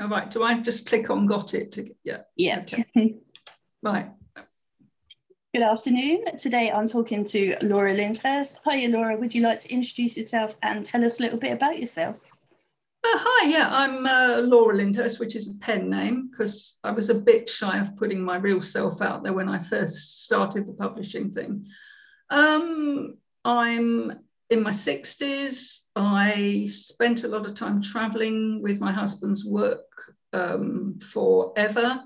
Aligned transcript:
All 0.00 0.08
right. 0.08 0.30
Do 0.30 0.42
I 0.42 0.58
just 0.58 0.88
click 0.88 1.10
on 1.10 1.26
got 1.26 1.52
it 1.52 1.72
to 1.72 1.94
yeah? 2.04 2.22
Yeah. 2.34 2.60
Okay. 2.60 2.86
right. 3.82 4.10
Good 5.52 5.62
afternoon. 5.62 6.38
Today 6.38 6.70
I'm 6.70 6.88
talking 6.88 7.22
to 7.26 7.56
Laura 7.60 7.92
Lyndhurst. 7.92 8.60
Hiya, 8.64 8.88
Laura. 8.88 9.16
Would 9.16 9.34
you 9.34 9.42
like 9.42 9.58
to 9.58 9.70
introduce 9.70 10.16
yourself 10.16 10.56
and 10.62 10.86
tell 10.86 11.04
us 11.04 11.20
a 11.20 11.22
little 11.24 11.38
bit 11.38 11.52
about 11.52 11.78
yourself? 11.78 12.16
Uh, 13.02 13.08
hi, 13.12 13.48
yeah, 13.48 13.68
I'm 13.70 14.06
uh, 14.06 14.40
Laura 14.42 14.76
Lyndhurst, 14.76 15.20
which 15.20 15.36
is 15.36 15.54
a 15.54 15.58
pen 15.58 15.90
name 15.90 16.30
because 16.30 16.78
I 16.82 16.92
was 16.92 17.10
a 17.10 17.14
bit 17.14 17.48
shy 17.48 17.78
of 17.78 17.96
putting 17.96 18.22
my 18.22 18.36
real 18.36 18.62
self 18.62 19.02
out 19.02 19.22
there 19.22 19.32
when 19.34 19.48
I 19.48 19.58
first 19.58 20.24
started 20.24 20.66
the 20.66 20.72
publishing 20.72 21.30
thing. 21.30 21.66
Um, 22.30 23.16
I'm 23.44 24.20
in 24.50 24.62
my 24.62 24.70
60s. 24.70 25.86
I 25.96 26.66
spent 26.68 27.24
a 27.24 27.28
lot 27.28 27.46
of 27.46 27.54
time 27.54 27.80
traveling 27.80 28.60
with 28.60 28.80
my 28.80 28.92
husband's 28.92 29.44
work 29.44 30.14
um, 30.32 30.98
forever. 30.98 32.02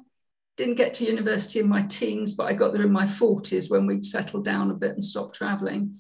Didn't 0.56 0.76
get 0.76 0.94
to 0.94 1.04
university 1.04 1.58
in 1.58 1.68
my 1.68 1.82
teens, 1.82 2.34
but 2.34 2.44
I 2.44 2.52
got 2.52 2.72
there 2.72 2.82
in 2.82 2.92
my 2.92 3.06
40s 3.06 3.70
when 3.70 3.86
we'd 3.86 4.04
settled 4.04 4.44
down 4.44 4.70
a 4.70 4.74
bit 4.74 4.92
and 4.92 5.04
stopped 5.04 5.34
traveling. 5.34 5.98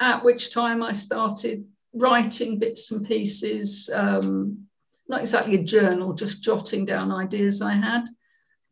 At 0.00 0.24
which 0.24 0.52
time 0.52 0.82
I 0.82 0.92
started 0.92 1.64
writing 1.94 2.58
bits 2.58 2.92
and 2.92 3.06
pieces, 3.06 3.88
um, 3.94 4.66
not 5.08 5.20
exactly 5.20 5.54
a 5.54 5.62
journal, 5.62 6.12
just 6.12 6.42
jotting 6.42 6.84
down 6.84 7.12
ideas 7.12 7.62
I 7.62 7.74
had. 7.74 8.06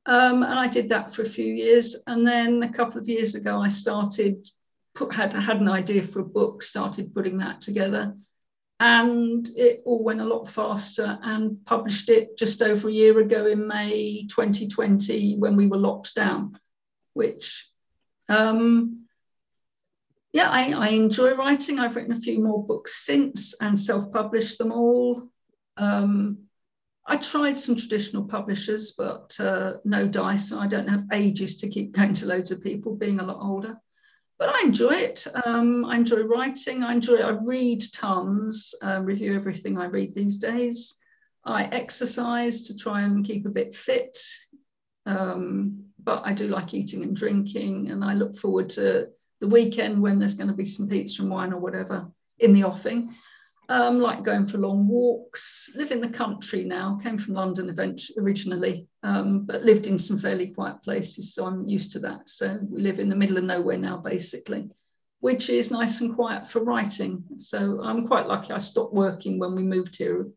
Um, 0.06 0.42
and 0.42 0.58
I 0.58 0.68
did 0.68 0.90
that 0.90 1.14
for 1.14 1.22
a 1.22 1.26
few 1.28 1.46
years. 1.46 2.02
And 2.06 2.26
then 2.26 2.62
a 2.62 2.72
couple 2.72 3.00
of 3.00 3.08
years 3.08 3.34
ago, 3.34 3.62
I 3.62 3.68
started 3.68 4.46
put, 4.94 5.12
had 5.12 5.32
had 5.32 5.60
an 5.60 5.68
idea 5.68 6.02
for 6.02 6.20
a 6.20 6.24
book, 6.24 6.62
started 6.62 7.14
putting 7.14 7.38
that 7.38 7.60
together, 7.60 8.14
and 8.80 9.48
it 9.56 9.82
all 9.84 10.02
went 10.02 10.20
a 10.20 10.24
lot 10.24 10.48
faster. 10.48 11.18
And 11.22 11.64
published 11.64 12.08
it 12.08 12.38
just 12.38 12.62
over 12.62 12.88
a 12.88 12.92
year 12.92 13.18
ago 13.18 13.46
in 13.46 13.66
May 13.66 14.26
2020 14.26 15.36
when 15.38 15.56
we 15.56 15.66
were 15.66 15.78
locked 15.78 16.14
down, 16.14 16.58
which. 17.12 17.70
Um, 18.28 19.00
yeah, 20.32 20.50
I, 20.50 20.72
I 20.72 20.88
enjoy 20.88 21.34
writing. 21.34 21.78
I've 21.78 21.94
written 21.94 22.12
a 22.12 22.20
few 22.20 22.42
more 22.42 22.66
books 22.66 23.04
since 23.06 23.54
and 23.60 23.78
self-published 23.78 24.58
them 24.58 24.72
all. 24.72 25.28
Um, 25.76 26.38
I 27.06 27.18
tried 27.18 27.56
some 27.56 27.76
traditional 27.76 28.24
publishers, 28.24 28.94
but 28.98 29.38
uh, 29.38 29.74
no 29.84 30.08
dice. 30.08 30.52
I 30.52 30.66
don't 30.66 30.88
have 30.88 31.04
ages 31.12 31.58
to 31.58 31.68
keep 31.68 31.92
going 31.92 32.14
to 32.14 32.26
loads 32.26 32.50
of 32.50 32.62
people, 32.62 32.96
being 32.96 33.20
a 33.20 33.24
lot 33.24 33.38
older 33.40 33.78
but 34.44 34.54
I 34.54 34.62
enjoy 34.66 34.92
it. 34.92 35.26
Um, 35.46 35.86
I 35.86 35.96
enjoy 35.96 36.20
writing. 36.22 36.82
I 36.82 36.92
enjoy. 36.92 37.16
I 37.16 37.30
read 37.30 37.82
tons. 37.94 38.74
Uh, 38.84 39.00
review 39.00 39.34
everything 39.34 39.78
I 39.78 39.86
read 39.86 40.14
these 40.14 40.36
days. 40.36 41.00
I 41.46 41.64
exercise 41.64 42.64
to 42.64 42.76
try 42.76 43.02
and 43.02 43.24
keep 43.24 43.46
a 43.46 43.50
bit 43.50 43.74
fit. 43.74 44.18
Um, 45.06 45.84
but 46.02 46.26
I 46.26 46.34
do 46.34 46.48
like 46.48 46.74
eating 46.74 47.02
and 47.02 47.16
drinking, 47.16 47.90
and 47.90 48.04
I 48.04 48.12
look 48.12 48.36
forward 48.36 48.68
to 48.70 49.08
the 49.40 49.48
weekend 49.48 50.02
when 50.02 50.18
there's 50.18 50.34
going 50.34 50.48
to 50.48 50.54
be 50.54 50.66
some 50.66 50.88
pizza 50.88 51.22
and 51.22 51.30
wine 51.30 51.54
or 51.54 51.58
whatever 51.58 52.06
in 52.38 52.52
the 52.52 52.64
offing. 52.64 53.14
Um, 53.70 53.98
like 53.98 54.22
going 54.22 54.46
for 54.46 54.58
long 54.58 54.86
walks, 54.86 55.70
live 55.74 55.90
in 55.90 56.02
the 56.02 56.08
country 56.08 56.64
now, 56.64 56.98
came 57.02 57.16
from 57.16 57.32
London 57.32 57.70
eventually, 57.70 58.18
originally, 58.18 58.86
um, 59.02 59.46
but 59.46 59.62
lived 59.62 59.86
in 59.86 59.98
some 59.98 60.18
fairly 60.18 60.48
quiet 60.48 60.82
places. 60.82 61.34
So 61.34 61.46
I'm 61.46 61.66
used 61.66 61.90
to 61.92 61.98
that. 62.00 62.28
So 62.28 62.58
we 62.68 62.82
live 62.82 63.00
in 63.00 63.08
the 63.08 63.16
middle 63.16 63.38
of 63.38 63.44
nowhere 63.44 63.78
now, 63.78 63.96
basically, 63.96 64.70
which 65.20 65.48
is 65.48 65.70
nice 65.70 66.02
and 66.02 66.14
quiet 66.14 66.46
for 66.46 66.62
writing. 66.62 67.24
So 67.38 67.80
I'm 67.82 68.06
quite 68.06 68.26
lucky. 68.26 68.52
I 68.52 68.58
stopped 68.58 68.92
working 68.92 69.38
when 69.38 69.54
we 69.54 69.62
moved 69.62 69.96
here 69.96 70.28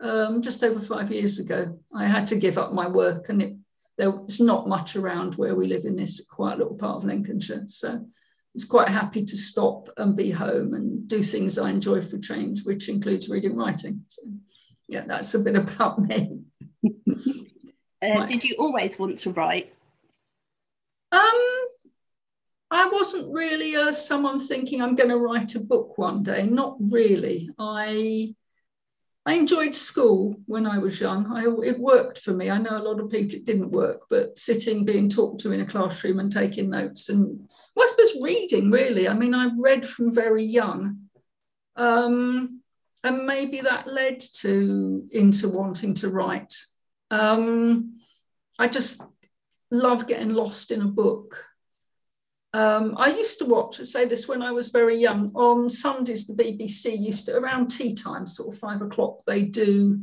um, 0.00 0.40
just 0.40 0.64
over 0.64 0.80
five 0.80 1.12
years 1.12 1.38
ago. 1.38 1.78
I 1.94 2.06
had 2.06 2.26
to 2.28 2.36
give 2.36 2.56
up 2.56 2.72
my 2.72 2.88
work 2.88 3.28
and 3.28 3.42
it, 3.42 3.56
there's 3.98 4.40
not 4.40 4.68
much 4.68 4.96
around 4.96 5.34
where 5.34 5.54
we 5.54 5.66
live 5.66 5.84
in 5.84 5.96
this 5.96 6.24
quiet 6.24 6.58
little 6.58 6.76
part 6.76 6.96
of 6.96 7.04
Lincolnshire. 7.04 7.64
So 7.66 8.06
was 8.54 8.64
quite 8.64 8.88
happy 8.88 9.24
to 9.24 9.36
stop 9.36 9.88
and 9.96 10.16
be 10.16 10.30
home 10.30 10.74
and 10.74 11.06
do 11.06 11.22
things 11.22 11.58
I 11.58 11.70
enjoy 11.70 12.02
for 12.02 12.18
change, 12.18 12.64
which 12.64 12.88
includes 12.88 13.28
reading 13.28 13.56
writing. 13.56 14.04
So, 14.08 14.22
yeah, 14.88 15.04
that's 15.06 15.34
a 15.34 15.38
bit 15.38 15.56
about 15.56 16.00
me. 16.00 16.40
uh, 16.86 16.90
right. 18.02 18.28
Did 18.28 18.44
you 18.44 18.56
always 18.58 18.98
want 18.98 19.18
to 19.18 19.30
write? 19.30 19.72
Um, 21.12 21.66
I 22.70 22.88
wasn't 22.92 23.32
really 23.32 23.76
uh, 23.76 23.92
someone 23.92 24.40
thinking 24.40 24.80
I'm 24.80 24.94
going 24.94 25.10
to 25.10 25.16
write 25.16 25.54
a 25.54 25.60
book 25.60 25.98
one 25.98 26.22
day. 26.22 26.46
Not 26.46 26.76
really. 26.80 27.50
I 27.58 28.34
I 29.26 29.34
enjoyed 29.34 29.74
school 29.74 30.34
when 30.46 30.66
I 30.66 30.78
was 30.78 30.98
young. 30.98 31.30
I, 31.30 31.44
it 31.66 31.78
worked 31.78 32.20
for 32.20 32.32
me. 32.32 32.50
I 32.50 32.58
know 32.58 32.78
a 32.78 32.82
lot 32.82 33.00
of 33.00 33.10
people 33.10 33.36
it 33.36 33.44
didn't 33.44 33.70
work, 33.70 34.02
but 34.08 34.38
sitting, 34.38 34.84
being 34.84 35.10
talked 35.10 35.40
to 35.42 35.52
in 35.52 35.60
a 35.60 35.66
classroom 35.66 36.20
and 36.20 36.32
taking 36.32 36.70
notes 36.70 37.10
and 37.10 37.48
well, 37.80 37.88
I 37.88 37.90
suppose 37.90 38.22
reading, 38.22 38.70
really. 38.70 39.08
I 39.08 39.14
mean, 39.14 39.34
I 39.34 39.48
read 39.56 39.86
from 39.86 40.12
very 40.12 40.44
young. 40.44 41.08
Um, 41.76 42.60
and 43.02 43.24
maybe 43.24 43.62
that 43.62 43.86
led 43.86 44.20
to 44.40 45.08
into 45.10 45.48
wanting 45.48 45.94
to 45.94 46.10
write. 46.10 46.54
Um, 47.10 47.98
I 48.58 48.68
just 48.68 49.00
love 49.70 50.06
getting 50.06 50.34
lost 50.34 50.72
in 50.72 50.82
a 50.82 50.88
book. 50.88 51.42
Um, 52.52 52.96
I 52.98 53.12
used 53.12 53.38
to 53.38 53.46
watch, 53.46 53.80
I 53.80 53.84
say 53.84 54.04
this 54.04 54.28
when 54.28 54.42
I 54.42 54.50
was 54.50 54.68
very 54.68 54.98
young, 54.98 55.32
on 55.34 55.70
Sundays, 55.70 56.26
the 56.26 56.34
BBC 56.34 57.00
used 57.00 57.26
to, 57.26 57.36
around 57.38 57.68
tea 57.68 57.94
time, 57.94 58.26
sort 58.26 58.52
of 58.52 58.60
five 58.60 58.82
o'clock, 58.82 59.20
they 59.26 59.40
do, 59.40 60.00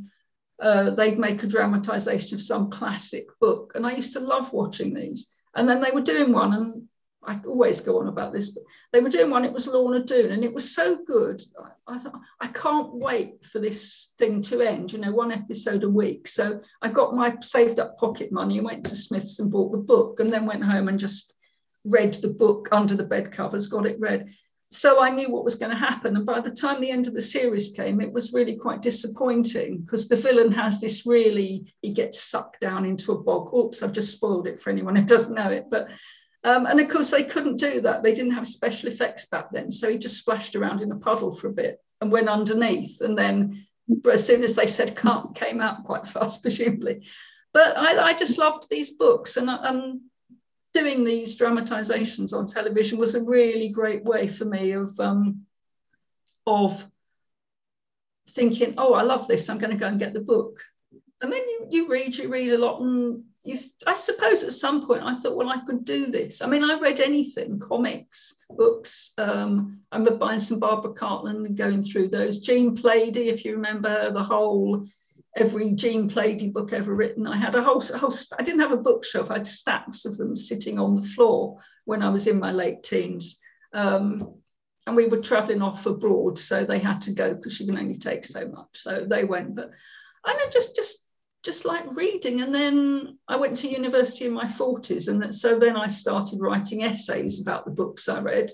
uh, 0.60 0.90
they'd 0.90 1.20
make 1.20 1.44
a 1.44 1.48
dramatisation 1.48 2.34
of 2.34 2.42
some 2.42 2.72
classic 2.72 3.28
book. 3.40 3.74
And 3.76 3.86
I 3.86 3.92
used 3.92 4.14
to 4.14 4.20
love 4.20 4.52
watching 4.52 4.96
these. 4.96 5.30
And 5.54 5.70
then 5.70 5.80
they 5.80 5.92
were 5.92 6.02
doing 6.02 6.32
one, 6.32 6.54
and 6.54 6.88
I 7.26 7.40
always 7.46 7.82
go 7.82 8.00
on 8.00 8.08
about 8.08 8.32
this, 8.32 8.52
but 8.52 8.64
they 8.94 9.02
were 9.02 9.10
doing 9.10 9.30
one, 9.30 9.44
it 9.44 9.52
was 9.52 9.68
Lorna 9.68 10.04
Doone, 10.04 10.32
and 10.32 10.44
it 10.44 10.54
was 10.54 10.74
so 10.74 10.98
good. 11.06 11.42
I, 11.62 11.96
I, 11.96 11.98
thought, 12.00 12.20
I 12.40 12.48
can't 12.48 12.94
wait 12.94 13.46
for 13.46 13.60
this 13.60 14.14
thing 14.18 14.42
to 14.44 14.62
end, 14.62 14.94
you 14.94 15.00
know, 15.00 15.12
one 15.12 15.32
episode 15.32 15.84
a 15.84 15.90
week. 15.90 16.28
So 16.28 16.62
I 16.82 16.90
got 16.90 17.16
my 17.16 17.36
saved 17.42 17.80
up 17.80 17.98
pocket 17.98 18.32
money 18.32 18.58
and 18.58 18.66
went 18.66 18.86
to 18.86 18.96
Smith's 18.96 19.40
and 19.40 19.52
bought 19.52 19.72
the 19.72 19.78
book, 19.78 20.20
and 20.20 20.32
then 20.32 20.46
went 20.46 20.64
home 20.64 20.88
and 20.88 21.00
just 21.00 21.36
read 21.84 22.14
the 22.16 22.30
book 22.30 22.70
under 22.72 22.96
the 22.96 23.04
bed 23.04 23.32
covers, 23.32 23.68
got 23.68 23.86
it 23.86 24.00
read. 24.00 24.30
So 24.72 25.02
I 25.02 25.10
knew 25.10 25.32
what 25.32 25.46
was 25.46 25.56
going 25.56 25.72
to 25.72 25.78
happen. 25.78 26.16
And 26.18 26.26
by 26.26 26.42
the 26.42 26.52
time 26.52 26.82
the 26.82 26.92
end 26.92 27.08
of 27.08 27.14
the 27.14 27.22
series 27.22 27.70
came, 27.70 28.02
it 28.02 28.12
was 28.12 28.34
really 28.34 28.58
quite 28.58 28.82
disappointing 28.82 29.80
because 29.80 30.10
the 30.10 30.18
villain 30.18 30.52
has 30.52 30.82
this 30.82 31.06
really, 31.06 31.74
he 31.82 31.92
gets 31.92 32.22
sucked 32.22 32.60
down 32.60 32.86
into 32.86 33.14
a 33.14 33.18
bog. 33.18 33.54
Oops, 33.54 33.82
I've 33.82 33.94
just 33.94 34.18
spoiled 34.18 34.46
it 34.46 34.60
for 34.60 34.70
anyone 34.70 34.96
who 34.96 35.06
doesn't 35.06 35.36
know 35.36 35.50
it. 35.50 35.68
But 35.70 35.90
um, 36.44 36.66
and 36.66 36.80
of 36.80 36.88
course, 36.90 37.12
they 37.12 37.24
couldn't 37.24 37.58
do 37.58 37.82
that. 37.82 38.04
They 38.04 38.14
didn't 38.14 38.34
have 38.34 38.48
special 38.48 38.90
effects 38.90 39.26
back 39.26 39.52
then. 39.52 39.72
So 39.72 39.90
he 39.90 39.98
just 39.98 40.18
splashed 40.18 40.56
around 40.56 40.82
in 40.82 40.92
a 40.92 40.96
puddle 40.96 41.36
for 41.36 41.48
a 41.48 41.54
bit 41.54 41.82
and 42.02 42.12
went 42.12 42.30
underneath. 42.30 43.02
And 43.02 43.18
then, 43.18 43.66
as 44.12 44.26
soon 44.26 44.44
as 44.44 44.56
they 44.56 44.68
said 44.68 44.96
cut, 44.96 45.36
came 45.36 45.62
out 45.62 45.84
quite 45.84 46.08
fast, 46.14 46.42
presumably. 46.42 47.06
But 47.54 47.78
I, 47.78 48.10
I 48.10 48.14
just 48.14 48.38
loved 48.38 48.70
these 48.70 48.92
books. 48.92 49.38
And 49.38 49.50
um, 49.50 50.10
doing 50.74 51.04
these 51.04 51.38
dramatizations 51.38 52.34
on 52.34 52.46
television 52.46 52.98
was 52.98 53.16
a 53.16 53.24
really 53.24 53.70
great 53.70 54.04
way 54.04 54.28
for 54.28 54.46
me 54.46 54.72
of, 54.72 54.98
um, 55.00 55.46
of 56.46 56.86
thinking, 58.30 58.76
oh, 58.78 58.94
I 58.94 59.02
love 59.02 59.28
this. 59.28 59.50
I'm 59.50 59.58
going 59.58 59.72
to 59.72 59.78
go 59.78 59.88
and 59.88 60.00
get 60.00 60.14
the 60.14 60.20
book. 60.20 60.62
And 61.20 61.34
then 61.34 61.42
you, 61.42 61.68
you 61.72 61.88
read, 61.90 62.16
you 62.16 62.30
read 62.30 62.54
a 62.54 62.58
lot, 62.60 62.80
and 62.80 63.24
you, 63.48 63.58
I 63.86 63.94
suppose 63.94 64.44
at 64.44 64.52
some 64.52 64.86
point 64.86 65.04
I 65.04 65.16
thought, 65.16 65.36
well, 65.38 65.50
I 65.50 65.62
could 65.66 65.86
do 65.86 66.08
this. 66.08 66.42
I 66.42 66.48
mean, 66.48 66.64
I 66.64 66.78
read 66.80 67.00
anything, 67.00 67.60
comics, 67.60 68.46
books. 68.50 69.14
Um, 69.18 69.80
I 69.92 69.98
remember 69.98 70.18
buying 70.18 70.40
some 70.40 70.60
Barbara 70.60 70.94
Cartland 70.94 71.46
and 71.46 71.58
going 71.58 71.82
through 71.82 72.10
those. 72.10 72.40
Jean 72.40 72.76
Plaidy, 72.76 73.30
if 73.30 73.46
you 73.46 73.54
remember 73.54 74.12
the 74.12 74.24
whole, 74.24 74.86
every 75.38 75.72
Jean 75.72 76.10
Plaidy 76.10 76.50
book 76.50 76.74
ever 76.74 76.94
written. 76.94 77.26
I 77.26 77.38
had 77.38 77.56
a 77.56 77.64
whole, 77.64 77.82
whole, 77.82 78.14
I 78.38 78.44
didn't 78.44 78.60
have 78.60 78.74
a 78.74 78.78
bookshelf. 78.78 79.32
I 79.32 79.36
had 79.36 79.48
stacks 79.48 80.04
of 80.04 80.18
them 80.18 80.36
sitting 80.36 80.78
on 80.78 80.96
the 80.96 81.02
floor 81.02 81.58
when 81.86 82.04
I 82.04 82.10
was 82.10 82.28
in 82.28 82.40
my 82.40 82.52
late 82.52 82.84
teens. 82.84 83.40
Um, 83.74 84.36
and 84.86 84.96
we 84.96 85.08
were 85.08 85.22
traveling 85.22 85.62
off 85.62 85.86
abroad, 85.86 86.38
so 86.38 86.64
they 86.64 86.80
had 86.80 87.02
to 87.04 87.12
go 87.12 87.34
because 87.34 87.60
you 87.60 87.66
can 87.66 87.78
only 87.78 87.98
take 87.98 88.26
so 88.26 88.48
much. 88.48 88.70
So 88.74 89.06
they 89.10 89.24
went, 89.24 89.56
but 89.56 89.72
I 90.26 90.34
know 90.34 90.50
just 90.50 90.76
just 90.76 91.07
just 91.48 91.64
like 91.64 91.96
reading. 91.96 92.42
And 92.42 92.54
then 92.54 93.18
I 93.30 93.38
went 93.38 93.56
to 93.58 93.70
university 93.70 94.26
in 94.26 94.34
my 94.34 94.44
40s. 94.44 95.08
And 95.08 95.34
so 95.34 95.58
then 95.58 95.78
I 95.78 95.88
started 95.88 96.42
writing 96.42 96.84
essays 96.84 97.42
about 97.42 97.64
the 97.64 97.72
books 97.72 98.10
I 98.10 98.20
read. 98.20 98.52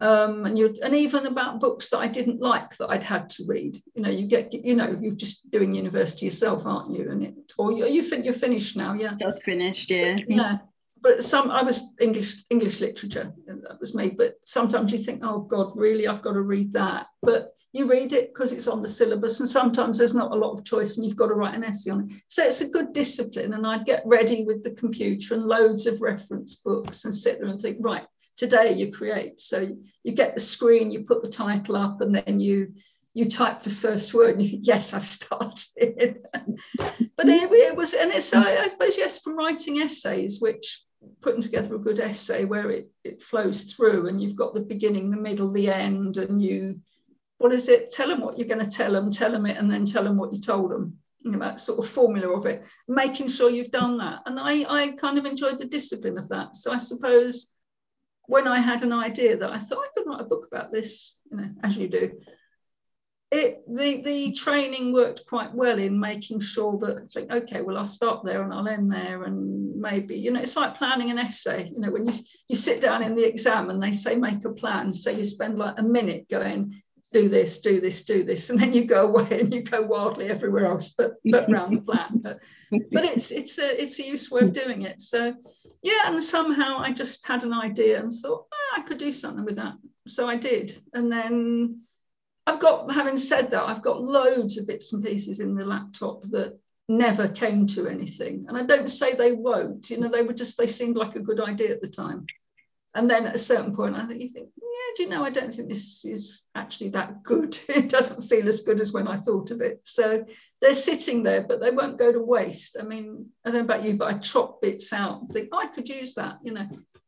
Um, 0.00 0.44
and 0.44 0.58
you 0.58 0.74
and 0.82 0.94
even 0.94 1.24
about 1.24 1.60
books 1.60 1.88
that 1.88 2.00
I 2.00 2.08
didn't 2.08 2.42
like 2.42 2.76
that 2.76 2.90
I'd 2.90 3.02
had 3.02 3.30
to 3.30 3.44
read. 3.46 3.82
You 3.94 4.02
know, 4.02 4.10
you 4.10 4.26
get 4.26 4.52
you 4.52 4.76
know 4.76 4.94
you're 5.00 5.14
just 5.14 5.50
doing 5.50 5.74
university 5.74 6.26
yourself, 6.26 6.66
aren't 6.66 6.90
you? 6.94 7.10
And 7.10 7.22
it 7.22 7.34
or 7.56 7.72
you 7.72 7.86
you 7.86 8.02
think 8.02 8.26
you're 8.26 8.34
finished 8.34 8.76
now, 8.76 8.92
yeah. 8.92 9.14
Just 9.18 9.44
finished, 9.44 9.88
yeah. 9.88 10.18
Yeah. 10.28 10.58
But 11.00 11.22
some 11.22 11.50
I 11.50 11.62
was 11.62 11.94
English 12.00 12.44
English 12.50 12.80
literature, 12.80 13.32
and 13.46 13.62
that 13.62 13.78
was 13.80 13.94
me. 13.94 14.10
But 14.10 14.36
sometimes 14.42 14.92
you 14.92 14.98
think, 14.98 15.20
oh 15.22 15.40
God, 15.40 15.72
really, 15.76 16.08
I've 16.08 16.22
got 16.22 16.32
to 16.32 16.42
read 16.42 16.72
that. 16.72 17.06
But 17.22 17.52
you 17.72 17.86
read 17.86 18.12
it 18.12 18.32
because 18.32 18.52
it's 18.52 18.68
on 18.68 18.80
the 18.80 18.88
syllabus, 18.88 19.40
and 19.40 19.48
sometimes 19.48 19.98
there's 19.98 20.14
not 20.14 20.32
a 20.32 20.36
lot 20.36 20.52
of 20.52 20.64
choice, 20.64 20.96
and 20.96 21.06
you've 21.06 21.16
got 21.16 21.28
to 21.28 21.34
write 21.34 21.54
an 21.54 21.64
essay 21.64 21.90
on 21.90 22.10
it. 22.10 22.22
So 22.28 22.44
it's 22.44 22.60
a 22.60 22.70
good 22.70 22.92
discipline. 22.92 23.54
And 23.54 23.66
I'd 23.66 23.84
get 23.84 24.02
ready 24.06 24.44
with 24.44 24.64
the 24.64 24.70
computer 24.70 25.34
and 25.34 25.44
loads 25.44 25.86
of 25.86 26.00
reference 26.00 26.56
books 26.56 27.04
and 27.04 27.14
sit 27.14 27.38
there 27.38 27.48
and 27.48 27.60
think, 27.60 27.78
right, 27.80 28.06
today 28.36 28.72
you 28.72 28.90
create. 28.90 29.40
So 29.40 29.76
you 30.02 30.12
get 30.12 30.34
the 30.34 30.40
screen, 30.40 30.90
you 30.90 31.04
put 31.04 31.22
the 31.22 31.28
title 31.28 31.76
up, 31.76 32.00
and 32.00 32.14
then 32.14 32.40
you 32.40 32.72
you 33.16 33.24
type 33.30 33.62
the 33.62 33.70
first 33.70 34.12
word 34.12 34.32
and 34.32 34.44
you 34.44 34.50
think, 34.50 34.66
yes, 34.66 34.92
I've 34.92 35.02
started. 35.18 36.18
but 36.76 37.26
it, 37.26 37.50
it, 37.50 37.74
was, 37.74 37.94
and 37.94 38.12
it's, 38.12 38.34
I, 38.34 38.56
I, 38.56 38.66
suppose, 38.66 38.98
yes, 38.98 39.18
from 39.18 39.38
writing 39.38 39.78
essays, 39.78 40.38
which 40.38 40.84
putting 41.20 41.42
together 41.42 41.74
a 41.74 41.80
good 41.80 41.98
essay 41.98 42.44
where 42.44 42.70
it, 42.70 42.90
it 43.04 43.22
flows 43.22 43.72
through 43.72 44.06
and 44.06 44.22
you've 44.22 44.36
got 44.36 44.54
the 44.54 44.60
beginning, 44.60 45.10
the 45.10 45.16
middle, 45.16 45.50
the 45.50 45.70
end, 45.70 46.16
and 46.16 46.40
you, 46.40 46.80
what 47.38 47.52
is 47.52 47.68
it? 47.68 47.92
Tell 47.92 48.08
them 48.08 48.20
what 48.20 48.38
you're 48.38 48.48
going 48.48 48.64
to 48.64 48.76
tell 48.76 48.92
them, 48.92 49.10
tell 49.10 49.32
them 49.32 49.46
it, 49.46 49.56
and 49.56 49.70
then 49.70 49.84
tell 49.84 50.04
them 50.04 50.16
what 50.16 50.32
you 50.32 50.40
told 50.40 50.70
them. 50.70 50.98
You 51.20 51.32
know, 51.32 51.38
that 51.40 51.58
sort 51.58 51.80
of 51.80 51.88
formula 51.88 52.32
of 52.36 52.46
it, 52.46 52.64
making 52.86 53.28
sure 53.28 53.50
you've 53.50 53.72
done 53.72 53.98
that. 53.98 54.20
And 54.26 54.38
I, 54.38 54.64
I 54.68 54.88
kind 54.92 55.18
of 55.18 55.26
enjoyed 55.26 55.58
the 55.58 55.64
discipline 55.64 56.18
of 56.18 56.28
that. 56.28 56.54
So 56.54 56.70
I 56.70 56.78
suppose 56.78 57.52
when 58.26 58.46
I 58.46 58.60
had 58.60 58.82
an 58.82 58.92
idea 58.92 59.36
that 59.36 59.50
I 59.50 59.58
thought 59.58 59.84
I 59.84 59.88
could 59.94 60.06
write 60.06 60.20
a 60.20 60.24
book 60.24 60.46
about 60.50 60.70
this, 60.70 61.18
you 61.30 61.38
know, 61.38 61.48
as 61.64 61.76
you 61.76 61.88
do, 61.88 62.12
it 63.32 63.62
the 63.66 64.02
the 64.02 64.32
training 64.32 64.92
worked 64.92 65.26
quite 65.26 65.52
well 65.52 65.78
in 65.78 65.98
making 65.98 66.40
sure 66.40 66.78
that 66.78 67.10
think, 67.10 67.30
okay, 67.30 67.60
well, 67.60 67.76
I'll 67.76 67.84
start 67.84 68.24
there 68.24 68.42
and 68.42 68.52
I'll 68.52 68.68
end 68.68 68.90
there, 68.90 69.24
and 69.24 69.80
maybe 69.80 70.16
you 70.16 70.30
know, 70.30 70.40
it's 70.40 70.56
like 70.56 70.76
planning 70.76 71.10
an 71.10 71.18
essay. 71.18 71.70
You 71.72 71.80
know, 71.80 71.90
when 71.90 72.04
you 72.04 72.12
you 72.48 72.56
sit 72.56 72.80
down 72.80 73.02
in 73.02 73.14
the 73.14 73.24
exam 73.24 73.70
and 73.70 73.82
they 73.82 73.92
say 73.92 74.16
make 74.16 74.44
a 74.44 74.50
plan, 74.50 74.92
so 74.92 75.10
you 75.10 75.24
spend 75.24 75.58
like 75.58 75.78
a 75.78 75.82
minute 75.82 76.28
going 76.28 76.82
do 77.12 77.28
this, 77.28 77.60
do 77.60 77.80
this, 77.80 78.04
do 78.04 78.24
this, 78.24 78.50
and 78.50 78.60
then 78.60 78.72
you 78.72 78.84
go 78.84 79.08
away 79.08 79.40
and 79.40 79.52
you 79.52 79.62
go 79.62 79.82
wildly 79.82 80.28
everywhere 80.28 80.66
else, 80.66 80.90
but 80.90 81.14
but 81.24 81.50
around 81.50 81.74
the 81.74 81.80
plan. 81.80 82.20
But 82.22 82.38
but 82.92 83.04
it's 83.04 83.32
it's 83.32 83.58
a 83.58 83.82
it's 83.82 83.98
a 83.98 84.06
useful 84.06 84.38
way 84.38 84.44
of 84.44 84.52
doing 84.52 84.82
it. 84.82 85.00
So 85.00 85.34
yeah, 85.82 86.02
and 86.06 86.22
somehow 86.22 86.78
I 86.78 86.92
just 86.92 87.26
had 87.26 87.42
an 87.42 87.52
idea 87.52 88.00
and 88.00 88.12
thought 88.12 88.46
oh, 88.52 88.76
I 88.76 88.82
could 88.82 88.98
do 88.98 89.10
something 89.10 89.44
with 89.44 89.56
that. 89.56 89.74
So 90.06 90.28
I 90.28 90.36
did, 90.36 90.80
and 90.92 91.10
then 91.10 91.80
I've 92.46 92.60
got, 92.60 92.92
having 92.92 93.16
said 93.16 93.50
that, 93.50 93.64
I've 93.64 93.82
got 93.82 94.02
loads 94.02 94.56
of 94.56 94.66
bits 94.66 94.92
and 94.92 95.04
pieces 95.04 95.40
in 95.40 95.54
the 95.54 95.64
laptop 95.64 96.22
that 96.30 96.58
never 96.88 97.28
came 97.28 97.66
to 97.66 97.88
anything. 97.88 98.46
And 98.48 98.56
I 98.56 98.62
don't 98.62 98.88
say 98.88 99.14
they 99.14 99.32
won't, 99.32 99.90
you 99.90 99.98
know, 99.98 100.08
they 100.08 100.22
were 100.22 100.32
just, 100.32 100.56
they 100.56 100.68
seemed 100.68 100.96
like 100.96 101.16
a 101.16 101.20
good 101.20 101.40
idea 101.40 101.70
at 101.70 101.80
the 101.80 101.88
time. 101.88 102.26
And 102.94 103.10
then 103.10 103.26
at 103.26 103.34
a 103.34 103.38
certain 103.38 103.74
point, 103.74 103.96
I 103.96 104.06
think 104.06 104.22
you 104.22 104.28
think, 104.28 104.48
yeah, 104.56 104.94
do 104.96 105.02
you 105.02 105.08
know, 105.08 105.24
I 105.24 105.30
don't 105.30 105.52
think 105.52 105.68
this 105.68 106.04
is 106.04 106.44
actually 106.54 106.90
that 106.90 107.22
good. 107.22 107.58
It 107.68 107.88
doesn't 107.88 108.22
feel 108.22 108.48
as 108.48 108.62
good 108.62 108.80
as 108.80 108.92
when 108.92 109.08
I 109.08 109.16
thought 109.16 109.50
of 109.50 109.60
it. 109.60 109.80
So 109.82 110.24
they're 110.62 110.74
sitting 110.74 111.22
there, 111.22 111.42
but 111.42 111.60
they 111.60 111.70
won't 111.70 111.98
go 111.98 112.12
to 112.12 112.20
waste. 112.20 112.76
I 112.80 112.84
mean, 112.84 113.26
I 113.44 113.50
don't 113.50 113.66
know 113.66 113.74
about 113.74 113.84
you, 113.84 113.94
but 113.94 114.14
I 114.14 114.18
chop 114.18 114.62
bits 114.62 114.92
out 114.92 115.20
and 115.20 115.28
think, 115.28 115.48
oh, 115.52 115.58
I 115.58 115.66
could 115.66 115.88
use 115.88 116.14
that, 116.14 116.38
you 116.42 116.52
know, 116.52 116.66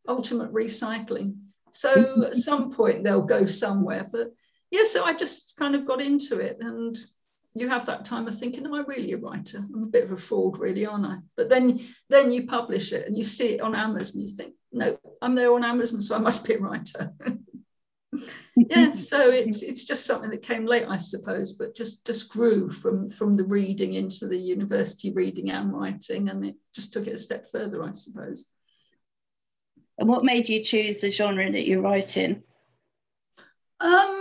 ultimate 0.09 0.53
recycling. 0.53 1.37
So 1.71 2.25
at 2.27 2.37
some 2.37 2.73
point 2.73 3.05
they'll 3.05 3.23
go 3.23 3.45
somewhere, 3.45 4.07
but 4.11 4.33
yeah, 4.71 4.85
so 4.85 5.05
I 5.05 5.15
just 5.15 5.57
kind 5.57 5.75
of 5.75 5.87
got 5.87 6.01
into 6.01 6.39
it. 6.41 6.59
And 6.61 6.97
you 7.55 7.69
have 7.69 7.87
that 7.87 8.05
time 8.05 8.29
of 8.29 8.39
thinking, 8.39 8.65
am 8.65 8.75
I 8.75 8.83
really 8.87 9.13
a 9.13 9.19
writer? 9.19 9.59
I'm 9.59 9.85
a 9.85 9.87
bit 9.87 10.05
of 10.05 10.13
a 10.13 10.17
fraud, 10.17 10.59
really, 10.59 10.87
aren't 10.87 11.07
I? 11.07 11.19
But 11.37 11.49
then, 11.49 11.81
then 12.09 12.31
you 12.31 12.47
publish 12.47 12.93
it 12.93 13.07
and 13.07 13.17
you 13.17 13.25
see 13.25 13.55
it 13.55 13.61
on 13.61 13.75
Amazon, 13.75 14.23
you 14.23 14.29
think, 14.29 14.55
no, 14.73 14.99
I'm 15.23 15.35
there 15.35 15.53
on 15.55 15.65
Amazon, 15.65 16.01
so 16.01 16.15
I 16.15 16.19
must 16.19 16.47
be 16.47 16.55
a 16.55 16.59
writer. 16.59 17.13
yeah, 18.57 18.91
so 18.91 19.31
it's 19.31 19.63
it's 19.63 19.85
just 19.85 20.07
something 20.07 20.31
that 20.31 20.43
came 20.43 20.67
late, 20.67 20.87
I 20.89 20.99
suppose, 20.99 21.55
but 21.55 21.77
just 21.77 22.07
just 22.07 22.29
grew 22.29 22.71
from 22.71 23.09
from 23.09 23.33
the 23.33 23.45
reading 23.45 23.95
into 23.95 24.27
the 24.27 24.37
university 24.37 25.13
reading 25.13 25.51
and 25.51 25.73
writing, 25.73 26.29
and 26.29 26.45
it 26.45 26.57
just 26.75 26.93
took 26.93 27.07
it 27.07 27.15
a 27.15 27.19
step 27.19 27.47
further, 27.51 27.83
I 27.83 27.93
suppose. 27.93 28.51
And 29.99 30.09
what 30.09 30.25
made 30.25 30.49
you 30.49 30.63
choose 30.63 31.01
the 31.01 31.11
genre 31.11 31.51
that 31.51 31.67
you 31.67 31.81
write 31.81 32.17
in? 32.17 32.43
Um, 33.81 34.18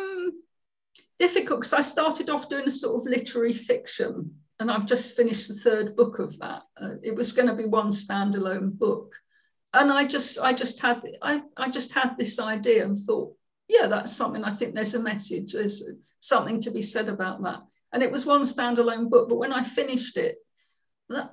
difficult 1.20 1.62
because 1.62 1.74
I 1.74 1.82
started 1.82 2.30
off 2.30 2.50
doing 2.50 2.68
a 2.68 2.72
sort 2.72 3.00
of 3.00 3.12
literary 3.12 3.54
fiction, 3.54 4.36
and 4.60 4.72
I've 4.72 4.86
just 4.86 5.16
finished 5.16 5.48
the 5.48 5.54
third 5.54 5.96
book 5.96 6.20
of 6.20 6.38
that. 6.40 6.64
Uh, 6.82 6.96
it 7.04 7.16
was 7.16 7.32
going 7.32 7.48
to 7.48 7.56
be 7.56 7.66
one 7.66 7.90
standalone 7.90 8.78
book, 8.78 9.14
and 9.74 9.92
I 9.92 10.06
just 10.06 10.40
I 10.40 10.54
just 10.54 10.82
had 10.82 11.02
I, 11.22 11.44
I 11.58 11.70
just 11.70 11.94
had 11.94 12.18
this 12.18 12.40
idea 12.40 12.86
and 12.86 12.98
thought, 12.98 13.34
yeah, 13.68 13.88
that's 13.88 14.16
something. 14.16 14.44
I 14.44 14.56
think 14.56 14.76
there's 14.76 14.96
a 14.96 15.00
message. 15.00 15.54
There's 15.54 15.84
something 16.20 16.60
to 16.62 16.72
be 16.72 16.82
said 16.82 17.10
about 17.10 17.44
that. 17.44 17.62
And 17.94 18.04
it 18.04 18.12
was 18.12 18.26
one 18.26 18.44
standalone 18.44 19.10
book, 19.10 19.30
but 19.30 19.38
when 19.38 19.54
I 19.54 19.64
finished 19.64 20.18
it, 20.18 20.38
that, 21.10 21.32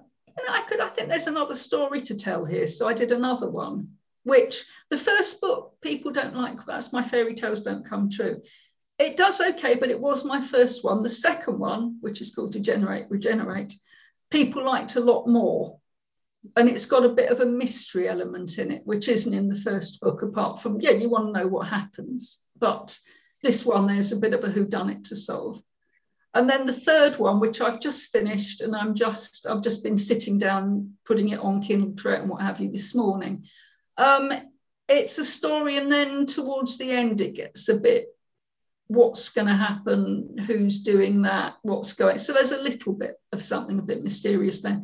I 0.48 0.62
could 0.62 0.80
I 0.80 0.88
think 0.88 1.08
there's 1.08 1.26
another 1.26 1.54
story 1.54 2.00
to 2.02 2.14
tell 2.14 2.44
here. 2.44 2.66
So 2.66 2.88
I 2.88 2.94
did 2.94 3.12
another 3.12 3.50
one 3.50 3.88
which 4.24 4.64
the 4.90 4.96
first 4.96 5.40
book 5.40 5.74
people 5.80 6.10
don't 6.10 6.34
like 6.34 6.64
that's 6.64 6.92
my 6.92 7.02
fairy 7.02 7.34
tales 7.34 7.60
don't 7.60 7.88
come 7.88 8.10
true 8.10 8.42
it 8.98 9.16
does 9.16 9.40
okay, 9.40 9.74
but 9.74 9.90
it 9.90 10.00
was 10.00 10.24
my 10.24 10.40
first 10.40 10.84
one. 10.84 11.02
The 11.02 11.08
second 11.08 11.58
one, 11.58 11.98
which 12.00 12.20
is 12.20 12.34
called 12.34 12.52
Degenerate, 12.52 13.06
Regenerate, 13.08 13.74
people 14.30 14.64
liked 14.64 14.96
a 14.96 15.00
lot 15.00 15.26
more. 15.26 15.78
And 16.56 16.68
it's 16.68 16.86
got 16.86 17.06
a 17.06 17.08
bit 17.08 17.30
of 17.30 17.40
a 17.40 17.46
mystery 17.46 18.08
element 18.08 18.58
in 18.58 18.70
it, 18.70 18.82
which 18.84 19.08
isn't 19.08 19.32
in 19.32 19.48
the 19.48 19.54
first 19.54 20.00
book, 20.00 20.22
apart 20.22 20.60
from, 20.60 20.78
yeah, 20.80 20.90
you 20.90 21.08
want 21.08 21.34
to 21.34 21.40
know 21.40 21.46
what 21.46 21.68
happens. 21.68 22.42
But 22.58 22.98
this 23.42 23.64
one, 23.64 23.86
there's 23.86 24.12
a 24.12 24.16
bit 24.16 24.34
of 24.34 24.44
a 24.44 24.48
whodunit 24.48 25.04
to 25.08 25.16
solve. 25.16 25.60
And 26.34 26.50
then 26.50 26.66
the 26.66 26.72
third 26.72 27.16
one, 27.18 27.40
which 27.40 27.60
I've 27.60 27.80
just 27.80 28.12
finished, 28.12 28.60
and 28.60 28.76
I'm 28.76 28.94
just, 28.94 29.46
I've 29.48 29.62
just 29.62 29.82
been 29.82 29.96
sitting 29.96 30.36
down, 30.36 30.94
putting 31.06 31.30
it 31.30 31.38
on 31.38 31.62
Kindle 31.62 31.92
Direct 31.94 32.22
and 32.22 32.30
what 32.30 32.42
have 32.42 32.60
you 32.60 32.70
this 32.70 32.94
morning. 32.94 33.46
Um, 33.96 34.32
it's 34.88 35.18
a 35.18 35.24
story, 35.24 35.78
and 35.78 35.90
then 35.90 36.26
towards 36.26 36.76
the 36.76 36.90
end, 36.90 37.20
it 37.20 37.34
gets 37.34 37.68
a 37.68 37.78
bit 37.78 38.08
what's 38.88 39.30
going 39.30 39.46
to 39.46 39.54
happen, 39.54 40.36
who's 40.46 40.80
doing 40.80 41.22
that, 41.22 41.54
what's 41.62 41.94
going. 41.94 42.18
So 42.18 42.32
there's 42.32 42.52
a 42.52 42.62
little 42.62 42.92
bit 42.92 43.14
of 43.32 43.42
something 43.42 43.78
a 43.78 43.82
bit 43.82 44.02
mysterious 44.02 44.62
there. 44.62 44.82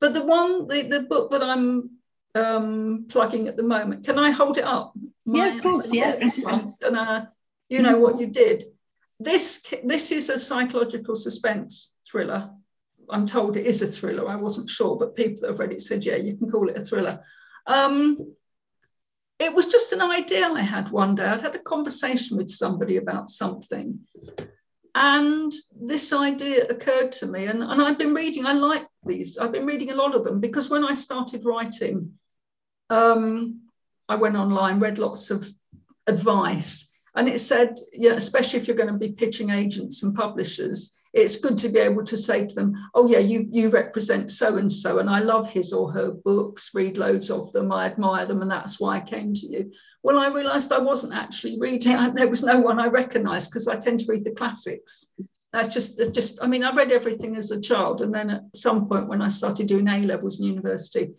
But 0.00 0.14
the 0.14 0.24
one, 0.24 0.66
the, 0.68 0.82
the 0.82 1.00
book 1.00 1.30
that 1.30 1.42
I'm 1.42 1.90
um, 2.34 3.06
plugging 3.08 3.48
at 3.48 3.56
the 3.56 3.62
moment, 3.62 4.04
can 4.04 4.18
I 4.18 4.30
hold 4.30 4.58
it 4.58 4.64
up? 4.64 4.94
My, 5.24 5.46
yeah, 5.46 5.54
of 5.54 5.62
course. 5.62 5.94
Yeah. 5.94 6.16
And 6.18 6.96
uh, 6.96 7.26
you 7.68 7.82
know 7.82 7.98
what 7.98 8.18
you 8.18 8.26
did. 8.26 8.64
This 9.20 9.64
this 9.84 10.10
is 10.10 10.28
a 10.28 10.38
psychological 10.38 11.14
suspense 11.14 11.94
thriller. 12.10 12.50
I'm 13.08 13.26
told 13.26 13.56
it 13.56 13.66
is 13.66 13.82
a 13.82 13.86
thriller. 13.86 14.28
I 14.28 14.36
wasn't 14.36 14.70
sure, 14.70 14.96
but 14.96 15.14
people 15.14 15.42
that 15.42 15.50
have 15.50 15.58
read 15.58 15.72
it 15.72 15.82
said, 15.82 16.04
yeah, 16.04 16.16
you 16.16 16.36
can 16.36 16.50
call 16.50 16.68
it 16.68 16.76
a 16.76 16.84
thriller. 16.84 17.20
Um, 17.66 18.34
it 19.42 19.54
was 19.54 19.66
just 19.66 19.92
an 19.92 20.00
idea 20.00 20.48
I 20.48 20.60
had 20.60 20.90
one 20.90 21.16
day. 21.16 21.24
I'd 21.24 21.42
had 21.42 21.56
a 21.56 21.58
conversation 21.58 22.36
with 22.36 22.48
somebody 22.48 22.96
about 22.96 23.28
something. 23.28 23.98
And 24.94 25.52
this 25.80 26.12
idea 26.12 26.66
occurred 26.68 27.12
to 27.12 27.26
me. 27.26 27.46
And, 27.46 27.62
and 27.62 27.82
I've 27.82 27.98
been 27.98 28.14
reading, 28.14 28.46
I 28.46 28.52
like 28.52 28.86
these, 29.04 29.38
I've 29.38 29.52
been 29.52 29.66
reading 29.66 29.90
a 29.90 29.96
lot 29.96 30.14
of 30.14 30.22
them 30.22 30.38
because 30.38 30.70
when 30.70 30.84
I 30.84 30.94
started 30.94 31.44
writing, 31.44 32.12
um, 32.88 33.62
I 34.08 34.16
went 34.16 34.36
online, 34.36 34.78
read 34.78 34.98
lots 34.98 35.30
of 35.30 35.48
advice. 36.06 36.91
And 37.14 37.28
it 37.28 37.40
said, 37.40 37.78
yeah, 37.92 38.12
especially 38.12 38.58
if 38.58 38.66
you're 38.66 38.76
going 38.76 38.92
to 38.92 38.98
be 38.98 39.12
pitching 39.12 39.50
agents 39.50 40.02
and 40.02 40.14
publishers, 40.14 40.98
it's 41.12 41.36
good 41.36 41.58
to 41.58 41.68
be 41.68 41.78
able 41.78 42.04
to 42.04 42.16
say 42.16 42.46
to 42.46 42.54
them, 42.54 42.74
oh, 42.94 43.06
yeah, 43.06 43.18
you, 43.18 43.46
you 43.50 43.68
represent 43.68 44.30
so 44.30 44.56
and 44.56 44.72
so, 44.72 44.98
and 44.98 45.10
I 45.10 45.20
love 45.20 45.46
his 45.46 45.72
or 45.72 45.92
her 45.92 46.10
books, 46.10 46.70
read 46.74 46.96
loads 46.96 47.30
of 47.30 47.52
them, 47.52 47.70
I 47.70 47.84
admire 47.84 48.24
them, 48.24 48.40
and 48.40 48.50
that's 48.50 48.80
why 48.80 48.96
I 48.96 49.00
came 49.00 49.34
to 49.34 49.46
you. 49.46 49.72
Well, 50.02 50.18
I 50.18 50.28
realized 50.28 50.72
I 50.72 50.78
wasn't 50.78 51.14
actually 51.14 51.60
reading, 51.60 51.96
there 52.14 52.28
was 52.28 52.42
no 52.42 52.58
one 52.58 52.80
I 52.80 52.86
recognized 52.86 53.50
because 53.50 53.68
I 53.68 53.76
tend 53.76 54.00
to 54.00 54.06
read 54.10 54.24
the 54.24 54.30
classics. 54.30 55.12
That's 55.52 55.68
just, 55.68 55.98
that's 55.98 56.10
just, 56.10 56.42
I 56.42 56.46
mean, 56.46 56.64
I 56.64 56.74
read 56.74 56.92
everything 56.92 57.36
as 57.36 57.50
a 57.50 57.60
child. 57.60 58.00
And 58.00 58.14
then 58.14 58.30
at 58.30 58.42
some 58.54 58.88
point 58.88 59.06
when 59.06 59.20
I 59.20 59.28
started 59.28 59.66
doing 59.66 59.86
A 59.86 59.98
levels 59.98 60.40
in 60.40 60.46
university, 60.46 61.12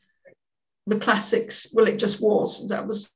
the 0.88 0.98
classics, 0.98 1.72
well, 1.72 1.88
it 1.88 2.00
just 2.00 2.20
was. 2.20 2.68
That 2.70 2.88
was 2.88 3.14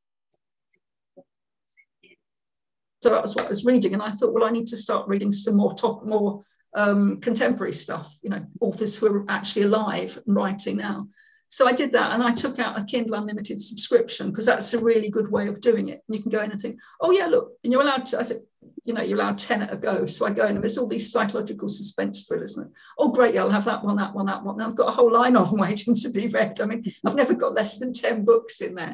so 3.02 3.10
that 3.10 3.22
was 3.22 3.36
what 3.36 3.46
I 3.46 3.50
was 3.50 3.66
reading, 3.66 3.94
and 3.94 4.02
I 4.02 4.12
thought, 4.12 4.34
well, 4.34 4.44
I 4.44 4.52
need 4.52 4.68
to 4.68 4.78
start 4.78 5.08
reading 5.08 5.32
some 5.32 5.56
more 5.56 5.74
top, 5.74 6.06
more 6.06 6.44
um, 6.74 7.20
contemporary 7.22 7.74
stuff, 7.74 8.18
you 8.22 8.30
know, 8.30 8.46
authors 8.60 8.96
who 8.96 9.08
are 9.08 9.26
actually 9.30 9.64
alive 9.64 10.20
and 10.26 10.36
writing 10.36 10.78
now. 10.78 11.08
So 11.50 11.66
I 11.66 11.72
did 11.72 11.94
that 11.94 12.12
and 12.12 12.22
I 12.22 12.32
took 12.32 12.60
out 12.60 12.78
a 12.78 12.84
Kindle 12.84 13.16
Unlimited 13.16 13.62
subscription 13.62 14.30
because 14.30 14.46
that's 14.46 14.74
a 14.74 14.80
really 14.80 15.10
good 15.10 15.32
way 15.32 15.48
of 15.48 15.62
doing 15.62 15.90
it. 15.90 16.04
And 16.08 16.16
you 16.16 16.22
can 16.22 16.30
go 16.30 16.42
in 16.42 16.52
and 16.52 16.60
think, 16.60 16.78
oh, 17.00 17.12
yeah, 17.12 17.28
look, 17.28 17.54
and 17.64 17.72
you're 17.72 17.82
allowed 17.82 18.06
to, 18.08 18.20
I 18.20 18.24
said, 18.24 18.42
you 18.84 18.94
know, 18.94 19.02
you're 19.02 19.18
allowed 19.18 19.38
10 19.38 19.62
at 19.62 19.74
a 19.74 19.78
go. 19.78 20.06
So 20.06 20.26
I 20.26 20.32
go 20.32 20.46
in 20.46 20.56
and 20.56 20.62
there's 20.62 20.78
all 20.78 20.88
these 20.88 21.12
psychological 21.12 21.70
suspense 21.70 22.26
thrillers. 22.26 22.58
And 22.58 22.70
oh, 23.00 23.10
great, 23.10 23.34
yeah, 23.34 23.44
I'll 23.44 23.50
have 23.50 23.66
that 23.66 23.84
one, 23.84 23.96
that 23.96 24.14
one, 24.14 24.26
that 24.26 24.44
one. 24.44 24.56
And 24.56 24.64
I've 24.64 24.76
got 24.76 24.90
a 24.90 24.92
whole 24.92 25.12
line 25.12 25.38
of 25.38 25.50
them 25.50 25.60
waiting 25.62 25.96
to 25.96 26.10
be 26.10 26.28
read. 26.28 26.60
I 26.60 26.66
mean, 26.66 26.84
I've 27.06 27.16
never 27.16 27.34
got 27.34 27.54
less 27.54 27.80
than 27.80 27.94
10 27.94 28.26
books 28.26 28.62
in 28.62 28.76
there. 28.76 28.94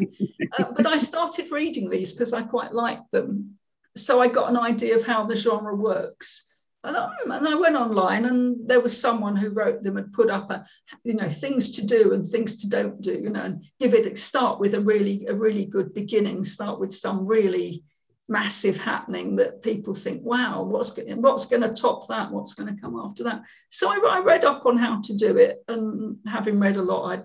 Uh, 0.57 0.65
but 0.75 0.85
I 0.85 0.97
started 0.97 1.51
reading 1.51 1.89
these 1.89 2.13
because 2.13 2.33
I 2.33 2.43
quite 2.43 2.71
like 2.71 2.99
them. 3.09 3.57
So 3.95 4.21
I 4.21 4.27
got 4.27 4.49
an 4.49 4.57
idea 4.57 4.95
of 4.95 5.05
how 5.05 5.25
the 5.25 5.35
genre 5.35 5.75
works. 5.75 6.49
And 6.85 6.97
I, 6.97 7.09
and 7.25 7.47
I 7.47 7.55
went 7.55 7.77
online 7.77 8.25
and 8.25 8.67
there 8.67 8.81
was 8.81 8.99
someone 8.99 9.37
who 9.37 9.51
wrote 9.51 9.83
them 9.83 9.95
and 9.95 10.11
put 10.11 10.29
up 10.29 10.51
a, 10.51 10.65
you 11.05 11.13
know, 11.13 11.29
things 11.29 11.69
to 11.77 11.85
do 11.85 12.13
and 12.13 12.27
things 12.27 12.61
to 12.61 12.67
don't 12.67 12.99
do, 12.99 13.13
you 13.13 13.29
know, 13.29 13.43
and 13.43 13.63
give 13.79 13.93
it, 13.93 14.17
start 14.17 14.59
with 14.59 14.73
a 14.73 14.81
really, 14.81 15.25
a 15.27 15.33
really 15.33 15.65
good 15.65 15.93
beginning, 15.93 16.43
start 16.43 16.79
with 16.81 16.93
some 16.93 17.25
really, 17.25 17.83
massive 18.29 18.77
happening 18.77 19.35
that 19.35 19.61
people 19.61 19.93
think, 19.93 20.23
wow, 20.23 20.63
what's, 20.63 20.97
what's 20.97 21.45
going 21.45 21.61
to 21.61 21.69
top 21.73 22.07
that? 22.07 22.31
What's 22.31 22.53
going 22.53 22.73
to 22.73 22.81
come 22.81 22.99
after 22.99 23.23
that? 23.23 23.43
So 23.69 23.89
I, 23.89 24.17
I, 24.17 24.19
read 24.19 24.45
up 24.45 24.65
on 24.65 24.77
how 24.77 25.01
to 25.01 25.13
do 25.13 25.37
it, 25.37 25.63
and 25.67 26.17
having 26.25 26.59
read 26.59 26.77
a 26.77 26.81
lot, 26.81 27.11
I 27.11 27.23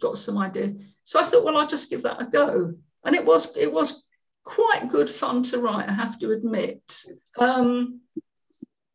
got 0.00 0.18
some 0.18 0.38
idea. 0.38 0.74
So 1.04 1.20
I 1.20 1.24
thought, 1.24 1.44
well, 1.44 1.56
I'll 1.56 1.66
just 1.66 1.90
give 1.90 2.02
that 2.02 2.20
a 2.20 2.24
go, 2.24 2.74
and 3.04 3.14
it 3.14 3.24
was 3.24 3.56
it 3.56 3.72
was 3.72 4.04
quite 4.48 4.88
good 4.88 5.10
fun 5.10 5.42
to 5.42 5.58
write. 5.58 5.88
I 5.88 5.92
have 5.92 6.18
to 6.20 6.32
admit. 6.32 7.04
Um, 7.38 8.00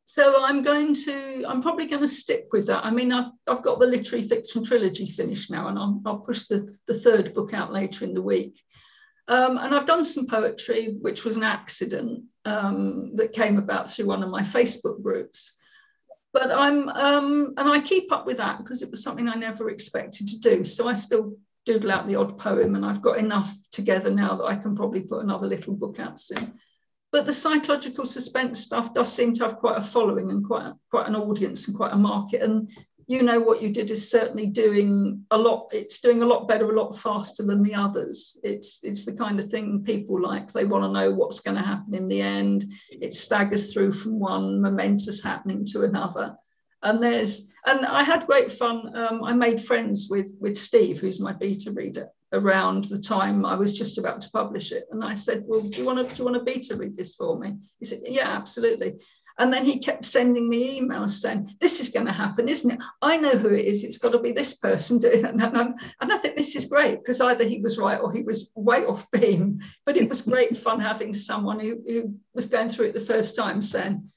so 0.03 0.43
I'm 0.43 0.63
going 0.63 0.95
to, 1.05 1.45
I'm 1.47 1.61
probably 1.61 1.85
going 1.85 2.01
to 2.01 2.07
stick 2.07 2.47
with 2.51 2.65
that. 2.67 2.83
I 2.83 2.89
mean, 2.89 3.11
I've, 3.13 3.31
I've 3.47 3.61
got 3.61 3.79
the 3.79 3.85
literary 3.85 4.27
fiction 4.27 4.63
trilogy 4.63 5.05
finished 5.05 5.51
now, 5.51 5.67
and 5.67 5.77
I'll, 5.77 6.01
I'll 6.07 6.17
push 6.17 6.45
the, 6.47 6.75
the 6.87 6.95
third 6.95 7.35
book 7.35 7.53
out 7.53 7.71
later 7.71 8.03
in 8.03 8.15
the 8.15 8.21
week. 8.21 8.59
Um, 9.27 9.59
and 9.59 9.75
I've 9.75 9.85
done 9.85 10.03
some 10.03 10.25
poetry, 10.25 10.97
which 11.01 11.23
was 11.23 11.37
an 11.37 11.43
accident 11.43 12.23
um, 12.45 13.15
that 13.15 13.31
came 13.31 13.57
about 13.57 13.91
through 13.91 14.07
one 14.07 14.23
of 14.23 14.31
my 14.31 14.41
Facebook 14.41 15.03
groups. 15.03 15.53
But 16.33 16.51
I'm, 16.51 16.89
um, 16.89 17.53
and 17.57 17.69
I 17.69 17.79
keep 17.79 18.11
up 18.11 18.25
with 18.25 18.37
that 18.37 18.57
because 18.57 18.81
it 18.81 18.89
was 18.89 19.03
something 19.03 19.29
I 19.29 19.35
never 19.35 19.69
expected 19.69 20.27
to 20.29 20.39
do. 20.39 20.65
So 20.65 20.87
I 20.87 20.95
still 20.95 21.37
doodle 21.65 21.91
out 21.91 22.07
the 22.07 22.15
odd 22.15 22.37
poem, 22.37 22.75
and 22.75 22.85
I've 22.85 23.01
got 23.01 23.17
enough 23.17 23.53
together 23.71 24.09
now 24.09 24.35
that 24.35 24.45
I 24.45 24.55
can 24.55 24.75
probably 24.75 25.01
put 25.01 25.23
another 25.23 25.47
little 25.47 25.75
book 25.75 25.99
out 25.99 26.19
soon. 26.19 26.53
But 27.11 27.25
the 27.25 27.33
psychological 27.33 28.05
suspense 28.05 28.59
stuff 28.59 28.93
does 28.93 29.13
seem 29.13 29.33
to 29.35 29.43
have 29.43 29.57
quite 29.57 29.77
a 29.77 29.81
following 29.81 30.31
and 30.31 30.45
quite 30.45 30.65
a, 30.65 30.73
quite 30.89 31.07
an 31.07 31.15
audience 31.15 31.67
and 31.67 31.77
quite 31.77 31.93
a 31.93 31.97
market. 31.97 32.41
And 32.41 32.71
you 33.07 33.21
know 33.21 33.39
what 33.39 33.61
you 33.61 33.69
did 33.69 33.91
is 33.91 34.09
certainly 34.09 34.45
doing 34.45 35.23
a 35.31 35.37
lot 35.37 35.67
it's 35.71 35.99
doing 35.99 36.21
a 36.21 36.25
lot 36.25 36.47
better 36.47 36.71
a 36.71 36.75
lot 36.75 36.97
faster 36.97 37.43
than 37.43 37.61
the 37.61 37.75
others 37.75 38.37
it's 38.43 38.79
it's 38.83 39.05
the 39.05 39.15
kind 39.15 39.39
of 39.39 39.49
thing 39.49 39.83
people 39.83 40.21
like 40.21 40.51
they 40.51 40.65
want 40.65 40.83
to 40.83 40.91
know 40.91 41.11
what's 41.11 41.41
going 41.41 41.57
to 41.57 41.63
happen 41.63 41.93
in 41.93 42.07
the 42.07 42.21
end 42.21 42.65
it 42.89 43.13
staggers 43.13 43.73
through 43.73 43.91
from 43.91 44.19
one 44.19 44.61
momentous 44.61 45.21
happening 45.21 45.65
to 45.65 45.83
another 45.83 46.35
and 46.83 47.01
there's 47.01 47.51
and 47.65 47.85
i 47.85 48.03
had 48.03 48.27
great 48.27 48.51
fun 48.51 48.95
um, 48.95 49.23
i 49.23 49.33
made 49.33 49.59
friends 49.59 50.07
with 50.09 50.31
with 50.39 50.57
steve 50.57 50.99
who's 50.99 51.19
my 51.19 51.33
beta 51.39 51.71
reader 51.71 52.07
around 52.33 52.85
the 52.85 52.99
time 52.99 53.45
i 53.45 53.55
was 53.55 53.77
just 53.77 53.97
about 53.97 54.21
to 54.21 54.29
publish 54.31 54.71
it 54.71 54.85
and 54.91 55.03
i 55.03 55.13
said 55.13 55.43
well 55.45 55.61
do 55.61 55.77
you 55.77 55.85
want 55.85 55.97
to 55.97 56.15
do 56.15 56.23
you 56.23 56.29
want 56.29 56.37
to 56.37 56.43
beta 56.43 56.75
read 56.75 56.95
this 56.95 57.15
for 57.15 57.39
me 57.39 57.53
he 57.79 57.85
said 57.85 57.99
yeah 58.03 58.29
absolutely 58.29 58.95
and 59.39 59.51
then 59.51 59.65
he 59.65 59.79
kept 59.79 60.05
sending 60.05 60.47
me 60.47 60.79
emails 60.79 61.11
saying, 61.11 61.55
This 61.59 61.79
is 61.79 61.89
going 61.89 62.05
to 62.05 62.11
happen, 62.11 62.47
isn't 62.47 62.71
it? 62.71 62.79
I 63.01 63.17
know 63.17 63.35
who 63.35 63.49
it 63.49 63.65
is. 63.65 63.83
It's 63.83 63.97
got 63.97 64.11
to 64.11 64.19
be 64.19 64.31
this 64.31 64.55
person 64.55 64.99
doing 64.99 65.25
it. 65.25 65.25
And, 65.33 65.41
and, 65.41 65.79
and 66.01 66.13
I 66.13 66.17
think 66.17 66.35
this 66.35 66.55
is 66.55 66.65
great 66.65 66.99
because 66.99 67.19
either 67.19 67.43
he 67.43 67.59
was 67.59 67.79
right 67.79 67.99
or 67.99 68.11
he 68.11 68.21
was 68.21 68.51
way 68.55 68.85
off 68.85 69.09
beam. 69.11 69.59
But 69.85 69.97
it 69.97 70.07
was 70.07 70.21
great 70.21 70.55
fun 70.55 70.79
having 70.79 71.13
someone 71.13 71.59
who, 71.59 71.81
who 71.87 72.15
was 72.33 72.45
going 72.45 72.69
through 72.69 72.87
it 72.87 72.93
the 72.93 72.99
first 72.99 73.35
time 73.35 73.61
saying, 73.61 74.07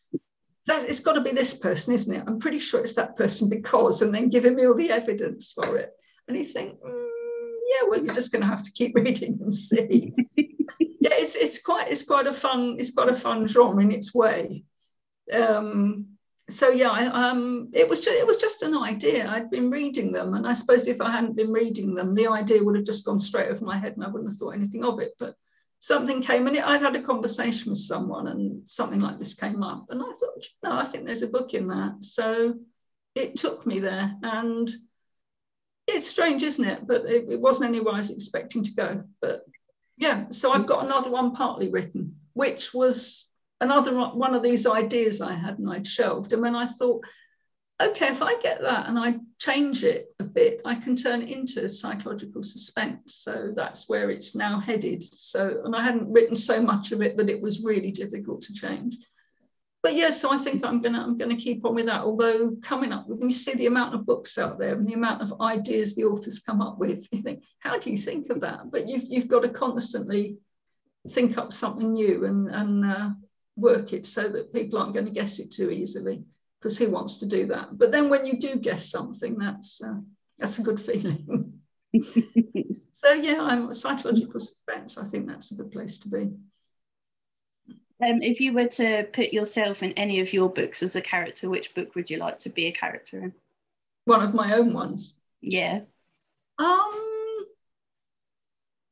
that, 0.67 0.89
it's 0.89 1.01
got 1.01 1.15
to 1.15 1.21
be 1.21 1.33
this 1.33 1.55
person, 1.55 1.95
isn't 1.95 2.15
it? 2.15 2.25
I'm 2.27 2.39
pretty 2.39 2.59
sure 2.59 2.81
it's 2.81 2.95
that 2.95 3.17
person 3.17 3.49
because, 3.49 4.03
and 4.03 4.15
then 4.15 4.31
giving 4.31 4.55
me 4.55 4.67
all 4.67 4.75
the 4.75 4.91
evidence 4.91 5.53
for 5.53 5.77
it. 5.77 5.93
And 6.29 6.37
you 6.37 6.45
think, 6.45 6.81
mm, 6.81 7.09
yeah, 7.69 7.89
well, 7.89 8.05
you're 8.05 8.15
just 8.15 8.33
going 8.33 8.43
to 8.43 8.49
have 8.49 8.63
to 8.63 8.73
keep 8.73 8.95
reading 8.97 9.39
and 9.41 9.55
see. 9.55 10.15
yeah, 10.37 11.15
it's 11.15 11.37
it's 11.37 11.61
quite 11.63 11.91
it's 11.91 12.03
quite 12.03 12.27
a 12.27 12.33
fun 12.33 12.77
it's 12.79 12.91
quite 12.91 13.09
a 13.09 13.15
fun 13.15 13.47
genre 13.47 13.81
in 13.81 13.93
its 13.93 14.15
way 14.15 14.65
um, 15.33 16.17
so 16.49 16.71
yeah, 16.71 16.91
I, 16.91 17.07
um, 17.07 17.71
it 17.73 17.89
was 17.89 18.01
just, 18.01 18.17
it 18.17 18.27
was 18.27 18.37
just 18.37 18.63
an 18.63 18.77
idea. 18.77 19.29
I'd 19.29 19.51
been 19.51 19.71
reading 19.71 20.13
them, 20.13 20.35
and 20.35 20.47
I 20.47 20.53
suppose 20.53 20.87
if 20.87 21.01
I 21.01 21.11
hadn't 21.11 21.37
been 21.37 21.53
reading 21.53 21.95
them, 21.95 22.15
the 22.15 22.29
idea 22.29 22.63
would 22.63 22.77
have 22.77 22.85
just 22.85 23.05
gone 23.05 23.19
straight 23.19 23.51
over 23.51 23.65
my 23.65 23.77
head, 23.77 23.95
and 23.95 24.05
I 24.05 24.09
wouldn't 24.09 24.31
have 24.31 24.39
thought 24.39 24.55
anything 24.55 24.85
of 24.85 25.01
it. 25.01 25.13
But 25.19 25.35
something 25.81 26.23
came, 26.23 26.47
and 26.47 26.59
I'd 26.59 26.83
had 26.83 26.97
a 26.97 27.03
conversation 27.03 27.71
with 27.71 27.79
someone, 27.79 28.29
and 28.29 28.69
something 28.69 29.01
like 29.01 29.19
this 29.19 29.35
came 29.35 29.63
up, 29.63 29.87
and 29.91 30.03
I 30.03 30.07
thought, 30.07 30.45
no, 30.63 30.73
I 30.73 30.85
think 30.85 31.05
there's 31.05 31.23
a 31.23 31.29
book 31.29 31.55
in 31.55 31.69
that. 31.69 31.97
So 32.01 32.55
it 33.15 33.37
took 33.37 33.67
me 33.67 33.79
there, 33.81 34.15
and 34.23 34.71
it's 35.87 36.09
strange, 36.09 36.43
isn't 36.43 36.65
it? 36.65 36.87
But 36.87 37.07
it, 37.07 37.27
it 37.29 37.41
wasn't 37.41 37.71
anywhere 37.71 37.95
I 37.95 37.99
was 37.99 38.11
expecting 38.11 38.63
to 38.65 38.75
go. 38.75 39.05
But 39.21 39.45
yeah, 39.97 40.27
so 40.31 40.53
I've 40.53 40.67
got 40.67 40.85
another 40.85 41.11
one 41.11 41.35
partly 41.35 41.71
written, 41.71 42.17
which 42.35 42.75
was 42.75 43.33
another 43.61 43.95
one 43.95 44.35
of 44.35 44.43
these 44.43 44.67
ideas 44.67 45.21
I 45.21 45.33
had 45.33 45.59
and 45.59 45.71
I'd 45.71 45.87
shelved. 45.87 46.33
And 46.33 46.45
then 46.45 46.55
I 46.55 46.67
thought, 46.67 47.05
okay, 47.81 48.09
if 48.09 48.23
I 48.23 48.39
get 48.39 48.63
that 48.63 48.89
and 48.89 48.99
I 48.99 49.17
change 49.39 49.85
it 49.85 50.15
a 50.19 50.25
bit, 50.25 50.63
I 50.65 50.75
can 50.75 50.97
turn 50.97 51.23
it 51.23 51.31
into 51.31 51.69
psychological 51.69 52.43
suspense. 52.43 53.17
So 53.17 53.53
that's 53.55 53.89
where 53.89 54.11
it's 54.11 54.35
now 54.35 54.61
headed. 54.61 55.03
So, 55.03 55.61
and 55.65 55.77
I 55.77 55.83
hadn't 55.83 56.11
written 56.11 56.37
so 56.37 56.63
much 56.63 56.93
of 56.93 57.03
it 57.03 57.17
that 57.17 57.29
it 57.29 57.41
was 57.41 57.63
really 57.63 57.91
difficult 57.91 58.43
to 58.43 58.55
change. 58.55 58.97
But 59.83 59.95
yeah, 59.95 60.11
so 60.11 60.33
I 60.33 60.39
think 60.39 60.65
I'm 60.65 60.81
gonna 60.81 61.01
I'm 61.01 61.17
gonna 61.17 61.37
keep 61.37 61.65
on 61.65 61.77
with 61.77 61.87
that. 61.87 62.01
Although 62.01 62.57
coming 62.61 62.93
up 62.93 63.07
when 63.07 63.29
you 63.29 63.35
see 63.35 63.55
the 63.55 63.67
amount 63.67 63.95
of 63.95 64.05
books 64.05 64.37
out 64.37 64.59
there 64.59 64.75
and 64.75 64.89
the 64.89 64.95
amount 64.95 65.23
of 65.23 65.41
ideas 65.41 65.95
the 65.95 66.05
authors 66.05 66.41
come 66.41 66.61
up 66.61 66.79
with, 66.79 67.07
you 67.13 67.23
think, 67.23 67.45
how 67.61 67.79
do 67.79 67.91
you 67.91 67.97
think 67.97 68.31
of 68.31 68.41
that? 68.41 68.71
But 68.73 68.89
you've 68.89 69.05
you've 69.05 69.29
got 69.29 69.41
to 69.43 69.49
constantly 69.49 70.39
think 71.11 71.39
up 71.39 71.53
something 71.53 71.93
new 71.93 72.25
and 72.25 72.49
and 72.49 72.85
uh, 72.85 73.11
work 73.55 73.93
it 73.93 74.07
so 74.07 74.29
that 74.29 74.53
people 74.53 74.79
aren't 74.79 74.95
going 74.95 75.07
to 75.07 75.13
guess 75.13 75.39
it 75.39 75.53
too 75.53 75.71
easily 75.71 76.25
because 76.67 76.79
who 76.79 76.91
wants 76.91 77.19
to 77.19 77.27
do 77.27 77.47
that. 77.47 77.79
But 77.79 77.93
then 77.93 78.09
when 78.09 78.27
you 78.27 78.41
do 78.41 78.57
guess 78.57 78.91
something 78.91 79.39
that's 79.39 79.81
uh, 79.81 80.01
that's 80.37 80.59
a 80.59 80.63
good 80.63 80.81
feeling. 80.81 81.61
So 82.93 83.13
yeah 83.13 83.43
i'm 83.43 83.69
a 83.69 83.75
psychological 83.75 84.41
suspense. 84.41 84.97
I 84.97 85.05
think 85.05 85.27
that's 85.27 85.53
a 85.53 85.55
good 85.55 85.71
place 85.71 85.99
to 85.99 86.09
be. 86.09 86.33
Um, 88.03 88.23
if 88.23 88.41
you 88.41 88.55
were 88.55 88.69
to 88.69 89.07
put 89.13 89.35
yourself 89.35 89.83
in 89.83 89.93
any 89.93 90.21
of 90.21 90.33
your 90.33 90.49
books 90.49 90.83
as 90.83 90.97
a 90.97 91.03
character 91.03 91.51
which 91.51 91.75
book 91.75 91.95
would 91.95 92.09
you 92.09 92.17
like 92.17 92.39
to 92.39 92.49
be 92.49 92.67
a 92.69 92.73
character 92.73 93.21
in? 93.21 93.35
One 94.07 94.23
of 94.23 94.33
my 94.33 94.55
own 94.55 94.73
ones? 94.73 95.15
Yeah. 95.43 95.81
Um 96.59 97.45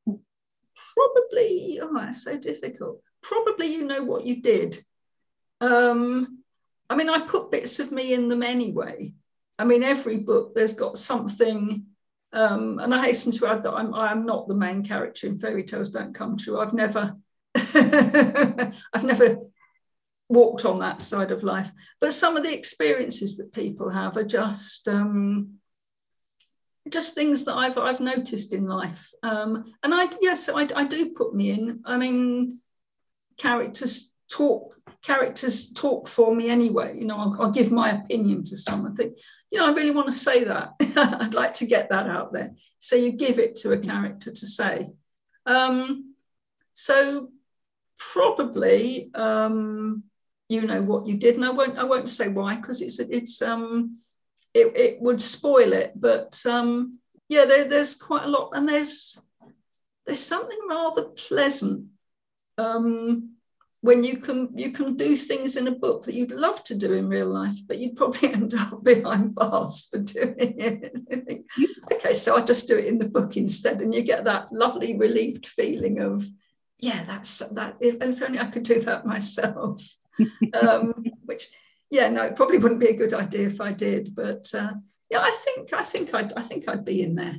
probably 0.06 1.80
oh 1.80 1.94
that's 1.94 2.24
so 2.24 2.36
difficult. 2.36 3.00
Probably 3.22 3.68
you 3.72 3.86
know 3.86 4.04
what 4.04 4.26
you 4.26 4.42
did. 4.42 4.84
Um, 5.62 6.43
I 6.88 6.96
mean, 6.96 7.08
I 7.08 7.26
put 7.26 7.50
bits 7.50 7.80
of 7.80 7.92
me 7.92 8.14
in 8.14 8.28
them 8.28 8.42
anyway. 8.42 9.12
I 9.58 9.64
mean, 9.64 9.82
every 9.82 10.18
book 10.18 10.54
there's 10.54 10.74
got 10.74 10.98
something, 10.98 11.86
um, 12.32 12.78
and 12.78 12.94
I 12.94 13.02
hasten 13.02 13.32
to 13.32 13.46
add 13.46 13.62
that 13.62 13.72
I'm 13.72 13.94
I 13.94 14.10
am 14.10 14.26
not 14.26 14.48
the 14.48 14.54
main 14.54 14.84
character 14.84 15.26
in 15.26 15.38
Fairy 15.38 15.64
Tales 15.64 15.90
Don't 15.90 16.14
Come 16.14 16.36
True. 16.36 16.60
I've 16.60 16.74
never, 16.74 17.16
I've 17.54 19.04
never 19.04 19.38
walked 20.28 20.64
on 20.64 20.80
that 20.80 21.02
side 21.02 21.30
of 21.30 21.42
life. 21.42 21.70
But 22.00 22.12
some 22.12 22.36
of 22.36 22.42
the 22.42 22.52
experiences 22.52 23.36
that 23.36 23.52
people 23.52 23.90
have 23.90 24.16
are 24.16 24.24
just 24.24 24.88
um, 24.88 25.54
just 26.88 27.14
things 27.14 27.44
that 27.44 27.54
I've 27.54 27.78
I've 27.78 28.00
noticed 28.00 28.52
in 28.52 28.66
life. 28.66 29.12
Um, 29.22 29.72
and 29.82 29.94
I 29.94 30.08
yes, 30.20 30.48
I, 30.48 30.66
I 30.74 30.84
do 30.84 31.10
put 31.10 31.34
me 31.34 31.50
in. 31.50 31.80
I 31.84 31.96
mean, 31.96 32.60
characters 33.38 34.13
talk 34.30 34.76
characters 35.02 35.70
talk 35.70 36.08
for 36.08 36.34
me 36.34 36.48
anyway. 36.48 36.96
You 36.96 37.04
know 37.04 37.16
I'll, 37.16 37.36
I'll, 37.40 37.50
give 37.50 37.70
my 37.70 37.90
opinion 37.90 38.44
to 38.44 38.56
someone 38.56 38.96
think 38.96 39.18
you 39.50 39.58
know 39.58 39.66
i 39.66 39.70
really 39.70 39.90
want 39.90 40.08
to 40.08 40.12
say 40.12 40.44
that. 40.44 40.72
I'd 40.96 41.34
like 41.34 41.54
to 41.54 41.66
get 41.66 41.90
that 41.90 42.06
out 42.08 42.32
there. 42.32 42.52
So 42.78 42.96
you 42.96 43.12
give 43.12 43.38
it 43.38 43.56
to 43.56 43.72
a 43.72 43.78
character 43.78 44.32
to 44.32 44.46
say. 44.46 44.88
Um, 45.46 46.14
so 46.72 47.28
probably 47.98 49.10
um, 49.14 50.04
you 50.48 50.62
know 50.62 50.82
what 50.82 51.06
you 51.06 51.16
did. 51.16 51.36
And 51.36 51.44
i 51.44 51.50
won't 51.50 51.78
i 51.78 51.84
won't 51.84 52.08
say 52.08 52.28
why 52.28 52.56
because 52.56 52.82
it's 52.82 52.98
it's 52.98 53.42
um 53.42 53.98
it, 54.52 54.76
it 54.76 55.00
would 55.00 55.20
spoil 55.20 55.72
it. 55.72 55.92
But 55.94 56.40
um 56.46 56.98
yeah 57.28 57.44
there, 57.44 57.64
there's 57.64 57.94
quite 57.94 58.24
a 58.24 58.28
lot. 58.28 58.50
And 58.54 58.68
there's 58.68 59.18
there's 60.06 60.24
something 60.24 60.58
rather 60.68 61.04
pleasant 61.04 61.86
um, 62.58 63.36
when 63.84 64.02
you 64.02 64.16
can 64.16 64.48
you 64.54 64.70
can 64.70 64.96
do 64.96 65.14
things 65.14 65.58
in 65.58 65.68
a 65.68 65.78
book 65.84 66.04
that 66.04 66.14
you'd 66.14 66.32
love 66.32 66.64
to 66.64 66.74
do 66.74 66.94
in 66.94 67.06
real 67.06 67.28
life, 67.28 67.58
but 67.68 67.76
you'd 67.76 67.96
probably 67.96 68.32
end 68.32 68.54
up 68.54 68.82
behind 68.82 69.34
bars 69.34 69.88
for 69.90 69.98
doing 69.98 70.34
it. 70.38 71.44
okay, 71.92 72.14
so 72.14 72.34
I 72.34 72.40
just 72.40 72.66
do 72.66 72.78
it 72.78 72.86
in 72.86 72.96
the 72.96 73.04
book 73.04 73.36
instead, 73.36 73.82
and 73.82 73.94
you 73.94 74.00
get 74.00 74.24
that 74.24 74.50
lovely 74.50 74.96
relieved 74.96 75.46
feeling 75.46 76.00
of, 76.00 76.24
yeah, 76.78 77.02
that's 77.04 77.40
that. 77.50 77.76
If, 77.78 77.96
if 78.00 78.22
only 78.22 78.38
I 78.38 78.46
could 78.46 78.62
do 78.62 78.80
that 78.80 79.04
myself. 79.04 79.86
um, 80.62 81.04
which, 81.26 81.48
yeah, 81.90 82.08
no, 82.08 82.22
it 82.22 82.36
probably 82.36 82.56
wouldn't 82.56 82.80
be 82.80 82.88
a 82.88 82.96
good 82.96 83.12
idea 83.12 83.48
if 83.48 83.60
I 83.60 83.72
did. 83.72 84.14
But 84.14 84.46
uh, 84.54 84.72
yeah, 85.10 85.20
I 85.20 85.36
think 85.44 85.74
I 85.74 85.82
think 85.82 86.14
I'd 86.14 86.32
I 86.32 86.40
think 86.40 86.68
I'd 86.68 86.86
be 86.86 87.02
in 87.02 87.16
there. 87.16 87.36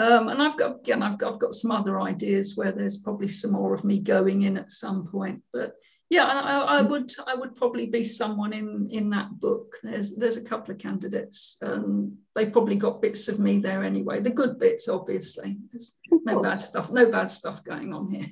Um, 0.00 0.28
and 0.30 0.42
I've 0.42 0.56
got 0.56 0.80
again, 0.80 1.02
I've 1.02 1.18
got, 1.18 1.34
I've 1.34 1.40
got 1.40 1.54
some 1.54 1.70
other 1.70 2.00
ideas 2.00 2.56
where 2.56 2.72
there's 2.72 2.96
probably 2.96 3.28
some 3.28 3.52
more 3.52 3.74
of 3.74 3.84
me 3.84 4.00
going 4.00 4.42
in 4.42 4.56
at 4.56 4.72
some 4.72 5.06
point. 5.06 5.42
But 5.52 5.74
yeah, 6.08 6.24
I, 6.24 6.78
I, 6.78 6.80
would 6.80 7.12
I 7.26 7.34
would 7.34 7.54
probably 7.54 7.84
be 7.84 8.04
someone 8.04 8.54
in 8.54 8.88
in 8.90 9.10
that 9.10 9.38
book. 9.38 9.76
There's 9.82 10.16
there's 10.16 10.38
a 10.38 10.42
couple 10.42 10.72
of 10.72 10.80
candidates. 10.80 11.58
Um, 11.60 12.16
they've 12.34 12.50
probably 12.50 12.76
got 12.76 13.02
bits 13.02 13.28
of 13.28 13.40
me 13.40 13.58
there 13.58 13.84
anyway. 13.84 14.20
The 14.20 14.30
good 14.30 14.58
bits, 14.58 14.88
obviously. 14.88 15.58
There's 15.70 15.92
no 16.10 16.40
bad 16.40 16.62
stuff. 16.62 16.90
No 16.90 17.10
bad 17.10 17.30
stuff 17.30 17.62
going 17.62 17.92
on 17.92 18.10
here. 18.10 18.30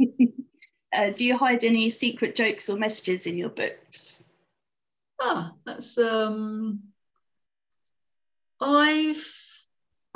uh, 0.92 1.10
do 1.10 1.24
you 1.24 1.38
hide 1.38 1.62
any 1.62 1.88
secret 1.88 2.34
jokes 2.34 2.68
or 2.68 2.76
messages 2.76 3.28
in 3.28 3.38
your 3.38 3.50
books? 3.50 4.24
Ah, 5.20 5.52
that's 5.64 5.96
um. 5.98 6.80
I've 8.60 9.39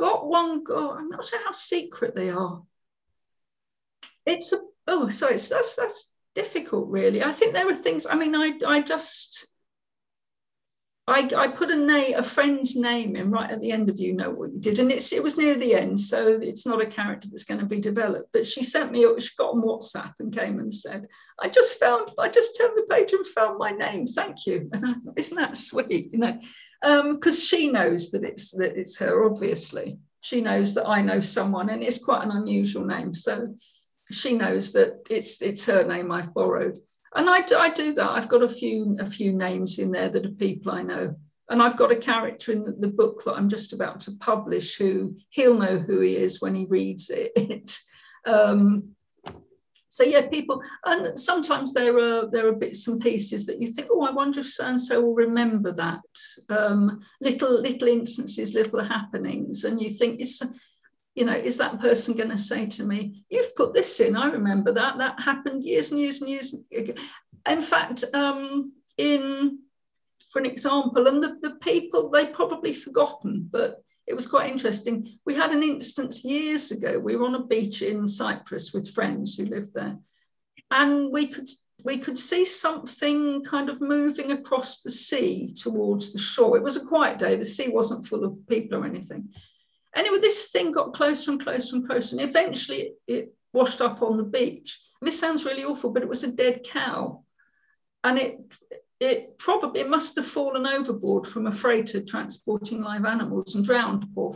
got 0.04 0.26
one. 0.26 0.62
Oh, 0.68 0.96
I'm 0.98 1.08
not 1.08 1.24
sure 1.24 1.42
how 1.44 1.52
secret 1.52 2.14
they 2.14 2.28
are. 2.28 2.62
It's 4.26 4.52
a 4.52 4.58
oh, 4.86 5.08
so 5.08 5.28
it's 5.28 5.48
that's 5.48 5.76
that's 5.76 6.12
difficult, 6.34 6.88
really. 6.88 7.22
I 7.22 7.32
think 7.32 7.54
there 7.54 7.68
are 7.68 7.74
things. 7.74 8.06
I 8.06 8.14
mean, 8.14 8.34
I 8.34 8.52
I 8.66 8.80
just 8.82 9.48
I, 11.06 11.28
I 11.36 11.48
put 11.48 11.70
a 11.70 11.76
name, 11.76 12.16
a 12.16 12.22
friend's 12.22 12.76
name 12.76 13.14
in 13.16 13.30
right 13.30 13.50
at 13.50 13.60
the 13.60 13.72
end 13.72 13.90
of 13.90 13.98
you 13.98 14.14
know 14.14 14.30
what 14.30 14.52
you 14.52 14.60
did, 14.60 14.78
and 14.78 14.90
it's 14.90 15.12
it 15.12 15.22
was 15.22 15.36
near 15.36 15.54
the 15.54 15.74
end, 15.74 16.00
so 16.00 16.38
it's 16.40 16.66
not 16.66 16.80
a 16.82 16.86
character 16.86 17.28
that's 17.30 17.44
going 17.44 17.60
to 17.60 17.66
be 17.66 17.80
developed. 17.80 18.30
But 18.32 18.46
she 18.46 18.62
sent 18.62 18.92
me, 18.92 19.06
she 19.18 19.30
got 19.38 19.52
on 19.52 19.62
WhatsApp 19.62 20.14
and 20.18 20.36
came 20.36 20.58
and 20.58 20.72
said, 20.72 21.06
"I 21.40 21.48
just 21.48 21.78
found, 21.78 22.10
I 22.18 22.28
just 22.28 22.56
turned 22.56 22.76
the 22.76 22.94
page 22.94 23.12
and 23.12 23.26
found 23.26 23.58
my 23.58 23.70
name. 23.70 24.06
Thank 24.06 24.46
you." 24.46 24.70
Isn't 25.16 25.36
that 25.36 25.58
sweet? 25.58 26.10
You 26.12 26.18
know, 26.18 26.40
because 26.84 27.38
um, 27.38 27.46
she 27.46 27.70
knows 27.70 28.10
that 28.10 28.24
it's 28.24 28.50
that 28.52 28.76
it's 28.76 28.96
her. 28.98 29.24
Obviously, 29.24 29.98
she 30.20 30.40
knows 30.40 30.74
that 30.74 30.86
I 30.86 31.00
know 31.00 31.20
someone, 31.20 31.70
and 31.70 31.82
it's 31.82 32.04
quite 32.04 32.24
an 32.24 32.30
unusual 32.30 32.84
name. 32.84 33.14
So 33.14 33.54
she 34.10 34.36
knows 34.36 34.72
that 34.72 35.00
it's 35.08 35.40
it's 35.40 35.64
her 35.64 35.84
name 35.84 36.12
I've 36.12 36.34
borrowed. 36.34 36.78
And 37.14 37.30
I, 37.30 37.44
I 37.56 37.70
do 37.70 37.94
that. 37.94 38.10
I've 38.10 38.28
got 38.28 38.42
a 38.42 38.48
few 38.48 38.96
a 39.00 39.06
few 39.06 39.32
names 39.32 39.78
in 39.78 39.92
there 39.92 40.10
that 40.10 40.26
are 40.26 40.30
people 40.30 40.72
I 40.72 40.82
know. 40.82 41.16
And 41.48 41.62
I've 41.62 41.76
got 41.76 41.92
a 41.92 41.96
character 41.96 42.52
in 42.52 42.64
the, 42.64 42.72
the 42.72 42.88
book 42.88 43.22
that 43.24 43.34
I'm 43.34 43.48
just 43.48 43.72
about 43.72 44.00
to 44.00 44.12
publish 44.12 44.76
who 44.76 45.16
he'll 45.30 45.58
know 45.58 45.78
who 45.78 46.00
he 46.00 46.16
is 46.16 46.40
when 46.40 46.54
he 46.54 46.64
reads 46.66 47.10
it. 47.10 47.78
um, 48.26 48.94
so 49.94 50.02
yeah, 50.02 50.26
people, 50.26 50.60
and 50.86 51.16
sometimes 51.16 51.72
there 51.72 51.96
are 51.96 52.28
there 52.28 52.48
are 52.48 52.52
bits 52.52 52.88
and 52.88 53.00
pieces 53.00 53.46
that 53.46 53.60
you 53.60 53.68
think, 53.68 53.86
oh, 53.92 54.02
I 54.02 54.10
wonder 54.10 54.40
if 54.40 54.50
so 54.50 54.66
and 54.66 54.80
so 54.80 55.00
will 55.00 55.14
remember 55.14 55.70
that. 55.70 56.00
Um, 56.48 57.00
little 57.20 57.60
little 57.60 57.86
instances, 57.86 58.54
little 58.54 58.82
happenings, 58.82 59.62
and 59.62 59.80
you 59.80 59.90
think 59.90 60.20
it's 60.20 60.42
you 61.14 61.24
know, 61.24 61.36
is 61.36 61.56
that 61.58 61.78
person 61.78 62.16
going 62.16 62.30
to 62.30 62.38
say 62.38 62.66
to 62.66 62.82
me, 62.82 63.24
You've 63.30 63.54
put 63.54 63.72
this 63.72 64.00
in? 64.00 64.16
I 64.16 64.26
remember 64.32 64.72
that. 64.72 64.98
That 64.98 65.20
happened 65.20 65.62
years 65.62 65.92
and 65.92 66.00
years 66.00 66.22
and 66.22 66.28
years 66.28 66.52
ago. 66.76 66.94
In 67.48 67.62
fact, 67.62 68.02
um, 68.14 68.72
in 68.98 69.60
for 70.32 70.40
an 70.40 70.46
example, 70.46 71.06
and 71.06 71.22
the, 71.22 71.38
the 71.40 71.54
people 71.60 72.10
they 72.10 72.26
probably 72.26 72.72
forgotten, 72.72 73.48
but 73.48 73.83
it 74.06 74.14
was 74.14 74.26
quite 74.26 74.50
interesting. 74.50 75.18
We 75.24 75.34
had 75.34 75.50
an 75.50 75.62
instance 75.62 76.24
years 76.24 76.70
ago. 76.70 76.98
We 76.98 77.16
were 77.16 77.26
on 77.26 77.34
a 77.34 77.46
beach 77.46 77.82
in 77.82 78.06
Cyprus 78.06 78.72
with 78.72 78.92
friends 78.92 79.36
who 79.36 79.46
lived 79.46 79.74
there, 79.74 79.98
and 80.70 81.10
we 81.10 81.26
could 81.26 81.48
we 81.84 81.98
could 81.98 82.18
see 82.18 82.44
something 82.44 83.44
kind 83.44 83.68
of 83.68 83.80
moving 83.80 84.32
across 84.32 84.80
the 84.80 84.90
sea 84.90 85.52
towards 85.54 86.12
the 86.12 86.18
shore. 86.18 86.56
It 86.56 86.62
was 86.62 86.76
a 86.76 86.86
quiet 86.86 87.18
day. 87.18 87.36
The 87.36 87.44
sea 87.44 87.68
wasn't 87.68 88.06
full 88.06 88.24
of 88.24 88.46
people 88.48 88.78
or 88.78 88.86
anything. 88.86 89.28
Anyway, 89.94 90.18
this 90.18 90.50
thing 90.50 90.72
got 90.72 90.94
closer 90.94 91.30
and 91.30 91.42
closer 91.42 91.76
and 91.76 91.86
closer, 91.86 92.16
and 92.16 92.28
eventually 92.28 92.94
it 93.06 93.34
washed 93.52 93.80
up 93.80 94.02
on 94.02 94.16
the 94.16 94.24
beach. 94.24 94.80
And 95.00 95.06
this 95.06 95.20
sounds 95.20 95.44
really 95.44 95.64
awful, 95.64 95.90
but 95.90 96.02
it 96.02 96.08
was 96.08 96.24
a 96.24 96.32
dead 96.32 96.64
cow, 96.64 97.24
and 98.02 98.18
it 98.18 98.38
it 99.00 99.38
probably 99.38 99.80
it 99.80 99.90
must 99.90 100.16
have 100.16 100.26
fallen 100.26 100.66
overboard 100.66 101.26
from 101.26 101.46
a 101.46 101.52
freighter 101.52 102.02
transporting 102.02 102.82
live 102.82 103.04
animals 103.04 103.54
and 103.54 103.64
drowned. 103.64 104.04
Poor 104.14 104.34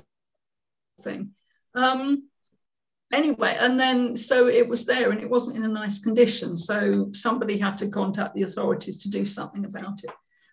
thing. 1.00 1.30
Um, 1.75 2.28
anyway, 3.12 3.56
and 3.58 3.78
then 3.78 4.16
so 4.16 4.49
it 4.49 4.68
was 4.68 4.84
there, 4.84 5.10
and 5.10 5.21
it 5.21 5.30
wasn't 5.30 5.56
in 5.56 5.64
a 5.64 5.68
nice 5.68 6.02
condition. 6.02 6.56
So 6.56 7.10
somebody 7.12 7.58
had 7.58 7.78
to 7.78 7.88
contact 7.88 8.34
the 8.34 8.42
authorities 8.42 9.02
to 9.02 9.10
do 9.10 9.25
something 9.25 9.64
about 9.64 10.02
it. 10.04 10.10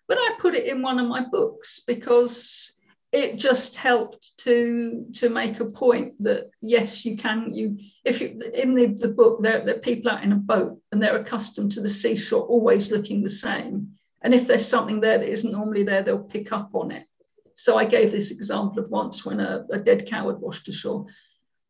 But 0.08 0.18
I 0.18 0.36
put 0.38 0.54
it 0.54 0.66
in 0.66 0.82
one 0.82 0.98
of 0.98 1.08
my 1.08 1.24
books 1.24 1.80
because 1.86 2.75
it 3.12 3.36
just 3.36 3.76
helped 3.76 4.36
to 4.38 5.06
to 5.14 5.28
make 5.28 5.60
a 5.60 5.64
point 5.64 6.14
that 6.20 6.50
yes 6.60 7.04
you 7.04 7.16
can 7.16 7.50
you 7.52 7.78
if 8.04 8.20
you 8.20 8.40
in 8.54 8.74
the, 8.74 8.86
the 8.86 9.08
book 9.08 9.42
there, 9.42 9.64
there 9.64 9.76
are 9.76 9.80
people 9.80 10.10
out 10.10 10.24
in 10.24 10.32
a 10.32 10.36
boat 10.36 10.78
and 10.92 11.02
they're 11.02 11.16
accustomed 11.16 11.72
to 11.72 11.80
the 11.80 11.88
seashore 11.88 12.42
always 12.42 12.90
looking 12.90 13.22
the 13.22 13.30
same 13.30 13.88
and 14.22 14.34
if 14.34 14.46
there's 14.46 14.68
something 14.68 15.00
there 15.00 15.18
that 15.18 15.28
isn't 15.28 15.52
normally 15.52 15.82
there 15.82 16.02
they'll 16.02 16.18
pick 16.18 16.52
up 16.52 16.70
on 16.74 16.90
it 16.90 17.06
so 17.54 17.78
i 17.78 17.84
gave 17.84 18.10
this 18.10 18.30
example 18.30 18.82
of 18.82 18.90
once 18.90 19.24
when 19.24 19.40
a, 19.40 19.64
a 19.70 19.78
dead 19.78 20.06
cow 20.06 20.28
had 20.28 20.38
washed 20.38 20.68
ashore 20.68 21.06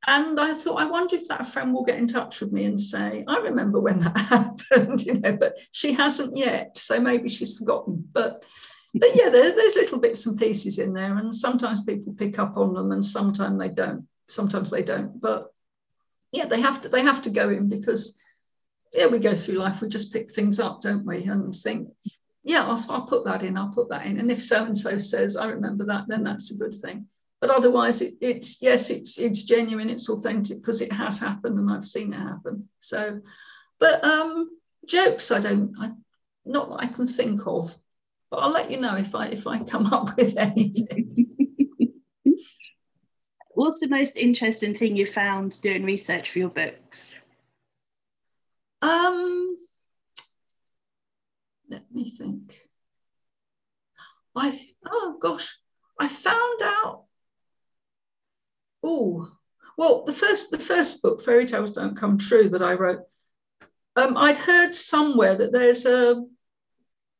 and 0.09 0.39
I 0.39 0.55
thought, 0.55 0.81
I 0.81 0.85
wonder 0.85 1.17
if 1.17 1.27
that 1.29 1.47
friend 1.47 1.75
will 1.75 1.83
get 1.83 1.99
in 1.99 2.07
touch 2.07 2.41
with 2.41 2.53
me 2.53 2.65
and 2.65 2.81
say, 2.81 3.25
I 3.27 3.39
remember 3.39 3.81
when 3.81 3.99
that 3.99 4.17
happened, 4.71 5.03
you 5.07 5.15
know, 5.15 5.33
but 5.33 5.59
she 5.73 5.93
hasn't 5.93 6.37
yet. 6.37 6.77
So 6.77 7.01
maybe 7.01 7.29
she's 7.29 7.59
forgotten. 7.59 8.09
But 8.13 8.45
but 8.99 9.11
yeah, 9.15 9.29
there, 9.29 9.55
there's 9.55 9.77
little 9.77 9.99
bits 9.99 10.27
and 10.27 10.39
pieces 10.39 10.79
in 10.79 10.93
there, 10.93 11.17
and 11.19 11.35
sometimes 11.35 11.83
people 11.83 12.15
pick 12.15 12.39
up 12.39 12.57
on 12.57 12.75
them, 12.75 12.93
and 12.93 13.05
sometimes 13.05 13.59
they 13.59 13.69
don't. 13.69 14.07
Sometimes 14.29 14.71
they 14.71 14.83
don't, 14.83 15.21
but 15.21 15.53
yeah, 16.33 16.47
they 16.47 16.61
have 16.61 16.81
to. 16.83 16.89
They 16.89 17.03
have 17.03 17.23
to 17.23 17.31
go 17.31 17.49
in 17.51 17.69
because 17.69 18.21
yeah, 18.93 19.07
we 19.07 19.19
go 19.19 19.37
through 19.37 19.57
life. 19.57 19.81
We 19.81 19.89
just 19.89 20.13
pick 20.13 20.31
things 20.31 20.59
up, 20.59 20.81
don't 20.81 21.05
we? 21.05 21.25
And 21.25 21.55
think, 21.55 21.89
yeah, 22.43 22.65
I'll, 22.65 22.85
I'll 22.89 23.07
put 23.07 23.25
that 23.25 23.43
in. 23.43 23.57
I'll 23.57 23.69
put 23.69 23.89
that 23.91 24.07
in. 24.07 24.19
And 24.19 24.31
if 24.31 24.43
so 24.43 24.65
and 24.65 24.77
so 24.77 24.99
says, 24.99 25.37
I 25.37 25.47
remember 25.47 25.85
that, 25.87 26.05
then 26.09 26.25
that's 26.25 26.51
a 26.51 26.57
good 26.57 26.75
thing. 26.75 27.07
But 27.41 27.51
otherwise, 27.51 28.01
it, 28.01 28.15
it's 28.21 28.63
yes, 28.63 28.89
it's 28.91 29.19
it's 29.19 29.43
genuine, 29.43 29.91
it's 29.91 30.09
authentic 30.09 30.59
because 30.59 30.81
it 30.81 30.93
has 30.93 31.21
happened, 31.21 31.59
and 31.59 31.71
I've 31.71 31.85
seen 31.85 32.15
it 32.15 32.21
happen. 32.21 32.69
So, 32.81 33.21
but 33.79 34.03
um, 34.05 34.51
jokes, 34.87 35.31
I 35.31 35.41
don't, 35.41 35.75
I, 35.79 35.91
not 36.47 36.71
that 36.71 36.81
I 36.81 36.87
can 36.87 37.07
think 37.07 37.47
of 37.47 37.77
but 38.31 38.39
I'll 38.39 38.51
let 38.51 38.71
you 38.71 38.81
know 38.81 38.97
if 38.97 39.15
I 39.15 39.27
if 39.27 39.47
I 39.47 39.59
come 39.61 39.87
up 39.93 40.17
with 40.17 40.37
anything. 40.37 41.27
What's 43.51 43.81
the 43.81 43.89
most 43.89 44.19
interesting 44.19 44.75
thing 44.75 44.97
you 44.97 45.07
found 45.07 45.61
doing 45.63 45.85
research 45.85 46.31
for 46.31 46.41
your 46.41 46.51
books? 46.51 47.19
Um, 48.83 49.57
let 51.71 51.83
me 51.91 52.11
think. 52.11 52.61
I 54.37 54.59
oh 54.85 55.17
gosh, 55.21 55.57
I 55.99 56.09
found 56.09 56.61
out. 56.63 57.05
Oh, 58.83 59.31
well, 59.79 60.05
the 60.05 60.13
first 60.13 60.51
the 60.51 60.59
first 60.59 61.01
book, 61.01 61.23
Fairy 61.23 61.47
Tales 61.47 61.71
Don't 61.71 61.97
Come 61.97 62.19
True, 62.19 62.51
that 62.51 62.63
I 62.63 62.75
wrote. 62.75 63.01
Um, 63.97 64.19
I'd 64.19 64.37
heard 64.37 64.75
somewhere 64.75 65.37
that 65.37 65.53
there's 65.53 65.87
a 65.87 66.23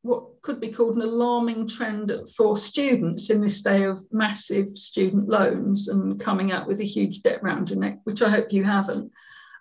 what 0.07 0.41
could 0.43 0.61
be 0.61 0.69
called 0.69 0.97
an 0.97 1.03
alarming 1.03 1.67
trend 1.67 2.13
for 2.37 2.57
students 2.57 3.31
in 3.31 3.41
this 3.41 3.63
day 3.63 3.85
of 3.85 4.01
massive 4.13 4.77
student 4.77 5.29
loans 5.29 5.89
and 5.89 6.21
coming 6.21 6.53
out 6.53 6.67
with 6.67 6.81
a 6.81 6.85
huge 6.85 7.23
debt 7.23 7.43
round 7.43 7.71
your 7.71 7.79
neck, 7.79 7.99
which 8.05 8.23
I 8.23 8.31
hope 8.31 8.53
you 8.53 8.63
haven't. 8.65 9.11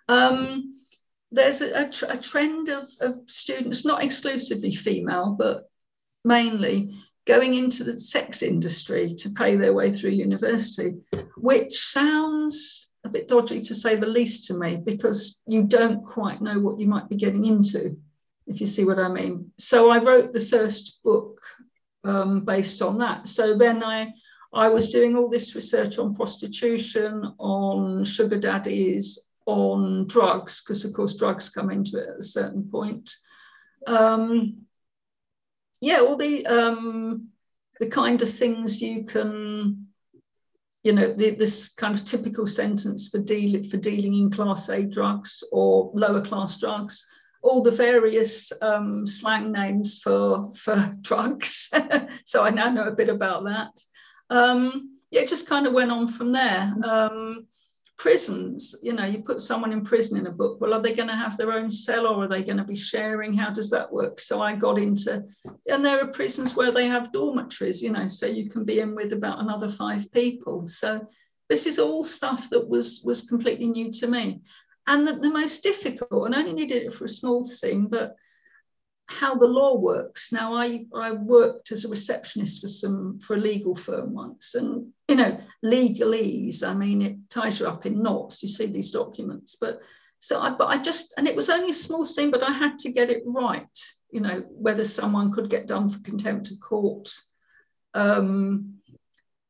Um, 0.08 0.74
there's 1.32 1.60
a, 1.60 1.74
a, 1.74 1.90
a 2.08 2.16
trend 2.16 2.68
of, 2.68 2.88
of 3.00 3.18
students, 3.26 3.84
not 3.84 4.04
exclusively 4.04 4.72
female, 4.72 5.34
but 5.38 5.68
mainly 6.24 6.94
going 7.26 7.54
into 7.54 7.82
the 7.82 7.98
sex 7.98 8.42
industry 8.42 9.14
to 9.16 9.30
pay 9.30 9.56
their 9.56 9.72
way 9.72 9.90
through 9.90 10.10
university, 10.10 10.94
which 11.36 11.76
sounds 11.76 12.92
a 13.04 13.08
bit 13.08 13.28
dodgy 13.28 13.60
to 13.62 13.74
say 13.74 13.96
the 13.96 14.06
least 14.06 14.46
to 14.46 14.54
me 14.54 14.76
because 14.76 15.42
you 15.46 15.64
don't 15.64 16.04
quite 16.04 16.40
know 16.40 16.58
what 16.58 16.78
you 16.78 16.86
might 16.86 17.08
be 17.08 17.16
getting 17.16 17.44
into 17.44 17.96
if 18.46 18.60
you 18.60 18.66
see 18.66 18.84
what 18.84 18.98
I 18.98 19.08
mean. 19.08 19.50
So 19.58 19.90
I 19.90 19.98
wrote 19.98 20.32
the 20.32 20.40
first 20.40 21.02
book 21.02 21.40
um, 22.04 22.44
based 22.44 22.80
on 22.82 22.98
that. 22.98 23.28
So 23.28 23.56
then 23.56 23.82
I 23.82 24.12
I 24.52 24.68
was 24.68 24.90
doing 24.90 25.16
all 25.16 25.28
this 25.28 25.54
research 25.54 25.98
on 25.98 26.14
prostitution, 26.14 27.34
on 27.38 28.04
sugar 28.04 28.38
daddies, 28.38 29.18
on 29.44 30.06
drugs, 30.06 30.62
because 30.62 30.84
of 30.84 30.94
course 30.94 31.14
drugs 31.16 31.48
come 31.48 31.70
into 31.70 31.98
it 31.98 32.08
at 32.08 32.18
a 32.18 32.22
certain 32.22 32.68
point. 32.70 33.10
Um, 33.86 34.66
yeah, 35.80 35.98
all 35.98 36.16
the 36.16 36.46
um, 36.46 37.28
the 37.80 37.88
kind 37.88 38.22
of 38.22 38.30
things 38.30 38.80
you 38.80 39.04
can, 39.04 39.88
you 40.82 40.92
know, 40.92 41.12
the, 41.12 41.30
this 41.32 41.74
kind 41.74 41.94
of 41.98 42.04
typical 42.04 42.46
sentence 42.46 43.08
for 43.08 43.18
dealing 43.18 43.64
for 43.64 43.76
dealing 43.76 44.14
in 44.14 44.30
class 44.30 44.68
A 44.68 44.84
drugs 44.84 45.44
or 45.52 45.90
lower 45.94 46.22
class 46.22 46.58
drugs 46.58 47.04
all 47.46 47.62
the 47.62 47.70
various 47.70 48.52
um, 48.60 49.06
slang 49.06 49.52
names 49.52 50.00
for 50.00 50.50
for 50.52 50.94
drugs. 51.00 51.70
so 52.24 52.44
I 52.44 52.50
now 52.50 52.70
know 52.70 52.88
a 52.88 52.94
bit 52.94 53.08
about 53.08 53.44
that. 53.44 53.80
Um, 54.30 54.98
yeah, 55.10 55.20
it 55.20 55.28
just 55.28 55.48
kind 55.48 55.66
of 55.66 55.72
went 55.72 55.92
on 55.92 56.08
from 56.08 56.32
there. 56.32 56.74
Um, 56.84 57.46
prisons, 57.96 58.74
you 58.82 58.92
know, 58.92 59.06
you 59.06 59.22
put 59.22 59.40
someone 59.40 59.72
in 59.72 59.82
prison 59.82 60.18
in 60.18 60.26
a 60.26 60.30
book. 60.30 60.60
Well, 60.60 60.74
are 60.74 60.82
they 60.82 60.92
going 60.92 61.08
to 61.08 61.16
have 61.16 61.36
their 61.36 61.52
own 61.52 61.70
cell 61.70 62.06
or 62.06 62.24
are 62.24 62.28
they 62.28 62.42
going 62.42 62.58
to 62.58 62.64
be 62.64 62.76
sharing? 62.76 63.32
How 63.32 63.50
does 63.50 63.70
that 63.70 63.90
work? 63.90 64.20
So 64.20 64.42
I 64.42 64.54
got 64.54 64.78
into, 64.78 65.24
and 65.68 65.84
there 65.84 66.00
are 66.02 66.08
prisons 66.08 66.54
where 66.54 66.72
they 66.72 66.88
have 66.88 67.12
dormitories, 67.12 67.80
you 67.80 67.90
know, 67.92 68.08
so 68.08 68.26
you 68.26 68.50
can 68.50 68.64
be 68.64 68.80
in 68.80 68.94
with 68.94 69.12
about 69.12 69.40
another 69.40 69.68
five 69.68 70.10
people. 70.12 70.66
So 70.66 71.06
this 71.48 71.66
is 71.66 71.78
all 71.78 72.04
stuff 72.04 72.50
that 72.50 72.68
was 72.68 73.02
was 73.04 73.22
completely 73.22 73.68
new 73.68 73.90
to 73.92 74.06
me 74.08 74.40
and 74.86 75.06
the, 75.06 75.14
the 75.14 75.30
most 75.30 75.62
difficult, 75.62 76.26
and 76.26 76.34
I 76.34 76.40
only 76.40 76.52
needed 76.52 76.84
it 76.84 76.92
for 76.92 77.04
a 77.04 77.08
small 77.08 77.46
thing, 77.46 77.88
but 77.88 78.16
how 79.08 79.34
the 79.34 79.46
law 79.46 79.76
works. 79.76 80.32
Now, 80.32 80.54
I, 80.54 80.84
I 80.94 81.12
worked 81.12 81.70
as 81.70 81.84
a 81.84 81.88
receptionist 81.88 82.60
for 82.60 82.66
some 82.68 83.20
for 83.20 83.34
a 83.34 83.40
legal 83.40 83.74
firm 83.74 84.14
once, 84.14 84.54
and 84.54 84.92
you 85.08 85.16
know, 85.16 85.38
legalese. 85.64 86.66
I 86.66 86.74
mean, 86.74 87.02
it 87.02 87.16
ties 87.30 87.60
you 87.60 87.66
up 87.66 87.86
in 87.86 88.02
knots. 88.02 88.42
You 88.42 88.48
see 88.48 88.66
these 88.66 88.90
documents, 88.90 89.56
but 89.56 89.80
so 90.18 90.40
I, 90.40 90.50
but 90.50 90.66
I 90.66 90.78
just, 90.78 91.14
and 91.16 91.28
it 91.28 91.36
was 91.36 91.50
only 91.50 91.70
a 91.70 91.74
small 91.74 92.04
thing, 92.04 92.30
but 92.30 92.42
I 92.42 92.52
had 92.52 92.78
to 92.80 92.92
get 92.92 93.10
it 93.10 93.22
right. 93.26 93.78
You 94.10 94.20
know, 94.20 94.44
whether 94.48 94.84
someone 94.84 95.32
could 95.32 95.50
get 95.50 95.66
done 95.66 95.88
for 95.88 96.00
contempt 96.00 96.50
of 96.50 96.60
court. 96.60 97.10
Um, 97.94 98.74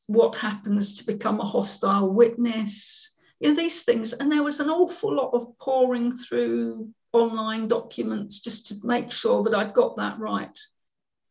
what 0.09 0.37
happens 0.37 0.99
to 0.99 1.13
become 1.13 1.41
a 1.41 1.45
hostile 1.45 2.09
witness? 2.09 3.16
You 3.41 3.51
know, 3.51 3.55
these 3.55 3.83
things. 3.85 4.13
And 4.13 4.31
there 4.31 4.43
was 4.43 4.61
an 4.61 4.71
awful 4.71 5.15
lot 5.15 5.35
of 5.35 5.59
poring 5.59 6.17
through 6.17 6.91
online 7.13 7.69
documents 7.69 8.41
just 8.41 8.67
to 8.67 8.87
make 8.87 9.11
sure 9.11 9.43
that 9.45 9.55
I'd 9.55 9.75
got 9.75 9.97
that 9.97 10.19
right. 10.19 10.59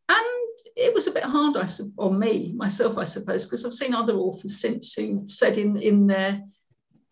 And 0.10 0.48
it 0.76 0.94
was 0.94 1.08
a 1.08 1.12
bit 1.12 1.24
hard 1.24 1.58
I, 1.58 1.68
on 1.98 2.20
me, 2.20 2.54
myself, 2.56 2.98
I 2.98 3.06
suppose, 3.06 3.46
because 3.46 3.66
I've 3.66 3.74
seen 3.74 3.94
other 3.94 4.16
authors 4.16 4.60
since 4.60 4.94
who 4.94 5.24
said 5.28 5.58
in, 5.58 5.78
in 5.78 6.08
their 6.08 6.42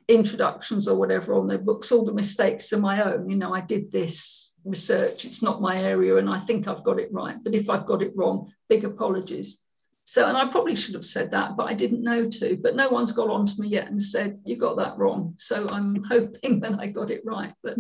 introductions 0.08 0.88
or 0.88 0.98
whatever 0.98 1.34
on 1.34 1.48
their 1.48 1.58
books, 1.60 1.92
all 1.92 2.04
the 2.04 2.14
mistakes 2.14 2.74
are 2.74 2.80
my 2.80 3.02
own. 3.04 3.30
You 3.30 3.38
know, 3.38 3.54
I 3.54 3.62
did 3.62 3.92
this 3.92 4.54
research, 4.66 5.26
it's 5.26 5.42
not 5.42 5.62
my 5.62 5.78
area, 5.78 6.18
and 6.18 6.30
I 6.30 6.40
think 6.40 6.68
I've 6.68 6.84
got 6.84 7.00
it 7.00 7.12
right. 7.12 7.38
But 7.42 7.56
if 7.56 7.70
I've 7.70 7.86
got 7.86 8.02
it 8.02 8.14
wrong, 8.16 8.52
big 8.70 8.84
apologies. 8.84 9.63
So, 10.06 10.28
and 10.28 10.38
I 10.38 10.48
probably 10.48 10.76
should 10.76 10.96
have 10.96 11.06
said 11.06 11.32
that, 11.32 11.56
but 11.56 11.70
I 11.70 11.74
didn't 11.74 12.04
know 12.04 12.28
to. 12.28 12.58
But 12.58 12.76
no 12.76 12.90
one's 12.90 13.14
got 13.14 13.30
on 13.30 13.46
to 13.46 13.62
me 13.62 13.70
yet 13.70 13.88
and 13.90 14.02
said, 14.02 14.38
you 14.44 14.58
got 14.58 14.76
that 14.78 14.98
wrong. 14.98 15.34
So 15.38 15.70
I'm 15.70 16.04
hoping 16.10 16.60
that 16.60 16.78
I 16.78 16.88
got 16.88 17.10
it 17.10 17.22
right. 17.24 17.54
But 17.64 17.78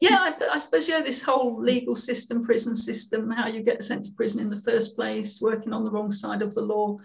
yeah, 0.00 0.18
I, 0.20 0.34
I, 0.52 0.58
suppose, 0.58 0.86
yeah, 0.86 1.00
this 1.00 1.22
whole 1.22 1.60
legal 1.60 1.96
system, 1.96 2.44
prison 2.44 2.76
system, 2.76 3.30
how 3.32 3.48
you 3.48 3.62
get 3.62 3.82
sent 3.82 4.04
to 4.04 4.12
prison 4.12 4.40
in 4.40 4.48
the 4.48 4.62
first 4.62 4.94
place, 4.94 5.40
working 5.40 5.72
on 5.72 5.82
the 5.82 5.90
wrong 5.90 6.12
side 6.12 6.40
of 6.40 6.54
the 6.54 6.62
law. 6.62 6.98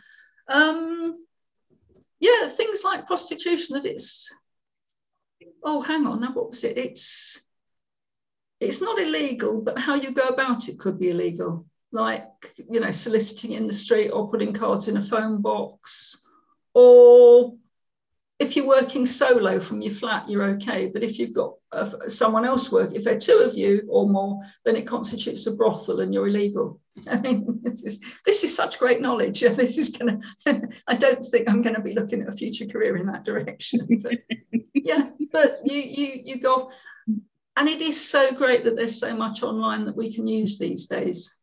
Um, 0.47 1.26
yeah, 2.19 2.47
things 2.47 2.84
like 2.84 3.08
prostitution, 3.08 3.76
that 3.76 3.86
it's, 3.86 4.32
oh, 5.63 5.82
hang 5.82 6.06
on, 6.06 6.21
now 6.21 6.34
what 6.34 6.50
was 6.50 6.63
it? 6.63 6.78
It's, 6.78 7.47
it's 8.60 8.80
not 8.80 9.00
illegal, 9.00 9.60
but 9.60 9.80
how 9.80 9.95
you 9.95 10.12
go 10.12 10.28
about 10.28 10.69
it 10.69 10.78
could 10.78 11.00
be 11.00 11.10
illegal 11.10 11.65
like 11.91 12.25
you 12.69 12.80
know 12.80 12.91
soliciting 12.91 13.54
in 13.54 13.67
the 13.67 13.73
street 13.73 14.10
or 14.10 14.30
putting 14.30 14.54
cards 14.54 14.88
in 14.88 14.97
a 14.97 15.01
phone 15.01 15.41
box 15.41 16.25
or 16.73 17.54
if 18.39 18.56
you're 18.56 18.65
working 18.65 19.06
solo 19.06 19.60
from 19.60 19.82
your 19.82 19.91
flat 19.91 20.27
you're 20.27 20.43
okay. 20.43 20.88
But 20.91 21.04
if 21.04 21.19
you've 21.19 21.36
got 21.36 21.54
uh, 21.71 21.89
someone 22.08 22.43
else 22.43 22.71
work 22.71 22.91
if 22.93 23.04
there 23.04 23.15
are 23.15 23.19
two 23.19 23.43
of 23.45 23.56
you 23.56 23.88
or 23.89 24.10
more 24.10 24.41
then 24.65 24.75
it 24.75 24.88
constitutes 24.88 25.45
a 25.47 25.56
brothel 25.56 25.99
and 25.99 26.13
you're 26.13 26.27
illegal. 26.27 26.80
I 27.08 27.17
mean 27.17 27.60
this 27.62 27.84
is, 27.84 27.99
this 28.25 28.43
is 28.43 28.56
such 28.56 28.80
great 28.80 29.01
knowledge. 29.01 29.41
This 29.62 29.77
is 29.77 29.89
gonna 29.89 30.19
i 30.88 30.95
don't 30.95 31.23
think 31.25 31.49
i'm 31.49 31.62
going 31.62 31.75
to 31.75 31.82
be 31.82 31.93
looking 31.93 32.21
at 32.21 32.30
a 32.30 32.32
future 32.32 32.65
career 32.65 32.97
in 32.97 33.06
that 33.08 33.23
direction 33.23 33.88
but, 34.01 34.13
yeah 34.73 35.10
but 35.32 35.60
you 35.63 35.80
you 35.80 36.21
you 36.23 36.39
go 36.39 36.71
and 37.58 37.67
it 37.69 37.82
is 37.82 38.10
so 38.10 38.32
great 38.32 38.63
that 38.63 38.75
there's 38.75 38.99
so 38.99 39.15
much 39.15 39.43
online 39.43 39.86
that 39.86 39.95
we 39.95 40.12
can 40.12 40.25
use 40.25 40.58
these 40.58 40.88
days 40.88 41.40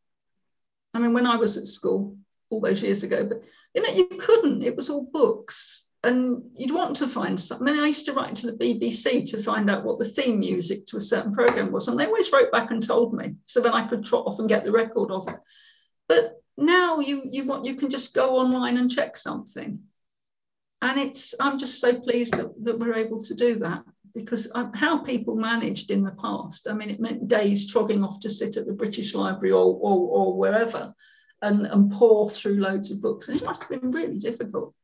I 0.94 0.98
mean, 0.98 1.12
when 1.12 1.27
I 1.27 1.37
was 1.37 1.57
at 1.57 1.66
school 1.66 2.16
all 2.51 2.61
those 2.61 2.83
years 2.83 3.03
ago, 3.03 3.24
but 3.24 3.42
you 3.74 3.83
know, 3.83 3.92
you 3.92 4.07
couldn't, 4.18 4.62
it 4.62 4.77
was 4.77 4.90
all 4.90 5.09
books. 5.12 5.85
And 6.05 6.42
you'd 6.55 6.74
want 6.74 6.94
to 6.96 7.09
find 7.09 7.38
something. 7.38 7.66
I, 7.66 7.72
mean, 7.72 7.81
I 7.83 7.88
used 7.88 8.07
to 8.07 8.12
write 8.12 8.37
to 8.37 8.51
the 8.51 8.57
BBC 8.57 9.29
to 9.31 9.42
find 9.42 9.68
out 9.68 9.85
what 9.85 9.98
the 9.98 10.05
theme 10.05 10.38
music 10.38 10.87
to 10.87 10.96
a 10.96 11.01
certain 11.01 11.33
program 11.33 11.72
was. 11.72 11.88
And 11.88 11.98
they 11.98 12.07
always 12.07 12.33
wrote 12.33 12.53
back 12.53 12.70
and 12.70 12.81
told 12.81 13.12
me. 13.12 13.35
So 13.46 13.61
then 13.61 13.72
I 13.72 13.87
could 13.87 14.05
trot 14.05 14.24
off 14.24 14.38
and 14.38 14.48
get 14.48 14.64
the 14.64 14.70
record 14.70 15.11
of 15.11 15.27
it. 15.27 15.38
But 16.09 16.40
now 16.57 16.98
you 16.98 17.22
you 17.24 17.44
want 17.44 17.64
you 17.64 17.74
can 17.74 17.90
just 17.90 18.14
go 18.14 18.37
online 18.37 18.77
and 18.77 18.90
check 18.90 19.16
something. 19.16 19.81
And 20.83 20.98
it's 21.01 21.35
I'm 21.40 21.59
just 21.59 21.81
so 21.81 21.98
pleased 21.98 22.35
that, 22.35 22.53
that 22.64 22.79
we're 22.79 22.94
able 22.94 23.22
to 23.24 23.35
do 23.35 23.57
that 23.57 23.85
because 24.14 24.50
how 24.74 24.98
people 24.98 25.36
managed 25.36 25.90
in 25.90 26.02
the 26.02 26.12
past, 26.12 26.68
I 26.68 26.74
mean, 26.74 26.90
it 26.90 27.00
meant 27.00 27.28
days 27.28 27.70
trogging 27.70 28.04
off 28.04 28.20
to 28.20 28.30
sit 28.30 28.56
at 28.56 28.66
the 28.66 28.72
British 28.72 29.14
Library 29.14 29.52
or, 29.52 29.74
or, 29.80 30.08
or 30.08 30.36
wherever 30.36 30.94
and, 31.42 31.66
and 31.66 31.92
pore 31.92 32.28
through 32.28 32.60
loads 32.60 32.90
of 32.90 33.00
books. 33.00 33.28
And 33.28 33.40
it 33.40 33.44
must 33.44 33.64
have 33.64 33.80
been 33.80 33.90
really 33.90 34.18
difficult. 34.18 34.74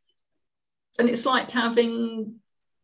And 0.99 1.09
it's 1.09 1.27
like 1.27 1.51
having 1.51 2.37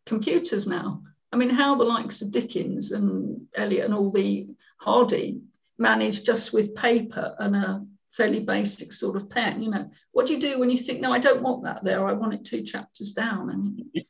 computers 0.06 0.66
now. 0.66 1.02
I 1.32 1.36
mean, 1.36 1.50
how 1.50 1.76
the 1.76 1.84
likes 1.84 2.22
of 2.22 2.32
Dickens 2.32 2.90
and 2.90 3.46
Eliot 3.54 3.84
and 3.84 3.94
all 3.94 4.10
the 4.10 4.48
Hardy 4.78 5.42
managed 5.78 6.26
just 6.26 6.52
with 6.52 6.74
paper 6.74 7.34
and 7.38 7.54
a 7.54 7.86
fairly 8.12 8.40
basic 8.40 8.92
sort 8.92 9.16
of 9.16 9.30
pen. 9.30 9.62
You 9.62 9.70
know, 9.70 9.90
what 10.10 10.26
do 10.26 10.34
you 10.34 10.40
do 10.40 10.58
when 10.58 10.70
you 10.70 10.76
think, 10.76 11.00
no, 11.00 11.12
I 11.12 11.18
don't 11.18 11.42
want 11.42 11.62
that 11.64 11.84
there. 11.84 12.06
I 12.06 12.12
want 12.12 12.34
it 12.34 12.44
two 12.44 12.62
chapters 12.62 13.12
down. 13.12 13.50
And 13.50 14.04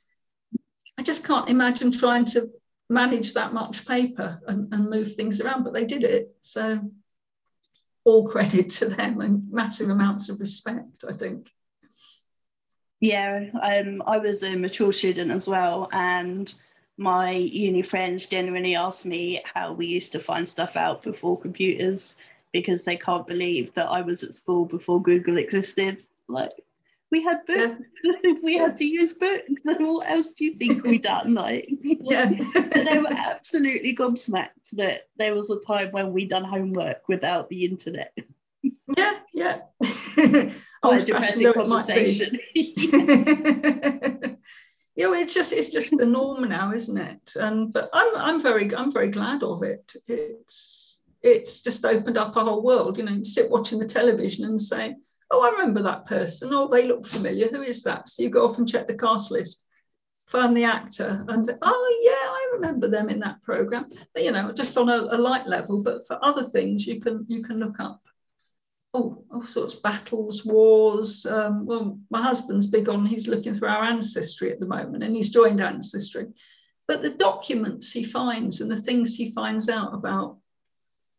I 0.98 1.03
just 1.03 1.26
can't 1.26 1.48
imagine 1.48 1.92
trying 1.92 2.24
to 2.26 2.50
manage 2.88 3.35
that 3.35 3.55
much 3.55 3.87
paper 3.87 4.40
and, 4.46 4.72
and 4.72 4.90
move 4.90 5.14
things 5.14 5.40
around, 5.40 5.64
but 5.64 5.72
they 5.72 5.85
did 5.85 6.05
it. 6.05 6.35
So 6.40 6.90
all 8.05 8.29
credit 8.29 8.70
to 8.70 8.87
them 8.87 9.20
and 9.20 9.50
massive 9.50 9.90
amounts 9.90 10.29
of 10.29 10.40
respect, 10.40 11.05
I 11.09 11.12
think. 11.12 11.50
Yeah, 13.00 13.46
um, 13.62 14.03
I 14.07 14.18
was 14.18 14.42
a 14.42 14.57
mature 14.57 14.92
student 14.92 15.31
as 15.31 15.48
well, 15.48 15.88
and 15.92 16.53
my 16.98 17.33
uni 17.33 17.81
friends 17.81 18.26
generally 18.26 18.76
asked 18.76 19.07
me 19.07 19.42
how 19.55 19.72
we 19.72 19.87
used 19.87 20.12
to 20.12 20.18
find 20.18 20.46
stuff 20.46 20.76
out 20.76 21.03
before 21.03 21.40
computers 21.40 22.18
because 22.53 22.85
they 22.85 22.96
can't 22.96 23.26
believe 23.26 23.72
that 23.74 23.88
I 23.88 24.03
was 24.03 24.22
at 24.22 24.35
school 24.35 24.66
before 24.66 25.00
Google 25.00 25.38
existed. 25.38 26.03
Like, 26.29 26.50
we 27.11 27.23
had 27.23 27.44
books. 27.46 27.90
Yeah. 28.05 28.33
we 28.42 28.57
had 28.57 28.77
to 28.77 28.85
use 28.85 29.14
books. 29.14 29.62
And 29.64 29.87
what 29.87 30.09
else 30.09 30.33
do 30.33 30.44
you 30.44 30.55
think 30.55 30.85
we 30.85 30.99
done? 30.99 31.35
Like, 31.35 31.68
yeah, 31.83 32.27
they 32.55 32.99
were 32.99 33.12
absolutely 33.12 33.94
gobsmacked 33.94 34.70
that 34.73 35.09
there 35.16 35.35
was 35.35 35.51
a 35.51 35.61
time 35.61 35.90
when 35.90 36.12
we 36.12 36.27
done 36.27 36.44
homework 36.44 37.09
without 37.09 37.49
the 37.49 37.64
internet. 37.64 38.16
Yeah, 38.96 39.18
yeah. 39.33 39.61
Oh, 40.83 40.99
depressing 40.99 41.53
conversation. 41.53 42.38
yeah, 42.55 44.37
well, 44.96 45.14
it's 45.14 45.35
just 45.35 45.53
it's 45.53 45.68
just 45.68 45.96
the 45.96 46.07
norm 46.07 46.49
now, 46.49 46.73
isn't 46.73 46.96
it? 46.96 47.35
And 47.37 47.73
but 47.73 47.90
I'm 47.92 48.16
I'm 48.16 48.40
very 48.40 48.75
I'm 48.75 48.92
very 48.92 49.11
glad 49.11 49.42
of 49.42 49.62
it. 49.62 49.92
It's 50.07 51.01
it's 51.23 51.61
just 51.61 51.85
opened 51.85 52.16
up 52.16 52.37
a 52.37 52.44
whole 52.44 52.62
world. 52.62 52.96
You 52.96 53.05
know, 53.05 53.12
you 53.12 53.25
sit 53.25 53.51
watching 53.51 53.79
the 53.79 53.87
television 53.87 54.44
and 54.44 54.61
say 54.61 54.96
oh, 55.30 55.42
I 55.42 55.50
remember 55.50 55.82
that 55.82 56.06
person. 56.06 56.52
Oh, 56.52 56.68
they 56.68 56.86
look 56.86 57.06
familiar. 57.06 57.48
Who 57.48 57.62
is 57.62 57.82
that? 57.84 58.08
So 58.08 58.22
you 58.22 58.30
go 58.30 58.44
off 58.44 58.58
and 58.58 58.68
check 58.68 58.88
the 58.88 58.94
cast 58.96 59.30
list, 59.30 59.64
find 60.26 60.56
the 60.56 60.64
actor, 60.64 61.24
and 61.28 61.58
oh, 61.62 61.98
yeah, 62.02 62.28
I 62.30 62.50
remember 62.54 62.88
them 62.88 63.08
in 63.08 63.20
that 63.20 63.42
program. 63.42 63.88
But, 64.14 64.24
you 64.24 64.32
know, 64.32 64.52
just 64.52 64.76
on 64.76 64.88
a, 64.88 65.08
a 65.10 65.18
light 65.18 65.46
level. 65.46 65.82
But 65.82 66.06
for 66.06 66.18
other 66.22 66.44
things, 66.44 66.86
you 66.86 67.00
can 67.00 67.26
you 67.28 67.42
can 67.42 67.58
look 67.58 67.78
up. 67.80 68.00
Oh, 68.92 69.24
all 69.32 69.44
sorts 69.44 69.74
of 69.74 69.82
battles, 69.82 70.44
wars. 70.44 71.24
Um, 71.24 71.64
well, 71.64 71.98
my 72.10 72.22
husband's 72.22 72.66
big 72.66 72.88
on. 72.88 73.06
He's 73.06 73.28
looking 73.28 73.54
through 73.54 73.68
our 73.68 73.84
ancestry 73.84 74.50
at 74.50 74.58
the 74.58 74.66
moment, 74.66 75.04
and 75.04 75.14
he's 75.14 75.28
joined 75.30 75.60
ancestry. 75.60 76.26
But 76.88 77.02
the 77.02 77.10
documents 77.10 77.92
he 77.92 78.02
finds 78.02 78.60
and 78.60 78.68
the 78.68 78.82
things 78.82 79.14
he 79.14 79.30
finds 79.30 79.68
out 79.68 79.94
about, 79.94 80.38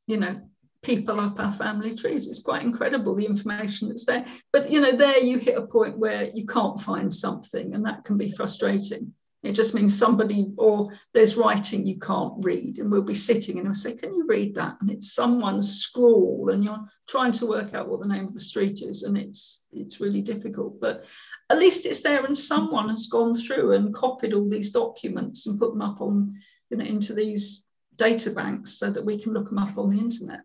you 0.05 0.17
know, 0.17 0.41
people 0.83 1.19
up 1.19 1.39
our 1.39 1.51
family 1.51 1.95
trees. 1.95 2.27
It's 2.27 2.41
quite 2.41 2.63
incredible 2.63 3.15
the 3.15 3.25
information 3.25 3.87
that's 3.87 4.05
there. 4.05 4.25
But 4.51 4.71
you 4.71 4.79
know, 4.79 4.95
there 4.95 5.19
you 5.19 5.37
hit 5.37 5.57
a 5.57 5.67
point 5.67 5.97
where 5.97 6.29
you 6.33 6.45
can't 6.45 6.79
find 6.79 7.13
something, 7.13 7.73
and 7.73 7.85
that 7.85 8.03
can 8.03 8.17
be 8.17 8.31
frustrating. 8.31 9.13
It 9.43 9.53
just 9.53 9.73
means 9.73 9.97
somebody 9.97 10.51
or 10.57 10.91
there's 11.13 11.35
writing 11.35 11.87
you 11.87 11.99
can't 11.99 12.33
read, 12.45 12.77
and 12.77 12.91
we'll 12.91 13.01
be 13.01 13.15
sitting 13.15 13.57
and 13.57 13.67
we'll 13.67 13.73
say, 13.73 13.95
Can 13.95 14.13
you 14.13 14.25
read 14.27 14.53
that? 14.55 14.77
And 14.81 14.89
it's 14.89 15.13
someone's 15.13 15.81
scrawl, 15.81 16.49
and 16.51 16.63
you're 16.63 16.85
trying 17.07 17.31
to 17.33 17.47
work 17.47 17.73
out 17.73 17.89
what 17.89 18.01
the 18.01 18.07
name 18.07 18.25
of 18.25 18.33
the 18.33 18.39
street 18.39 18.81
is, 18.81 19.03
and 19.03 19.17
it's 19.17 19.67
it's 19.71 19.99
really 19.99 20.21
difficult. 20.21 20.79
But 20.79 21.05
at 21.49 21.57
least 21.57 21.85
it's 21.85 22.01
there, 22.01 22.23
and 22.23 22.37
someone 22.37 22.89
has 22.89 23.07
gone 23.07 23.33
through 23.33 23.73
and 23.73 23.93
copied 23.93 24.33
all 24.33 24.47
these 24.47 24.71
documents 24.71 25.47
and 25.47 25.59
put 25.59 25.71
them 25.71 25.81
up 25.81 26.01
on, 26.01 26.35
you 26.69 26.77
know, 26.77 26.85
into 26.85 27.13
these 27.13 27.67
data 28.01 28.31
banks 28.31 28.71
so 28.79 28.89
that 28.89 29.05
we 29.05 29.21
can 29.21 29.31
look 29.31 29.49
them 29.49 29.59
up 29.59 29.77
on 29.77 29.89
the 29.91 29.99
internet. 29.99 30.39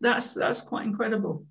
That's 0.00 0.32
that's 0.32 0.62
quite 0.62 0.86
incredible. 0.86 1.46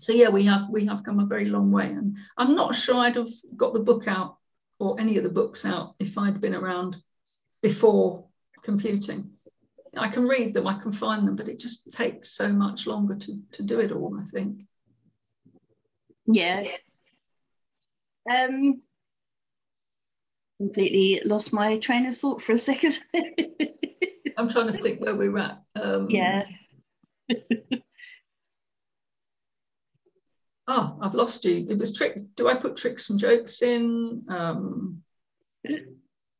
So 0.00 0.12
yeah, 0.12 0.30
we 0.30 0.44
have 0.46 0.68
we 0.68 0.84
have 0.86 1.04
come 1.04 1.20
a 1.20 1.26
very 1.26 1.46
long 1.46 1.70
way, 1.70 1.86
and 1.86 2.16
I'm 2.36 2.56
not 2.56 2.74
sure 2.74 2.96
I'd 2.96 3.16
have 3.16 3.30
got 3.56 3.72
the 3.72 3.86
book 3.90 4.08
out 4.08 4.38
or 4.80 5.00
any 5.00 5.16
of 5.16 5.22
the 5.22 5.28
books 5.40 5.64
out 5.64 5.94
if 6.00 6.18
I'd 6.18 6.40
been 6.40 6.56
around 6.56 6.96
before 7.62 8.26
computing. 8.64 9.30
I 9.96 10.08
can 10.08 10.26
read 10.26 10.54
them, 10.54 10.66
I 10.66 10.78
can 10.78 10.90
find 10.90 11.28
them, 11.28 11.36
but 11.36 11.48
it 11.48 11.60
just 11.60 11.92
takes 11.92 12.30
so 12.30 12.48
much 12.48 12.86
longer 12.86 13.14
to, 13.14 13.32
to 13.52 13.62
do 13.62 13.78
it 13.78 13.92
all, 13.92 14.18
I 14.18 14.24
think. 14.24 14.62
Yeah. 16.26 16.64
Um, 18.28 18.80
completely 20.58 21.20
lost 21.26 21.52
my 21.52 21.76
train 21.78 22.06
of 22.06 22.16
thought 22.16 22.40
for 22.40 22.52
a 22.52 22.58
second. 22.58 22.98
I'm 24.42 24.48
trying 24.48 24.72
to 24.72 24.82
think 24.82 25.00
where 25.00 25.14
we're 25.14 25.38
at. 25.38 25.62
Um, 25.80 26.10
yeah. 26.10 26.42
oh, 30.66 30.98
I've 31.00 31.14
lost 31.14 31.44
you. 31.44 31.64
It 31.68 31.78
was 31.78 31.96
trick. 31.96 32.18
Do 32.34 32.48
I 32.48 32.54
put 32.54 32.76
tricks 32.76 33.08
and 33.10 33.20
jokes 33.20 33.62
in? 33.62 34.24
Um, 34.28 35.04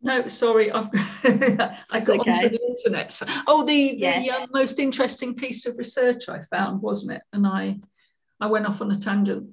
no, 0.03 0.27
sorry, 0.27 0.73
I've 0.73 0.88
I 1.25 2.01
got 2.01 2.21
okay. 2.21 2.33
onto 2.33 2.49
the 2.49 2.61
internet. 2.61 3.23
Oh, 3.47 3.65
the, 3.65 3.95
yeah. 3.97 4.21
the 4.21 4.31
uh, 4.33 4.47
most 4.53 4.81
interesting 4.81 5.37
piece 5.37 5.65
of 5.67 5.79
research 5.79 6.29
I 6.29 6.41
found, 6.41 6.83
wasn't 6.83 7.12
it? 7.12 7.23
And 7.33 7.47
I 7.47 7.79
I 8.41 8.47
went 8.47 8.67
off 8.67 8.81
on 8.81 8.91
a 8.91 8.97
tangent. 8.97 9.49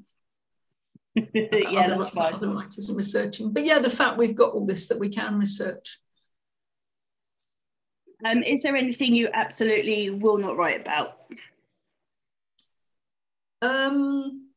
yeah, 1.15 1.21
other, 1.53 1.97
that's 1.97 2.09
fine. 2.09 2.33
Other 2.33 2.49
writers 2.49 2.89
and 2.89 2.97
researching, 2.97 3.53
but 3.53 3.63
yeah, 3.63 3.77
the 3.77 3.91
fact 3.91 4.17
we've 4.17 4.35
got 4.35 4.53
all 4.53 4.65
this 4.65 4.87
that 4.87 4.97
we 4.97 5.09
can 5.09 5.37
research. 5.37 5.99
Um, 8.25 8.43
is 8.43 8.63
there 8.63 8.75
anything 8.75 9.15
you 9.15 9.29
absolutely 9.33 10.09
will 10.09 10.37
not 10.37 10.57
write 10.57 10.81
about? 10.81 11.19
Um, 13.61 14.49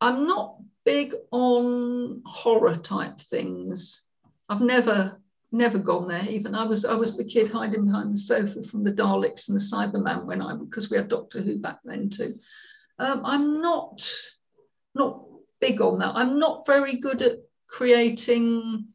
I'm 0.00 0.26
not 0.26 0.58
big 0.84 1.14
on 1.30 2.22
horror 2.24 2.76
type 2.76 3.18
things. 3.18 4.04
I've 4.48 4.60
never 4.60 5.20
never 5.52 5.78
gone 5.78 6.06
there. 6.06 6.24
Even 6.28 6.54
I 6.54 6.64
was 6.64 6.84
I 6.84 6.94
was 6.94 7.16
the 7.16 7.24
kid 7.24 7.50
hiding 7.50 7.86
behind 7.86 8.12
the 8.12 8.18
sofa 8.18 8.62
from 8.62 8.82
the 8.82 8.92
Daleks 8.92 9.48
and 9.48 9.56
the 9.56 9.62
Cyberman 9.62 10.26
when 10.26 10.42
I 10.42 10.54
because 10.54 10.90
we 10.90 10.96
had 10.96 11.08
Doctor 11.08 11.40
Who 11.40 11.58
back 11.58 11.78
then 11.84 12.10
too. 12.10 12.38
Um, 12.98 13.22
I'm 13.24 13.60
not 13.60 14.08
not 14.94 15.24
big 15.60 15.80
on 15.80 15.98
that. 15.98 16.14
I'm 16.14 16.38
not 16.38 16.66
very 16.66 16.96
good 16.96 17.22
at 17.22 17.38
creating 17.66 18.88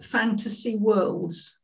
fantasy 0.00 0.76
worlds. 0.76 1.57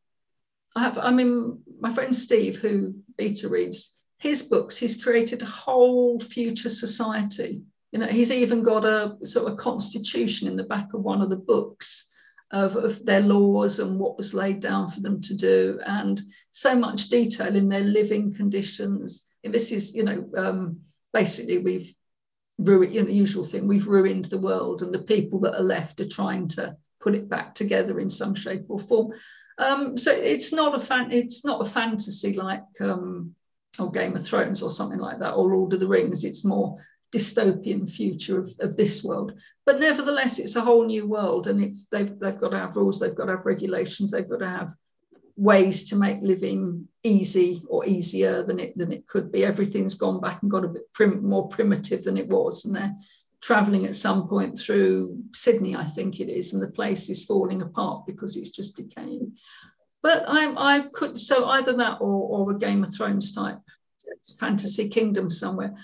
I 0.77 0.83
have. 0.83 0.99
I 0.99 1.11
mean, 1.11 1.61
my 1.81 1.93
friend 1.93 2.15
Steve, 2.15 2.59
who 2.59 2.95
beta 3.17 3.49
reads 3.49 4.03
his 4.19 4.43
books, 4.43 4.77
he's 4.77 5.03
created 5.03 5.43
a 5.43 5.47
whole 5.47 6.19
future 6.19 6.71
society. 6.71 7.63
You 7.93 8.01
know, 8.01 8.07
he's 8.07 8.33
even 8.33 8.63
got 8.63 8.85
a 8.85 9.17
sort 9.23 9.51
of 9.51 9.57
constitution 9.59 10.49
in 10.49 10.57
the 10.57 10.65
back 10.65 10.93
of 10.95 11.03
one 11.03 11.23
of 11.23 11.31
the 11.31 11.37
books 11.37 12.11
of, 12.51 12.77
of 12.77 13.05
their 13.05 13.21
laws 13.21 13.79
and 13.79 13.99
what 13.99 14.17
was 14.17 14.35
laid 14.35 14.61
down 14.61 14.89
for 14.89 15.01
them 15.01 15.21
to 15.23 15.35
do, 15.35 15.79
and 15.87 16.21
so 16.51 16.75
much 16.75 17.09
detail 17.09 17.55
in 17.55 17.69
their 17.69 17.85
living 17.85 18.35
conditions. 18.35 19.27
And 19.45 19.55
this 19.55 19.71
is, 19.73 19.95
you 19.95 20.03
know, 20.03 20.29
um, 20.37 20.81
basically 21.13 21.59
we've 21.59 21.95
ruined, 22.59 22.95
you 22.95 23.01
know, 23.01 23.07
the 23.07 23.13
usual 23.13 23.45
thing, 23.45 23.69
we've 23.69 23.87
ruined 23.87 24.27
the 24.27 24.39
world, 24.39 24.83
and 24.83 24.93
the 24.93 25.03
people 25.03 25.39
that 25.41 25.55
are 25.55 25.63
left 25.63 26.01
are 26.01 26.09
trying 26.09 26.49
to 26.49 26.77
put 27.01 27.15
it 27.15 27.29
back 27.29 27.55
together 27.55 28.01
in 28.01 28.11
some 28.11 28.35
shape 28.35 28.65
or 28.69 28.79
form. 28.79 29.13
Um, 29.59 29.97
so 29.97 30.13
it's 30.13 30.53
not 30.53 30.75
a 30.75 30.81
fan, 30.81 31.13
it's 31.13 31.45
not 31.45 31.61
a 31.61 31.69
fantasy 31.71 32.33
like 32.35 32.65
um, 32.81 33.35
or 33.79 33.91
Game 33.91 34.17
of 34.17 34.25
Thrones 34.25 34.63
or 34.63 34.71
something 34.71 34.99
like 34.99 35.19
that, 35.21 35.33
or 35.33 35.49
Lord 35.49 35.73
of 35.73 35.81
the 35.81 35.87
Rings. 35.87 36.25
It's 36.25 36.45
more 36.45 36.79
dystopian 37.15 37.89
future 37.89 38.41
of, 38.41 38.51
of 38.61 38.77
this 38.77 39.05
world. 39.05 39.33
But 39.65 39.79
nevertheless, 39.79 40.39
it's 40.39 40.57
a 40.57 40.61
whole 40.61 40.85
new 40.85 41.07
world, 41.07 41.47
and 41.47 41.63
it's 41.63 41.87
they've 41.87 42.19
they've 42.19 42.39
got 42.39 42.51
to 42.51 42.59
have 42.59 42.77
rules, 42.77 42.99
they've 42.99 43.15
got 43.15 43.27
to 43.27 43.37
have 43.37 43.47
regulations, 43.47 44.11
they've 44.11 44.29
got 44.29 44.41
to 44.41 44.49
have 44.49 44.75
ways 45.37 45.89
to 45.89 45.97
make 45.97 46.19
living 46.23 46.87
easy 47.03 47.63
or 47.69 47.85
easier 47.87 48.43
than 48.45 48.59
it 48.59 48.77
than 48.77 48.93
it 48.93 49.07
could 49.07 49.31
be. 49.31 49.45
Everything's 49.45 49.95
gone 49.95 50.21
back 50.21 50.43
and 50.43 50.51
got 50.51 50.65
a 50.65 50.69
bit 50.69 50.93
prim, 50.93 51.25
more 51.25 51.49
primitive 51.49 52.03
than 52.03 52.17
it 52.17 52.29
was, 52.29 52.65
and 52.65 52.75
they're 52.75 52.95
traveling 53.45 53.87
at 53.87 53.95
some 53.95 54.27
point 54.27 54.59
through 54.59 55.23
Sydney, 55.33 55.77
I 55.77 55.85
think 55.85 56.19
it 56.19 56.29
is, 56.29 56.53
and 56.53 56.61
the 56.61 56.69
place 56.69 57.09
is 57.09 57.25
falling 57.25 57.63
apart 57.63 58.07
because 58.07 58.37
it's 58.37 58.51
just 58.51 58.77
decaying. 58.77 59.37
But 60.03 60.25
I, 60.27 60.77
I 60.77 60.81
could 60.93 61.21
so 61.21 61.47
either 61.47 61.75
that 61.75 61.99
or, 62.01 62.49
or 62.49 62.51
a 62.51 62.59
Game 62.59 62.83
of 62.83 62.93
Thrones 62.93 63.33
type 63.33 63.59
fantasy 64.39 64.89
kingdom 64.89 65.31
somewhere 65.31 65.75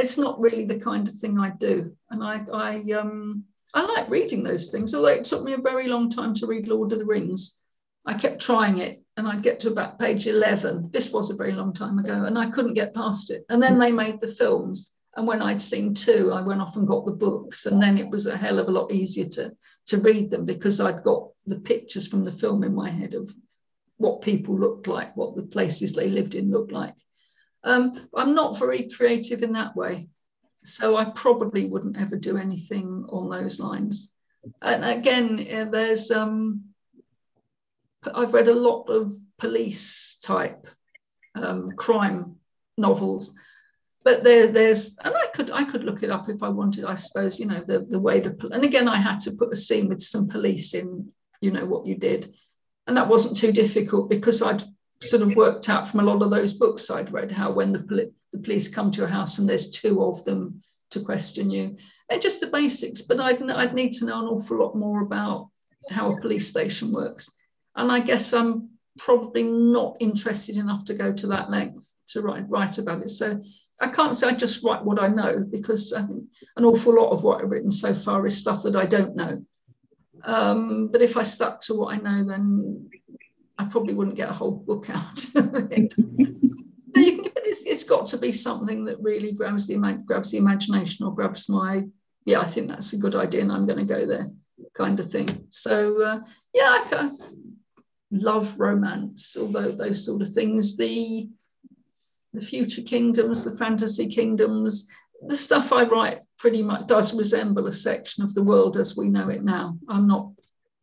it's 0.00 0.18
not 0.18 0.40
really 0.40 0.64
the 0.64 0.78
kind 0.78 1.06
of 1.06 1.14
thing 1.14 1.38
I 1.38 1.50
do. 1.50 1.94
And 2.10 2.24
I, 2.24 2.42
I, 2.52 2.92
um, 2.92 3.44
I 3.74 3.84
like 3.84 4.10
reading 4.10 4.42
those 4.42 4.70
things, 4.70 4.94
although 4.94 5.08
it 5.08 5.24
took 5.24 5.44
me 5.44 5.52
a 5.52 5.58
very 5.58 5.88
long 5.88 6.08
time 6.08 6.34
to 6.34 6.46
read 6.46 6.68
Lord 6.68 6.92
of 6.92 6.98
the 6.98 7.04
Rings. 7.04 7.60
I 8.06 8.14
kept 8.14 8.40
trying 8.40 8.78
it 8.78 9.02
and 9.16 9.28
I'd 9.28 9.42
get 9.42 9.60
to 9.60 9.68
about 9.68 9.98
page 9.98 10.26
11. 10.26 10.90
This 10.90 11.12
was 11.12 11.30
a 11.30 11.36
very 11.36 11.52
long 11.52 11.74
time 11.74 11.98
ago, 11.98 12.24
and 12.24 12.38
I 12.38 12.50
couldn't 12.50 12.74
get 12.74 12.94
past 12.94 13.30
it. 13.30 13.44
And 13.50 13.62
then 13.62 13.78
they 13.78 13.92
made 13.92 14.20
the 14.20 14.28
films. 14.28 14.94
And 15.16 15.26
when 15.26 15.42
I'd 15.42 15.60
seen 15.60 15.92
two, 15.92 16.32
I 16.32 16.40
went 16.40 16.60
off 16.60 16.76
and 16.76 16.86
got 16.86 17.04
the 17.04 17.12
books. 17.12 17.66
And 17.66 17.82
then 17.82 17.98
it 17.98 18.08
was 18.08 18.26
a 18.26 18.36
hell 18.36 18.58
of 18.58 18.68
a 18.68 18.72
lot 18.72 18.92
easier 18.92 19.26
to, 19.26 19.52
to 19.86 19.98
read 19.98 20.30
them 20.30 20.44
because 20.44 20.80
I'd 20.80 21.02
got 21.02 21.28
the 21.46 21.56
pictures 21.56 22.06
from 22.06 22.24
the 22.24 22.30
film 22.30 22.62
in 22.62 22.74
my 22.74 22.90
head 22.90 23.14
of 23.14 23.30
what 23.96 24.22
people 24.22 24.58
looked 24.58 24.86
like, 24.86 25.16
what 25.16 25.34
the 25.34 25.42
places 25.42 25.92
they 25.92 26.08
lived 26.08 26.34
in 26.34 26.50
looked 26.50 26.72
like. 26.72 26.94
Um, 27.64 28.08
I'm 28.14 28.34
not 28.34 28.58
very 28.58 28.88
creative 28.88 29.42
in 29.42 29.52
that 29.52 29.76
way. 29.76 30.08
So 30.64 30.96
I 30.96 31.06
probably 31.06 31.66
wouldn't 31.66 31.98
ever 31.98 32.16
do 32.16 32.36
anything 32.36 33.06
on 33.08 33.28
those 33.28 33.58
lines. 33.60 34.14
And 34.62 34.84
again, 34.84 35.70
there's, 35.70 36.10
um, 36.10 36.64
I've 38.14 38.32
read 38.32 38.48
a 38.48 38.54
lot 38.54 38.84
of 38.84 39.12
police 39.38 40.18
type 40.22 40.66
um, 41.34 41.72
crime 41.72 42.36
novels, 42.78 43.34
but 44.02 44.24
there, 44.24 44.46
there's, 44.46 44.96
and 45.04 45.14
I 45.14 45.26
could, 45.34 45.50
I 45.50 45.64
could 45.64 45.84
look 45.84 46.02
it 46.02 46.10
up 46.10 46.28
if 46.28 46.42
I 46.42 46.48
wanted, 46.48 46.84
I 46.84 46.94
suppose, 46.94 47.38
you 47.38 47.46
know, 47.46 47.62
the, 47.66 47.80
the 47.80 47.98
way 47.98 48.20
the, 48.20 48.34
and 48.50 48.64
again, 48.64 48.88
I 48.88 48.96
had 48.96 49.20
to 49.20 49.32
put 49.32 49.52
a 49.52 49.56
scene 49.56 49.88
with 49.88 50.00
some 50.00 50.26
police 50.26 50.74
in, 50.74 51.12
you 51.40 51.50
know, 51.50 51.66
what 51.66 51.86
you 51.86 51.96
did. 51.96 52.34
And 52.86 52.96
that 52.96 53.08
wasn't 53.08 53.36
too 53.36 53.52
difficult 53.52 54.08
because 54.08 54.40
I'd 54.42 54.64
sort 55.02 55.22
of 55.22 55.36
worked 55.36 55.68
out 55.68 55.88
from 55.88 56.00
a 56.00 56.02
lot 56.02 56.22
of 56.22 56.30
those 56.30 56.54
books 56.54 56.90
I'd 56.90 57.12
read 57.12 57.30
how 57.30 57.52
when 57.52 57.72
the, 57.72 57.80
poli- 57.80 58.12
the 58.32 58.38
police 58.38 58.68
come 58.68 58.90
to 58.90 58.98
your 58.98 59.08
house 59.08 59.38
and 59.38 59.48
there's 59.48 59.70
two 59.70 60.02
of 60.02 60.24
them 60.24 60.62
to 60.92 61.00
question 61.00 61.50
you, 61.50 61.76
they're 62.08 62.18
just 62.18 62.40
the 62.40 62.46
basics. 62.46 63.02
But 63.02 63.20
I'd, 63.20 63.48
I'd 63.50 63.74
need 63.74 63.92
to 63.94 64.06
know 64.06 64.20
an 64.20 64.28
awful 64.28 64.58
lot 64.58 64.74
more 64.74 65.02
about 65.02 65.50
how 65.90 66.12
a 66.12 66.20
police 66.20 66.48
station 66.48 66.90
works. 66.90 67.30
And 67.76 67.92
I 67.92 68.00
guess 68.00 68.32
I'm 68.32 68.70
probably 68.98 69.42
not 69.42 69.98
interested 70.00 70.56
enough 70.56 70.86
to 70.86 70.94
go 70.94 71.12
to 71.12 71.26
that 71.28 71.50
length 71.50 71.86
to 72.12 72.22
write, 72.22 72.48
write 72.48 72.78
about 72.78 73.02
it. 73.02 73.10
So 73.10 73.40
I 73.80 73.88
can't 73.88 74.14
say 74.14 74.28
I 74.28 74.32
just 74.32 74.64
write 74.64 74.84
what 74.84 75.00
I 75.00 75.08
know 75.08 75.44
because 75.50 75.92
I 75.92 76.02
think 76.02 76.24
an 76.56 76.64
awful 76.64 76.94
lot 76.94 77.10
of 77.10 77.22
what 77.22 77.40
I've 77.40 77.50
written 77.50 77.70
so 77.70 77.94
far 77.94 78.26
is 78.26 78.36
stuff 78.36 78.62
that 78.64 78.76
I 78.76 78.86
don't 78.86 79.16
know. 79.16 79.44
Um, 80.24 80.88
but 80.88 81.02
if 81.02 81.16
I 81.16 81.22
stuck 81.22 81.62
to 81.62 81.74
what 81.74 81.94
I 81.94 81.98
know, 81.98 82.24
then 82.24 82.90
I 83.58 83.64
probably 83.64 83.94
wouldn't 83.94 84.16
get 84.16 84.30
a 84.30 84.34
whole 84.34 84.52
book 84.52 84.90
out. 84.90 85.18
so 85.18 85.40
you 85.40 87.22
can, 87.22 87.32
it's, 87.36 87.64
it's 87.64 87.84
got 87.84 88.06
to 88.08 88.18
be 88.18 88.32
something 88.32 88.84
that 88.84 89.00
really 89.00 89.32
grabs 89.32 89.66
the 89.66 89.76
grabs 90.06 90.30
the 90.30 90.38
imagination 90.38 91.06
or 91.06 91.14
grabs 91.14 91.48
my 91.48 91.84
yeah 92.26 92.40
I 92.40 92.46
think 92.46 92.68
that's 92.68 92.92
a 92.92 92.98
good 92.98 93.14
idea 93.14 93.42
and 93.42 93.52
I'm 93.52 93.66
going 93.66 93.78
to 93.78 93.94
go 93.94 94.06
there 94.06 94.30
kind 94.74 95.00
of 95.00 95.10
thing. 95.10 95.46
So 95.50 96.02
uh, 96.02 96.20
yeah, 96.54 96.62
I, 96.64 96.86
I 96.92 97.10
love 98.10 98.58
romance, 98.58 99.36
although 99.38 99.72
those 99.72 100.04
sort 100.04 100.22
of 100.22 100.28
things 100.32 100.76
the 100.76 101.28
the 102.32 102.40
future 102.40 102.82
kingdoms, 102.82 103.44
the 103.44 103.56
fantasy 103.56 104.08
kingdoms, 104.08 104.88
the 105.26 105.36
stuff 105.36 105.72
I 105.72 105.84
write 105.84 106.20
pretty 106.38 106.62
much 106.62 106.86
does 106.86 107.14
resemble 107.14 107.66
a 107.66 107.72
section 107.72 108.24
of 108.24 108.34
the 108.34 108.42
world 108.42 108.76
as 108.76 108.96
we 108.96 109.08
know 109.08 109.28
it 109.28 109.42
now. 109.42 109.78
I'm 109.88 110.06
not 110.06 110.30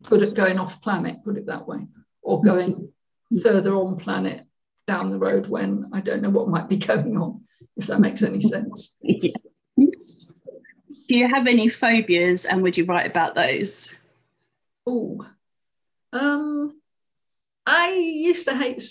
good 0.04 0.24
at 0.24 0.36
going 0.36 0.60
off 0.60 0.82
planet, 0.82 1.24
put 1.24 1.38
it 1.38 1.48
that 1.48 1.68
way 1.68 1.88
or 2.22 2.42
going 2.42 2.92
further 3.42 3.76
on 3.76 3.98
planet 3.98 4.46
down 4.86 5.10
the 5.10 5.18
road 5.18 5.48
when 5.48 5.90
I 5.94 6.02
don't 6.02 6.22
know 6.22 6.30
what 6.30 6.50
might 6.50 6.70
be 6.70 6.78
going 6.92 7.18
on, 7.18 7.42
if 7.76 7.88
that 7.88 8.00
makes 8.00 8.22
any 8.22 8.42
sense. 8.42 9.00
Yeah. 9.02 9.32
Do 9.76 11.16
you 11.16 11.28
have 11.34 11.48
any 11.48 11.70
phobias 11.70 12.46
and 12.46 12.62
would 12.62 12.78
you 12.78 12.84
write 12.84 13.10
about 13.10 13.34
those? 13.34 13.98
Oh, 14.86 15.26
um, 16.12 16.82
I 17.66 17.94
used 17.94 18.48
to 18.48 18.56
hate. 18.56 18.84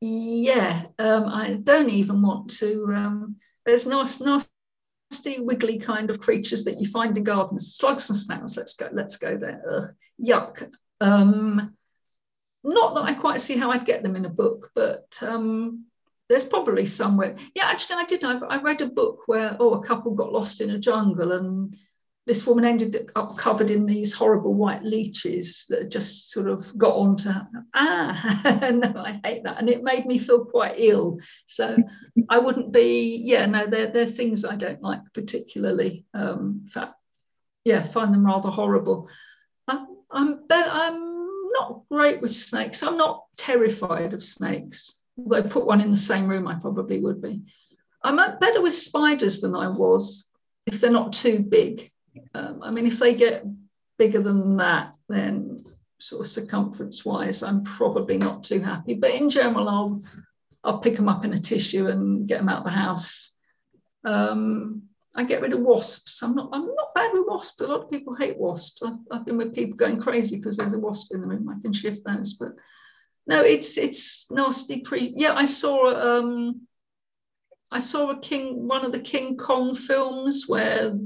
Yeah, 0.00 0.86
um, 0.98 1.26
I 1.26 1.54
don't 1.62 1.90
even 1.90 2.22
want 2.22 2.50
to. 2.58 2.86
Um, 2.94 3.36
there's 3.66 3.86
nice, 3.86 4.20
nasty, 4.20 5.40
wiggly 5.40 5.78
kind 5.78 6.08
of 6.10 6.20
creatures 6.20 6.64
that 6.64 6.80
you 6.80 6.86
find 6.86 7.16
in 7.16 7.24
gardens, 7.24 7.74
slugs 7.74 8.08
and 8.08 8.18
snails. 8.18 8.56
Let's 8.56 8.74
go. 8.74 8.88
Let's 8.92 9.16
go 9.16 9.36
there. 9.36 9.62
Ugh, 9.70 9.84
yuck. 10.22 10.70
Um, 11.02 11.74
not 12.64 12.94
that 12.94 13.04
I 13.04 13.14
quite 13.14 13.40
see 13.40 13.58
how 13.58 13.70
I'd 13.70 13.84
get 13.84 14.02
them 14.02 14.16
in 14.16 14.24
a 14.24 14.30
book, 14.30 14.70
but 14.74 15.18
um, 15.20 15.86
there's 16.30 16.44
probably 16.44 16.86
somewhere. 16.86 17.36
Yeah, 17.54 17.66
actually, 17.66 17.96
I 17.96 18.04
did. 18.04 18.24
I, 18.24 18.38
I 18.38 18.62
read 18.62 18.80
a 18.80 18.86
book 18.86 19.22
where 19.26 19.56
oh, 19.60 19.74
a 19.74 19.84
couple 19.84 20.14
got 20.14 20.32
lost 20.32 20.62
in 20.62 20.70
a 20.70 20.78
jungle 20.78 21.32
and 21.32 21.76
this 22.26 22.46
woman 22.46 22.64
ended 22.64 23.10
up 23.16 23.36
covered 23.36 23.70
in 23.70 23.86
these 23.86 24.12
horrible 24.12 24.54
white 24.54 24.84
leeches 24.84 25.64
that 25.68 25.90
just 25.90 26.30
sort 26.30 26.48
of 26.48 26.76
got 26.76 26.94
onto 26.94 27.30
her. 27.30 27.48
Ah, 27.74 28.70
no, 28.72 29.00
I 29.00 29.20
hate 29.24 29.44
that. 29.44 29.58
And 29.58 29.68
it 29.68 29.82
made 29.82 30.06
me 30.06 30.18
feel 30.18 30.44
quite 30.44 30.74
ill. 30.76 31.18
So 31.46 31.76
I 32.28 32.38
wouldn't 32.38 32.72
be, 32.72 33.20
yeah, 33.24 33.46
no, 33.46 33.66
they're, 33.66 33.88
they're 33.88 34.06
things 34.06 34.44
I 34.44 34.56
don't 34.56 34.82
like 34.82 35.00
particularly. 35.14 36.04
Um, 36.14 36.66
yeah, 37.64 37.84
find 37.84 38.12
them 38.12 38.26
rather 38.26 38.50
horrible. 38.50 39.08
I, 39.66 39.84
I'm, 40.10 40.40
I'm 40.50 41.50
not 41.52 41.82
great 41.90 42.20
with 42.20 42.32
snakes. 42.32 42.82
I'm 42.82 42.96
not 42.96 43.24
terrified 43.36 44.12
of 44.12 44.22
snakes. 44.22 45.00
Although 45.18 45.48
put 45.48 45.66
one 45.66 45.80
in 45.80 45.90
the 45.90 45.96
same 45.96 46.28
room, 46.28 46.46
I 46.46 46.54
probably 46.54 47.00
would 47.00 47.20
be. 47.20 47.42
I'm 48.02 48.16
better 48.16 48.62
with 48.62 48.74
spiders 48.74 49.40
than 49.40 49.54
I 49.54 49.68
was 49.68 50.30
if 50.66 50.80
they're 50.80 50.90
not 50.90 51.12
too 51.12 51.40
big. 51.40 51.90
Um, 52.34 52.62
I 52.62 52.70
mean, 52.70 52.86
if 52.86 52.98
they 52.98 53.14
get 53.14 53.44
bigger 53.98 54.20
than 54.20 54.56
that, 54.56 54.94
then 55.08 55.64
sort 55.98 56.22
of 56.22 56.26
circumference 56.26 57.04
wise, 57.04 57.42
I'm 57.42 57.62
probably 57.62 58.18
not 58.18 58.44
too 58.44 58.60
happy. 58.60 58.94
But 58.94 59.10
in 59.10 59.30
general, 59.30 59.68
I'll 59.68 60.00
I'll 60.62 60.78
pick 60.78 60.96
them 60.96 61.08
up 61.08 61.24
in 61.24 61.32
a 61.32 61.38
tissue 61.38 61.88
and 61.88 62.26
get 62.26 62.38
them 62.38 62.48
out 62.48 62.58
of 62.58 62.64
the 62.64 62.70
house. 62.70 63.36
Um, 64.04 64.82
I 65.16 65.24
get 65.24 65.40
rid 65.40 65.52
of 65.52 65.60
wasps. 65.60 66.22
I'm 66.22 66.34
not 66.34 66.50
I'm 66.52 66.66
not 66.66 66.94
bad 66.94 67.12
with 67.12 67.26
wasps. 67.26 67.60
A 67.60 67.66
lot 67.66 67.82
of 67.82 67.90
people 67.90 68.14
hate 68.14 68.38
wasps. 68.38 68.82
I've, 68.82 68.98
I've 69.10 69.24
been 69.24 69.36
with 69.36 69.54
people 69.54 69.76
going 69.76 70.00
crazy 70.00 70.36
because 70.36 70.56
there's 70.56 70.74
a 70.74 70.78
wasp 70.78 71.14
in 71.14 71.20
the 71.20 71.26
room. 71.26 71.48
I 71.48 71.60
can 71.60 71.72
shift 71.72 72.04
those, 72.04 72.34
but 72.34 72.52
no, 73.26 73.42
it's 73.42 73.76
it's 73.76 74.30
nasty 74.30 74.80
creep. 74.80 75.14
Yeah, 75.16 75.34
I 75.34 75.44
saw 75.44 76.18
um, 76.18 76.66
I 77.70 77.80
saw 77.80 78.10
a 78.10 78.18
King 78.18 78.66
one 78.68 78.84
of 78.84 78.92
the 78.92 79.00
King 79.00 79.36
Kong 79.36 79.74
films 79.74 80.44
where 80.46 80.96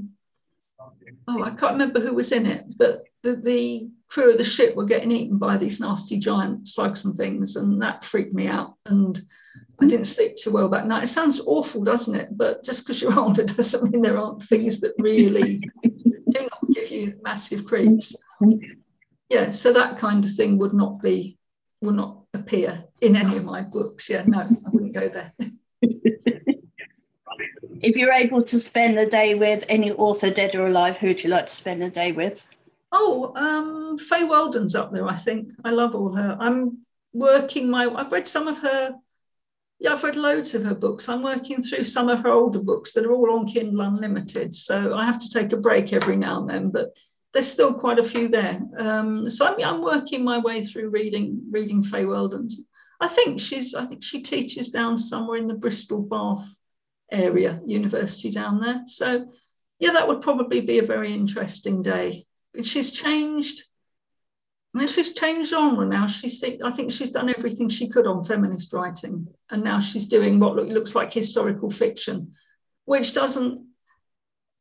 oh, 1.27 1.43
I 1.43 1.51
can't 1.51 1.73
remember 1.73 1.99
who 1.99 2.13
was 2.13 2.31
in 2.31 2.45
it, 2.45 2.73
but 2.77 3.03
the, 3.23 3.35
the 3.35 3.89
crew 4.07 4.31
of 4.31 4.37
the 4.37 4.43
ship 4.43 4.75
were 4.75 4.85
getting 4.85 5.11
eaten 5.11 5.37
by 5.37 5.57
these 5.57 5.79
nasty 5.79 6.17
giant 6.17 6.67
slugs 6.67 7.05
and 7.05 7.15
things, 7.15 7.55
and 7.55 7.81
that 7.81 8.05
freaked 8.05 8.33
me 8.33 8.47
out. 8.47 8.75
And 8.85 9.21
I 9.79 9.83
hmm. 9.83 9.87
didn't 9.87 10.05
sleep 10.05 10.37
too 10.37 10.51
well 10.51 10.69
that 10.69 10.87
night. 10.87 11.03
It 11.03 11.07
sounds 11.07 11.41
awful, 11.45 11.83
doesn't 11.83 12.15
it? 12.15 12.29
But 12.31 12.63
just 12.63 12.85
because 12.85 13.01
you're 13.01 13.19
older 13.19 13.43
doesn't 13.43 13.91
mean 13.91 14.01
there 14.01 14.17
aren't 14.17 14.43
things 14.43 14.79
that 14.81 14.93
really 14.97 15.59
do 15.83 16.41
not 16.41 16.59
give 16.73 16.91
you 16.91 17.19
massive 17.23 17.65
creeps. 17.65 18.15
Yeah, 19.29 19.51
so 19.51 19.73
that 19.73 19.97
kind 19.97 20.23
of 20.23 20.31
thing 20.31 20.57
would 20.59 20.73
not 20.73 21.01
be, 21.01 21.37
would 21.81 21.95
not 21.95 22.21
appear 22.33 22.85
in 23.01 23.15
any 23.15 23.37
of 23.37 23.43
my 23.43 23.61
books. 23.61 24.09
Yeah, 24.09 24.23
no, 24.27 24.39
I 24.39 24.47
wouldn't 24.71 24.93
go 24.93 25.09
there. 25.09 25.33
if 27.85 27.95
you're 27.95 28.11
able 28.11 28.41
to 28.41 28.59
spend 28.59 28.97
a 28.97 29.05
day 29.05 29.35
with 29.35 29.63
any 29.69 29.91
author, 29.91 30.31
dead 30.31 30.55
or 30.55 30.65
alive, 30.65 30.97
who 30.97 31.07
would 31.07 31.23
you 31.23 31.29
like 31.29 31.45
to 31.45 31.53
spend 31.53 31.83
a 31.83 31.89
day 31.89 32.11
with? 32.11 32.47
Oh, 32.91 33.31
um, 33.35 33.99
Fay 33.99 34.23
Weldon's 34.23 34.73
up 34.73 34.91
there, 34.91 35.07
I 35.07 35.15
think. 35.15 35.51
I 35.63 35.69
love 35.69 35.93
all 35.93 36.11
her. 36.13 36.35
I'm 36.39 36.79
working 37.13 37.69
my, 37.69 37.85
I've 37.85 38.11
read 38.11 38.27
some 38.27 38.47
of 38.47 38.57
her, 38.59 38.95
yeah, 39.77 39.91
I've 39.91 40.03
read 40.03 40.15
loads 40.15 40.55
of 40.55 40.63
her 40.63 40.73
books. 40.73 41.07
I'm 41.07 41.21
working 41.21 41.61
through 41.61 41.83
some 41.83 42.09
of 42.09 42.23
her 42.23 42.31
older 42.31 42.57
books 42.57 42.91
that 42.93 43.05
are 43.05 43.13
all 43.13 43.31
on 43.31 43.45
Kindle 43.45 43.81
Unlimited. 43.81 44.55
So 44.55 44.95
I 44.95 45.05
have 45.05 45.19
to 45.19 45.29
take 45.29 45.53
a 45.53 45.57
break 45.57 45.93
every 45.93 46.15
now 46.15 46.39
and 46.39 46.49
then, 46.49 46.69
but 46.71 46.97
there's 47.33 47.51
still 47.51 47.73
quite 47.73 47.99
a 47.99 48.03
few 48.03 48.29
there. 48.29 48.61
Um, 48.79 49.29
so 49.29 49.45
I'm, 49.45 49.63
I'm 49.63 49.83
working 49.83 50.23
my 50.23 50.39
way 50.39 50.63
through 50.63 50.89
reading, 50.89 51.39
reading 51.51 51.83
Fay 51.83 52.05
Weldon's. 52.05 52.61
I 52.99 53.09
think 53.09 53.39
she's, 53.39 53.75
I 53.75 53.85
think 53.85 54.03
she 54.03 54.23
teaches 54.23 54.71
down 54.71 54.97
somewhere 54.97 55.37
in 55.37 55.45
the 55.45 55.53
Bristol 55.53 56.01
Bath 56.01 56.57
area 57.11 57.61
university 57.65 58.31
down 58.31 58.59
there. 58.59 58.83
So, 58.87 59.27
yeah, 59.79 59.91
that 59.91 60.07
would 60.07 60.21
probably 60.21 60.61
be 60.61 60.79
a 60.79 60.83
very 60.83 61.13
interesting 61.13 61.81
day. 61.81 62.25
She's 62.61 62.91
changed. 62.91 63.63
Mean, 64.73 64.89
she's 64.89 65.13
changed 65.13 65.51
genre 65.51 65.85
now. 65.85 66.05
She's, 66.05 66.43
I 66.43 66.71
think 66.71 66.91
she's 66.91 67.11
done 67.11 67.29
everything 67.29 67.69
she 67.69 67.87
could 67.87 68.05
on 68.05 68.25
feminist 68.25 68.73
writing, 68.73 69.25
and 69.49 69.63
now 69.63 69.79
she's 69.79 70.05
doing 70.05 70.37
what 70.37 70.55
looks 70.55 70.93
like 70.95 71.13
historical 71.13 71.69
fiction, 71.69 72.33
which 72.83 73.13
doesn't 73.13 73.65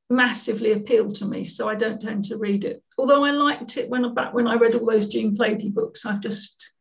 massively 0.09 0.70
appeal 0.72 1.11
to 1.11 1.26
me. 1.26 1.44
So 1.44 1.68
I 1.68 1.74
don't 1.74 2.00
tend 2.00 2.26
to 2.26 2.37
read 2.37 2.64
it. 2.64 2.80
Although 2.96 3.24
I 3.24 3.33
liked 3.33 3.76
it 3.76 3.88
when 3.88 4.14
back 4.14 4.33
when 4.35 4.46
I 4.46 4.54
read 4.54 4.74
all 4.74 4.87
those 4.87 5.09
Jean 5.09 5.37
Plaidy 5.37 5.70
books. 5.70 6.07
I've 6.07 6.20
just, 6.20 6.72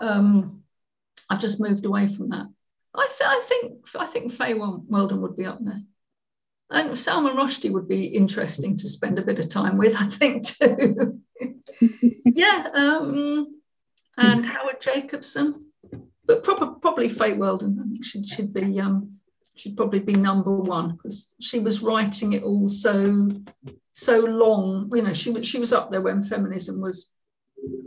um, 0.00 0.62
I've 1.30 1.40
just 1.40 1.60
moved 1.60 1.84
away 1.84 2.08
from 2.08 2.30
that. 2.30 2.46
I, 2.94 3.08
th- 3.08 3.28
I 3.28 3.40
think 3.40 3.86
I 3.98 4.06
think 4.06 4.32
Fay 4.32 4.54
Weldon 4.54 5.22
would 5.22 5.36
be 5.36 5.46
up 5.46 5.58
there. 5.60 5.82
And 6.70 6.96
Salman 6.96 7.36
Rushdie 7.36 7.70
would 7.70 7.88
be 7.88 8.06
interesting 8.06 8.76
to 8.78 8.88
spend 8.88 9.18
a 9.18 9.22
bit 9.22 9.38
of 9.38 9.50
time 9.50 9.76
with, 9.76 9.94
I 9.94 10.06
think, 10.06 10.46
too. 10.46 11.20
yeah. 12.24 12.68
Um, 12.74 13.60
and 14.16 14.44
Howard 14.44 14.80
Jacobson. 14.80 15.66
But 16.24 16.44
proper, 16.44 16.66
probably 16.66 17.08
Fay 17.08 17.34
Weldon. 17.34 17.78
I 17.78 17.88
think 17.88 18.04
she 18.04 18.24
should 18.24 18.54
be 18.54 18.80
um, 18.80 19.12
she'd 19.54 19.76
probably 19.76 19.98
be 19.98 20.14
number 20.14 20.54
one 20.54 20.92
because 20.92 21.34
she 21.40 21.58
was 21.58 21.82
writing 21.82 22.32
it 22.32 22.42
all 22.42 22.68
so 22.68 23.28
so 23.92 24.20
long. 24.20 24.90
You 24.94 25.02
know, 25.02 25.12
she 25.12 25.30
was 25.30 25.46
she 25.46 25.58
was 25.58 25.72
up 25.72 25.90
there 25.90 26.00
when 26.00 26.22
feminism 26.22 26.80
was 26.80 27.12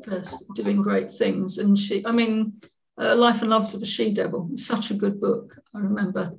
first 0.03 0.43
doing 0.55 0.81
great 0.81 1.11
things. 1.11 1.57
And 1.57 1.77
she, 1.77 2.05
I 2.05 2.11
mean, 2.11 2.61
uh, 2.97 3.15
Life 3.15 3.41
and 3.41 3.49
Loves 3.49 3.73
of 3.73 3.81
a 3.81 3.85
She 3.85 4.11
Devil. 4.11 4.51
Such 4.55 4.91
a 4.91 4.95
good 4.95 5.19
book. 5.19 5.55
I 5.73 5.79
remember. 5.79 6.33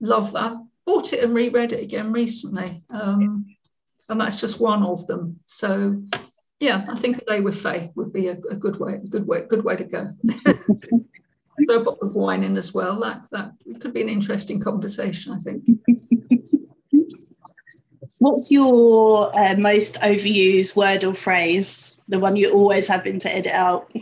Love 0.00 0.32
that. 0.32 0.56
Bought 0.86 1.12
it 1.12 1.22
and 1.22 1.34
reread 1.34 1.72
it 1.72 1.82
again 1.82 2.12
recently. 2.12 2.82
Um, 2.90 3.46
and 4.08 4.20
that's 4.20 4.40
just 4.40 4.60
one 4.60 4.82
of 4.82 5.06
them. 5.06 5.40
So 5.46 6.02
yeah, 6.60 6.84
I 6.88 6.96
think 6.96 7.18
a 7.18 7.24
day 7.24 7.40
with 7.40 7.60
Fay 7.60 7.92
would 7.94 8.12
be 8.12 8.28
a, 8.28 8.38
a 8.50 8.56
good 8.56 8.78
way, 8.80 8.98
good 9.10 9.26
way, 9.26 9.42
good 9.48 9.64
way 9.64 9.76
to 9.76 9.84
go. 9.84 10.08
Throw 11.66 11.80
a 11.80 11.84
bottle 11.84 12.08
of 12.08 12.14
wine 12.14 12.44
in 12.44 12.56
as 12.56 12.72
well. 12.72 13.00
That 13.00 13.22
that 13.32 13.52
it 13.66 13.80
could 13.80 13.92
be 13.92 14.02
an 14.02 14.08
interesting 14.08 14.60
conversation, 14.60 15.32
I 15.32 15.38
think. 15.38 15.64
What's 18.20 18.50
your 18.50 19.36
uh, 19.38 19.54
most 19.56 19.96
overused 19.96 20.76
word 20.76 21.04
or 21.04 21.14
phrase? 21.14 22.00
The 22.08 22.18
one 22.18 22.34
you 22.34 22.52
always 22.52 22.88
having 22.88 23.20
to 23.20 23.32
edit 23.34 23.52
out? 23.52 23.92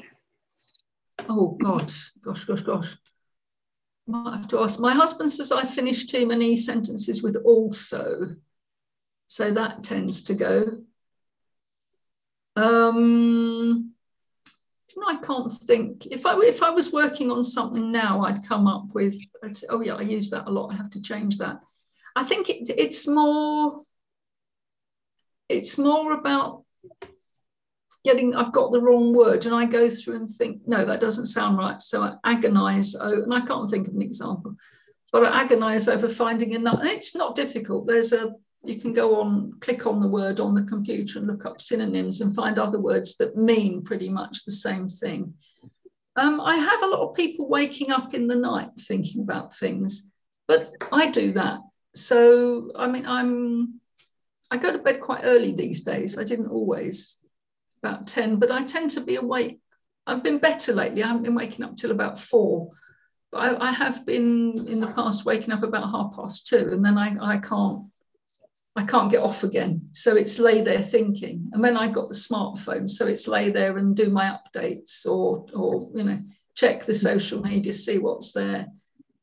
Oh 1.29 1.57
God, 1.61 1.93
gosh, 2.23 2.45
gosh, 2.45 2.61
gosh. 2.62 2.97
Might 4.07 4.37
have 4.37 4.49
to 4.49 4.61
ask. 4.61 4.79
My 4.79 4.93
husband 4.93 5.33
says 5.33 5.51
I 5.51 5.65
finish 5.65 6.07
too 6.07 6.27
many 6.27 6.57
sentences 6.57 7.23
with 7.23 7.37
also. 7.45 8.37
So 9.27 9.53
that 9.53 9.83
tends 9.83 10.25
to 10.25 10.35
go. 10.35 10.85
Um, 12.55 13.93
I 15.07 15.17
can't 15.17 15.53
think. 15.53 16.07
If 16.07 16.27
I 16.27 16.39
if 16.41 16.62
I 16.62 16.71
was 16.71 16.93
working 16.93 17.31
on 17.31 17.45
something 17.45 17.93
now, 17.93 18.25
I'd 18.25 18.47
come 18.47 18.67
up 18.67 18.87
with. 18.93 19.17
Say, 19.53 19.67
oh 19.71 19.81
yeah, 19.81 19.95
I 19.95 20.03
use 20.03 20.31
that 20.31 20.49
a 20.49 20.51
lot. 20.51 20.73
I 20.73 20.77
have 20.77 20.91
to 20.91 21.01
change 21.01 21.39
that. 21.39 21.61
I 22.15 22.25
think 22.25 22.49
it, 22.49 22.69
it's 22.77 23.07
more. 23.07 23.81
It's 25.49 25.79
more 25.79 26.12
about 26.12 26.65
getting 28.07 28.35
I've 28.35 28.53
got 28.53 28.71
the 28.71 28.81
wrong 28.81 29.12
word 29.12 29.45
and 29.47 29.55
I 29.55 29.64
go 29.66 29.90
through 29.90 30.16
and 30.16 30.31
think 30.31 30.62
no 30.66 30.85
that 30.87 31.01
doesn't 31.01 31.27
sound 31.27 31.59
right. 31.59 31.83
So 31.83 32.03
I 32.03 32.14
agonize 32.25 32.95
oh, 32.95 33.23
and 33.25 33.35
I 33.35 33.40
can't 33.40 33.71
think 33.71 33.88
of 33.88 33.95
an 33.95 34.03
example 34.03 34.57
but 35.12 35.25
I 35.25 35.42
agonize 35.42 35.88
over 35.88 36.09
finding 36.09 36.53
enough 36.53 36.81
and 36.81 36.88
it's 36.88 37.14
not 37.14 37.35
difficult. 37.35 37.87
There's 37.87 38.12
a 38.12 38.33
you 38.64 38.81
can 38.81 38.92
go 38.92 39.21
on 39.21 39.55
click 39.61 39.87
on 39.87 40.01
the 40.01 40.09
word 40.09 40.40
on 40.40 40.55
the 40.55 40.62
computer 40.62 41.19
and 41.19 41.29
look 41.29 41.45
up 41.47 41.61
synonyms 41.61 42.21
and 42.21 42.35
find 42.35 42.59
other 42.59 42.81
words 42.81 43.16
that 43.16 43.37
mean 43.37 43.83
pretty 43.83 44.09
much 44.09 44.45
the 44.45 44.53
same 44.53 44.88
thing. 44.88 45.35
Um, 46.16 46.40
I 46.40 46.57
have 46.57 46.83
a 46.83 46.87
lot 46.87 47.09
of 47.09 47.14
people 47.14 47.49
waking 47.49 47.90
up 47.90 48.14
in 48.14 48.27
the 48.27 48.35
night 48.35 48.71
thinking 48.79 49.23
about 49.23 49.55
things 49.55 50.11
but 50.47 50.71
I 50.92 51.11
do 51.11 51.33
that. 51.33 51.59
So 51.95 52.71
I 52.77 52.87
mean 52.87 53.07
I'm 53.07 53.81
I 54.51 54.59
go 54.59 54.71
to 54.71 54.79
bed 54.79 55.01
quite 55.01 55.23
early 55.25 55.53
these 55.53 55.81
days. 55.81 56.19
I 56.19 56.25
didn't 56.25 56.49
always 56.49 57.19
about 57.83 58.07
10, 58.07 58.37
but 58.37 58.51
I 58.51 58.65
tend 58.65 58.91
to 58.93 59.01
be 59.01 59.17
awake. 59.17 59.61
I've 60.07 60.23
been 60.23 60.39
better 60.39 60.73
lately. 60.73 61.03
I 61.03 61.09
haven't 61.09 61.25
been 61.25 61.35
waking 61.35 61.65
up 61.65 61.77
till 61.77 61.91
about 61.91 62.18
four. 62.18 62.70
But 63.33 63.39
I, 63.39 63.68
I 63.68 63.72
have 63.72 64.07
been 64.07 64.66
in 64.68 64.81
the 64.81 64.87
past 64.87 65.24
waking 65.24 65.53
up 65.53 65.62
about 65.62 65.91
half 65.91 66.14
past 66.14 66.47
two, 66.47 66.70
and 66.72 66.85
then 66.85 66.97
I, 66.97 67.16
I 67.20 67.39
can't 67.39 67.83
I 68.77 68.85
can't 68.85 69.11
get 69.11 69.22
off 69.22 69.43
again. 69.43 69.89
So 69.93 70.16
it's 70.16 70.39
lay 70.39 70.61
there 70.61 70.83
thinking. 70.83 71.49
And 71.53 71.64
then 71.64 71.79
I 71.79 71.89
got 71.89 72.09
the 72.09 72.14
smartphone. 72.14 72.89
So 72.89 73.07
it's 73.07 73.27
lay 73.27 73.51
there 73.51 73.79
and 73.79 73.97
do 73.97 74.11
my 74.11 74.39
updates 74.39 75.07
or 75.07 75.47
or 75.55 75.79
you 75.95 76.05
know, 76.05 76.22
check 76.55 76.85
the 76.85 76.95
social 76.95 77.43
media, 77.43 77.72
see 77.72 77.99
what's 77.99 78.33
there. 78.33 78.66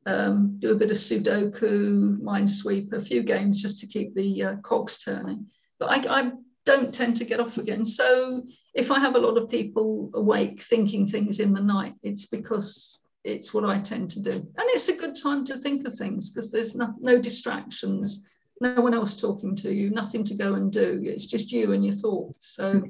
Um, 0.05 0.57
do 0.59 0.71
a 0.71 0.75
bit 0.75 0.91
of 0.91 0.97
Sudoku, 0.97 2.19
Minesweeper, 2.19 2.93
a 2.93 3.01
few 3.01 3.23
games 3.23 3.61
just 3.61 3.79
to 3.79 3.87
keep 3.87 4.13
the 4.13 4.43
uh, 4.43 4.55
cogs 4.57 5.01
turning. 5.01 5.47
But 5.79 6.07
I, 6.07 6.19
I 6.19 6.31
don't 6.65 6.93
tend 6.93 7.17
to 7.17 7.25
get 7.25 7.39
off 7.39 7.57
again. 7.57 7.85
So 7.85 8.43
if 8.73 8.91
I 8.91 8.99
have 8.99 9.15
a 9.15 9.19
lot 9.19 9.37
of 9.37 9.49
people 9.49 10.09
awake 10.13 10.61
thinking 10.61 11.07
things 11.07 11.39
in 11.39 11.53
the 11.53 11.61
night, 11.63 11.95
it's 12.03 12.25
because 12.25 13.01
it's 13.23 13.53
what 13.53 13.65
I 13.65 13.79
tend 13.79 14.09
to 14.11 14.21
do. 14.21 14.31
And 14.31 14.67
it's 14.69 14.89
a 14.89 14.97
good 14.97 15.15
time 15.21 15.45
to 15.45 15.57
think 15.57 15.85
of 15.85 15.95
things 15.95 16.29
because 16.29 16.51
there's 16.51 16.75
no, 16.75 16.93
no 16.99 17.19
distractions, 17.19 18.27
no 18.59 18.81
one 18.81 18.93
else 18.93 19.19
talking 19.19 19.55
to 19.57 19.73
you, 19.73 19.89
nothing 19.89 20.23
to 20.25 20.35
go 20.35 20.55
and 20.55 20.71
do. 20.71 21.01
It's 21.03 21.25
just 21.25 21.51
you 21.51 21.73
and 21.73 21.83
your 21.83 21.93
thoughts. 21.93 22.55
So 22.55 22.83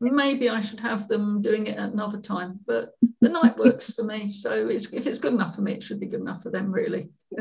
maybe 0.00 0.48
I 0.48 0.60
should 0.60 0.80
have 0.80 1.08
them 1.08 1.42
doing 1.42 1.66
it 1.66 1.78
at 1.78 1.92
another 1.92 2.18
time, 2.18 2.60
but 2.66 2.92
the 3.20 3.28
night 3.28 3.56
works 3.56 3.92
for 3.92 4.04
me. 4.04 4.30
So 4.30 4.68
it's, 4.68 4.92
if 4.92 5.06
it's 5.06 5.18
good 5.18 5.34
enough 5.34 5.54
for 5.54 5.62
me, 5.62 5.74
it 5.74 5.82
should 5.82 6.00
be 6.00 6.06
good 6.06 6.20
enough 6.20 6.42
for 6.42 6.50
them, 6.50 6.72
really. 6.72 7.10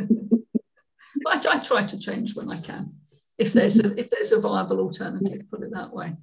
I, 1.28 1.42
I 1.50 1.60
try 1.60 1.84
to 1.84 2.00
change 2.00 2.36
when 2.36 2.50
I 2.50 2.60
can, 2.60 2.94
if 3.42 3.54
there's 3.54 3.80
a, 3.80 4.00
if 4.00 4.10
there's 4.10 4.32
a 4.32 4.40
viable 4.40 4.80
alternative, 4.80 5.42
put 5.50 5.64
it 5.64 5.72
that 5.74 5.94
way 5.94 6.16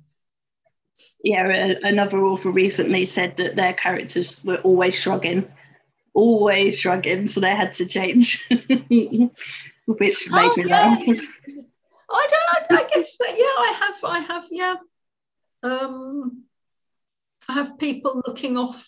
yeah, 1.22 1.74
another 1.82 2.22
author 2.24 2.50
recently 2.50 3.04
said 3.04 3.36
that 3.36 3.56
their 3.56 3.72
characters 3.72 4.44
were 4.44 4.58
always 4.58 5.00
shrugging, 5.00 5.48
always 6.14 6.78
shrugging, 6.80 7.26
so 7.26 7.40
they 7.40 7.54
had 7.54 7.72
to 7.74 7.86
change, 7.86 8.46
which 8.48 10.30
made 10.30 10.50
oh, 10.50 10.54
me 10.56 10.64
yeah. 10.68 10.96
laugh. 10.96 11.00
I 12.10 12.28
don't. 12.30 12.70
Like, 12.70 12.90
I 12.90 12.94
guess 12.94 13.18
that. 13.18 13.34
Yeah, 13.36 13.44
I 13.44 13.76
have. 13.80 14.04
I 14.04 14.18
have. 14.20 14.46
Yeah. 14.50 14.74
Um, 15.62 16.44
I 17.48 17.54
have 17.54 17.78
people 17.78 18.22
looking 18.26 18.56
off 18.56 18.86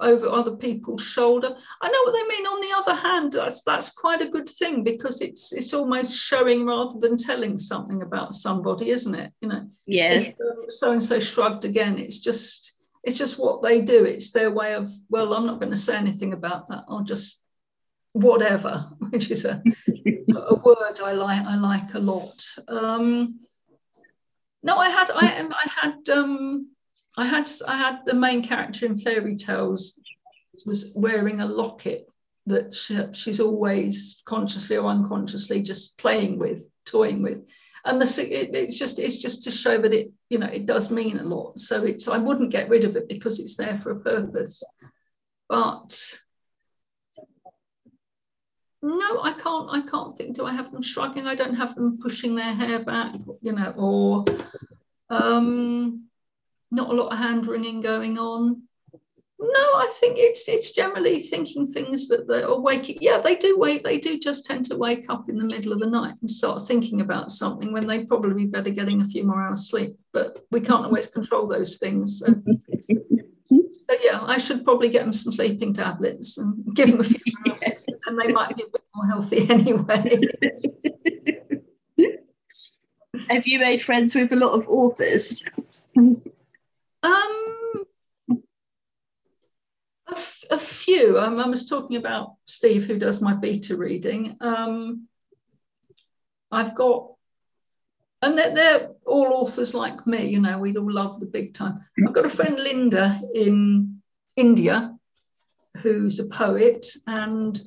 over 0.00 0.28
other 0.28 0.56
people's 0.56 1.02
shoulder. 1.02 1.54
I 1.82 1.88
know 1.88 2.02
what 2.04 2.14
they 2.14 2.36
mean. 2.36 2.46
On 2.46 2.60
the 2.60 2.76
other 2.76 3.00
hand, 3.00 3.32
that's 3.32 3.62
that's 3.62 3.90
quite 3.90 4.20
a 4.20 4.28
good 4.28 4.48
thing 4.48 4.82
because 4.82 5.20
it's 5.20 5.52
it's 5.52 5.74
almost 5.74 6.16
showing 6.16 6.64
rather 6.64 6.98
than 6.98 7.16
telling 7.16 7.58
something 7.58 8.02
about 8.02 8.34
somebody, 8.34 8.90
isn't 8.90 9.14
it? 9.14 9.32
You 9.40 9.48
know. 9.48 9.68
Yeah. 9.86 10.32
So 10.68 10.92
and 10.92 11.02
so 11.02 11.18
shrugged 11.18 11.64
again. 11.64 11.98
It's 11.98 12.18
just 12.18 12.76
it's 13.04 13.18
just 13.18 13.38
what 13.38 13.62
they 13.62 13.80
do. 13.80 14.04
It's 14.04 14.32
their 14.32 14.50
way 14.50 14.74
of 14.74 14.90
well, 15.08 15.34
I'm 15.34 15.46
not 15.46 15.60
going 15.60 15.72
to 15.72 15.78
say 15.78 15.96
anything 15.96 16.32
about 16.32 16.68
that. 16.68 16.84
I'll 16.88 17.04
just 17.04 17.44
whatever, 18.12 18.90
which 19.10 19.30
is 19.30 19.44
a 19.44 19.62
a 20.34 20.54
word 20.54 21.00
I 21.02 21.12
like. 21.12 21.44
I 21.44 21.56
like 21.56 21.94
a 21.94 21.98
lot. 21.98 22.44
Um, 22.68 23.40
no, 24.62 24.76
I 24.76 24.90
had 24.90 25.10
I 25.14 25.48
I 25.50 25.68
had 25.68 26.08
um 26.10 26.70
I 27.16 27.26
had 27.26 27.48
I 27.66 27.76
had 27.76 28.00
the 28.04 28.14
main 28.14 28.42
character 28.42 28.86
in 28.86 28.96
fairy 28.96 29.36
tales 29.36 30.00
was 30.66 30.92
wearing 30.94 31.40
a 31.40 31.46
locket 31.46 32.08
that 32.46 32.74
she, 32.74 32.98
she's 33.12 33.40
always 33.40 34.22
consciously 34.24 34.76
or 34.76 34.88
unconsciously 34.88 35.62
just 35.62 35.98
playing 35.98 36.38
with, 36.38 36.66
toying 36.84 37.22
with, 37.22 37.42
and 37.84 38.00
the, 38.00 38.06
it, 38.22 38.54
it's 38.54 38.78
just 38.78 38.98
it's 38.98 39.18
just 39.18 39.44
to 39.44 39.50
show 39.50 39.78
that 39.80 39.92
it 39.92 40.12
you 40.28 40.38
know 40.38 40.46
it 40.46 40.66
does 40.66 40.90
mean 40.90 41.18
a 41.18 41.22
lot. 41.22 41.58
So 41.58 41.84
it's 41.84 42.08
I 42.08 42.18
wouldn't 42.18 42.50
get 42.50 42.68
rid 42.68 42.84
of 42.84 42.96
it 42.96 43.08
because 43.08 43.38
it's 43.38 43.56
there 43.56 43.78
for 43.78 43.92
a 43.92 44.00
purpose, 44.00 44.62
but 45.48 46.18
no, 48.80 49.22
I 49.22 49.32
can't. 49.32 49.68
I 49.70 49.80
can't 49.80 50.16
think. 50.16 50.36
Do 50.36 50.46
I 50.46 50.52
have 50.52 50.70
them 50.70 50.82
shrugging? 50.82 51.26
I 51.26 51.34
don't 51.34 51.56
have 51.56 51.74
them 51.74 51.98
pushing 52.00 52.34
their 52.34 52.54
hair 52.54 52.78
back, 52.78 53.14
you 53.40 53.52
know, 53.52 53.74
or 53.76 54.24
um, 55.10 56.07
not 56.70 56.90
a 56.90 56.94
lot 56.94 57.12
of 57.12 57.18
hand 57.18 57.46
wringing 57.46 57.80
going 57.80 58.18
on. 58.18 58.62
No, 59.40 59.48
I 59.76 59.88
think 60.00 60.18
it's 60.18 60.48
it's 60.48 60.72
generally 60.72 61.20
thinking 61.20 61.64
things 61.64 62.08
that 62.08 62.26
they're 62.26 62.52
waking. 62.56 62.98
Yeah, 63.00 63.18
they 63.18 63.36
do 63.36 63.56
wake. 63.56 63.84
They 63.84 63.98
do 63.98 64.18
just 64.18 64.44
tend 64.44 64.64
to 64.66 64.76
wake 64.76 65.06
up 65.08 65.28
in 65.28 65.38
the 65.38 65.44
middle 65.44 65.72
of 65.72 65.78
the 65.78 65.88
night 65.88 66.14
and 66.20 66.28
start 66.28 66.66
thinking 66.66 67.02
about 67.02 67.30
something 67.30 67.72
when 67.72 67.86
they 67.86 68.04
probably 68.04 68.46
better 68.46 68.70
getting 68.70 69.00
a 69.00 69.04
few 69.04 69.22
more 69.22 69.40
hours 69.40 69.70
sleep. 69.70 69.96
But 70.12 70.44
we 70.50 70.60
can't 70.60 70.84
always 70.84 71.06
control 71.06 71.46
those 71.46 71.76
things. 71.76 72.18
So, 72.18 72.34
so 73.44 73.96
yeah, 74.02 74.20
I 74.22 74.38
should 74.38 74.64
probably 74.64 74.88
get 74.88 75.04
them 75.04 75.12
some 75.12 75.32
sleeping 75.32 75.72
tablets 75.72 76.36
and 76.38 76.74
give 76.74 76.90
them 76.90 77.00
a 77.00 77.04
few 77.04 77.20
hours, 77.48 77.62
and 78.06 78.18
they 78.18 78.32
might 78.32 78.56
be 78.56 78.64
a 78.64 78.66
bit 78.66 78.82
more 78.96 79.06
healthy 79.06 79.48
anyway. 79.50 80.18
Have 83.30 83.46
you 83.46 83.60
made 83.60 83.82
friends 83.82 84.16
with 84.16 84.32
a 84.32 84.36
lot 84.36 84.58
of 84.58 84.66
authors? 84.68 85.44
Um, 87.08 87.84
a, 90.08 90.12
f- 90.12 90.44
a 90.50 90.58
few. 90.58 91.18
Um, 91.18 91.40
I 91.40 91.48
was 91.48 91.64
talking 91.68 91.96
about 91.96 92.34
Steve, 92.44 92.84
who 92.84 92.98
does 92.98 93.20
my 93.20 93.34
beta 93.34 93.76
reading. 93.76 94.36
Um, 94.40 95.08
I've 96.50 96.74
got, 96.74 97.12
and 98.22 98.36
they're, 98.36 98.54
they're 98.54 98.90
all 99.06 99.32
authors 99.32 99.74
like 99.74 100.06
me. 100.06 100.28
You 100.28 100.40
know, 100.40 100.58
we 100.58 100.76
all 100.76 100.92
love 100.92 101.20
the 101.20 101.26
big 101.26 101.54
time. 101.54 101.80
I've 102.06 102.12
got 102.12 102.26
a 102.26 102.30
friend 102.30 102.58
Linda 102.58 103.20
in 103.34 104.02
India, 104.36 104.94
who's 105.78 106.18
a 106.18 106.28
poet, 106.28 106.86
and 107.06 107.60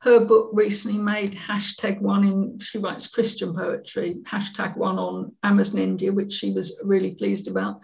her 0.00 0.20
book 0.20 0.50
recently 0.52 0.98
made 0.98 1.34
hashtag 1.34 2.00
one 2.00 2.24
in 2.24 2.58
she 2.60 2.78
writes 2.78 3.08
christian 3.08 3.52
poetry 3.54 4.16
hashtag 4.24 4.76
one 4.76 4.98
on 4.98 5.32
amazon 5.42 5.80
india 5.80 6.12
which 6.12 6.32
she 6.32 6.52
was 6.52 6.80
really 6.84 7.14
pleased 7.16 7.48
about 7.48 7.80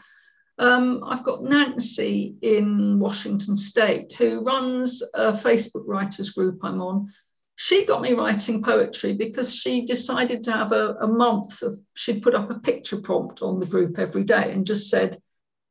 um, 0.59 1.03
I've 1.05 1.25
got 1.25 1.43
Nancy 1.43 2.37
in 2.43 2.99
Washington 2.99 3.57
State 3.57 4.13
who 4.15 4.43
runs 4.43 5.03
a 5.15 5.33
Facebook 5.33 5.85
writers 5.87 6.31
group 6.31 6.61
I'm 6.63 6.81
on. 6.81 7.09
She 7.57 7.85
got 7.85 8.03
me 8.03 8.13
writing 8.13 8.63
poetry 8.63 9.13
because 9.13 9.55
she 9.55 9.85
decided 9.85 10.43
to 10.45 10.53
have 10.53 10.73
a, 10.73 10.95
a 11.01 11.07
month 11.07 11.63
of, 11.63 11.79
she'd 11.95 12.23
put 12.23 12.35
up 12.35 12.51
a 12.51 12.59
picture 12.59 13.01
prompt 13.01 13.43
on 13.43 13.61
the 13.61 13.67
group 13.67 13.99
every 13.99 14.25
day 14.25 14.53
and 14.53 14.67
just 14.67 14.91
said, 14.91 15.21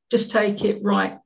just 0.10 0.32
take 0.32 0.64
it, 0.64 0.84
write 0.84 1.18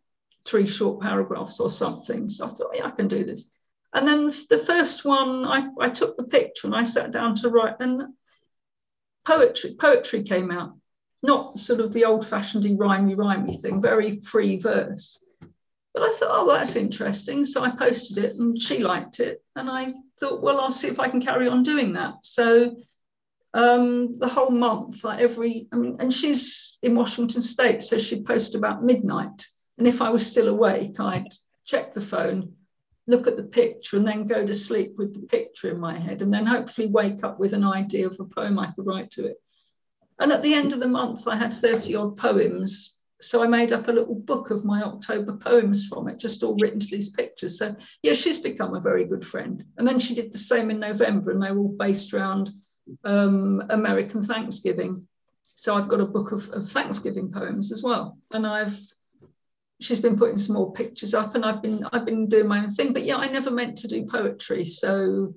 three 0.46 0.68
short 0.68 1.02
paragraphs 1.02 1.60
or 1.60 1.70
something. 1.70 2.30
So 2.30 2.46
I 2.46 2.50
thought, 2.50 2.72
yeah, 2.74 2.88
I 2.88 2.92
can 2.92 3.08
do 3.08 3.24
this. 3.24 3.50
And 3.94 4.08
then 4.08 4.32
the 4.50 4.58
first 4.58 5.06
one, 5.06 5.46
I, 5.46 5.68
I 5.80 5.90
took 5.90 6.18
the 6.18 6.24
picture 6.24 6.68
and 6.68 6.76
I 6.76 6.84
sat 6.84 7.12
down 7.12 7.36
to 7.36 7.50
write, 7.50 7.76
and 7.80 8.14
poetry 9.26 9.76
poetry 9.80 10.24
came 10.24 10.52
out 10.52 10.78
not 11.24 11.60
sort 11.60 11.80
of 11.80 11.94
the 11.94 12.06
old 12.06 12.26
fashioned 12.26 12.64
rhymey 12.64 13.16
rhymey 13.16 13.60
thing, 13.60 13.82
very 13.82 14.20
free 14.22 14.58
verse. 14.58 15.24
But 15.94 16.04
I 16.04 16.12
thought, 16.12 16.30
oh, 16.32 16.48
that's 16.48 16.76
interesting. 16.76 17.44
So 17.44 17.64
I 17.64 17.72
posted 17.72 18.24
it 18.24 18.36
and 18.36 18.62
she 18.62 18.84
liked 18.84 19.20
it. 19.20 19.42
And 19.56 19.68
I 19.70 19.94
thought, 20.20 20.44
well, 20.44 20.60
I'll 20.60 20.70
see 20.70 20.88
if 20.88 21.00
I 21.00 21.10
can 21.10 21.20
carry 21.20 21.48
on 21.48 21.64
doing 21.64 21.94
that. 21.94 22.18
So 22.22 22.76
um, 23.56 24.20
the 24.20 24.28
whole 24.28 24.52
month, 24.52 25.04
like 25.04 25.20
every, 25.20 25.68
I 25.72 25.76
mean, 25.78 25.98
and 26.00 26.14
she's 26.14 26.78
in 26.84 26.94
Washington 26.94 27.42
State, 27.42 27.82
so 27.82 27.98
she'd 27.98 28.26
post 28.26 28.54
about 28.54 28.84
midnight. 28.84 29.44
And 29.80 29.88
if 29.88 30.02
I 30.02 30.10
was 30.10 30.26
still 30.26 30.48
awake, 30.48 31.00
I'd 31.00 31.34
check 31.66 31.94
the 31.94 32.02
phone, 32.02 32.54
look 33.08 33.26
at 33.26 33.36
the 33.36 33.44
picture, 33.44 33.98
and 33.98 34.08
then 34.08 34.28
go 34.28 34.46
to 34.46 34.54
sleep 34.54 34.94
with 34.98 35.14
the 35.16 35.26
picture 35.26 35.72
in 35.72 35.80
my 35.80 35.98
head, 35.98 36.22
and 36.22 36.32
then 36.32 36.46
hopefully 36.46 36.88
wake 36.88 37.24
up 37.24 37.40
with 37.40 37.54
an 37.54 37.64
idea 37.64 38.06
of 38.06 38.20
a 38.20 38.26
poem 38.26 38.60
I 38.60 38.68
could 38.68 38.86
write 38.86 39.10
to 39.12 39.26
it. 39.26 39.38
And 40.20 40.32
at 40.32 40.44
the 40.44 40.54
end 40.54 40.74
of 40.74 40.80
the 40.80 40.88
month, 40.88 41.28
I 41.28 41.36
had 41.36 41.54
30 41.54 41.96
odd 41.96 42.18
poems. 42.18 43.02
So 43.20 43.44
I 43.44 43.48
made 43.48 43.72
up 43.72 43.88
a 43.88 43.92
little 43.92 44.16
book 44.16 44.52
of 44.52 44.66
my 44.66 44.84
October 44.84 45.34
poems 45.34 45.88
from 45.88 46.08
it, 46.08 46.20
just 46.20 46.44
all 46.44 46.56
written 46.60 46.80
to 46.80 46.88
these 46.92 47.10
pictures. 47.10 47.58
So, 47.58 47.76
yeah, 48.04 48.14
she's 48.14 48.40
become 48.40 48.76
a 48.76 48.82
very 48.82 49.06
good 49.06 49.26
friend. 49.26 49.64
And 49.78 49.88
then 49.88 50.00
she 50.00 50.14
did 50.14 50.32
the 50.32 50.38
same 50.38 50.70
in 50.70 50.80
November, 50.80 51.32
and 51.32 51.42
they 51.42 51.52
were 51.52 51.60
all 51.60 51.76
based 51.78 52.14
around 52.14 52.52
um, 53.04 53.64
American 53.70 54.22
Thanksgiving. 54.22 54.98
So 55.56 55.76
I've 55.76 55.88
got 55.88 56.02
a 56.02 56.06
book 56.06 56.32
of, 56.32 56.50
of 56.52 56.70
Thanksgiving 56.70 57.32
poems 57.32 57.72
as 57.72 57.82
well. 57.82 58.18
And 58.32 58.46
I've 58.46 58.78
she's 59.80 60.00
been 60.00 60.18
putting 60.18 60.38
some 60.38 60.56
more 60.56 60.74
pictures 60.74 61.14
up 61.14 61.36
and 61.36 61.46
I've 61.46 61.62
been 61.62 61.86
I've 61.92 62.06
been 62.06 62.28
doing 62.28 62.48
my 62.48 62.60
own 62.60 62.72
thing. 62.72 62.94
But 62.94 63.04
yeah, 63.04 63.18
I 63.18 63.28
never 63.28 63.52
meant 63.52 63.78
to 63.80 63.88
do 63.88 64.06
poetry. 64.06 64.66
So 64.66 65.34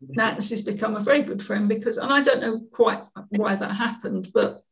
Nancy's 0.00 0.62
become 0.62 0.96
a 0.96 1.00
very 1.00 1.22
good 1.22 1.42
friend 1.42 1.68
because, 1.68 1.96
and 1.96 2.12
I 2.12 2.20
don't 2.20 2.40
know 2.40 2.60
quite 2.72 3.02
why 3.30 3.56
that 3.56 3.72
happened, 3.72 4.30
but 4.34 4.62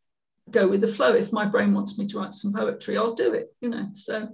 go 0.50 0.68
with 0.68 0.80
the 0.80 0.88
flow. 0.88 1.14
If 1.14 1.32
my 1.32 1.46
brain 1.46 1.72
wants 1.72 1.98
me 1.98 2.06
to 2.08 2.18
write 2.18 2.34
some 2.34 2.52
poetry, 2.52 2.98
I'll 2.98 3.14
do 3.14 3.32
it, 3.32 3.54
you 3.60 3.68
know. 3.68 3.88
So 3.94 4.28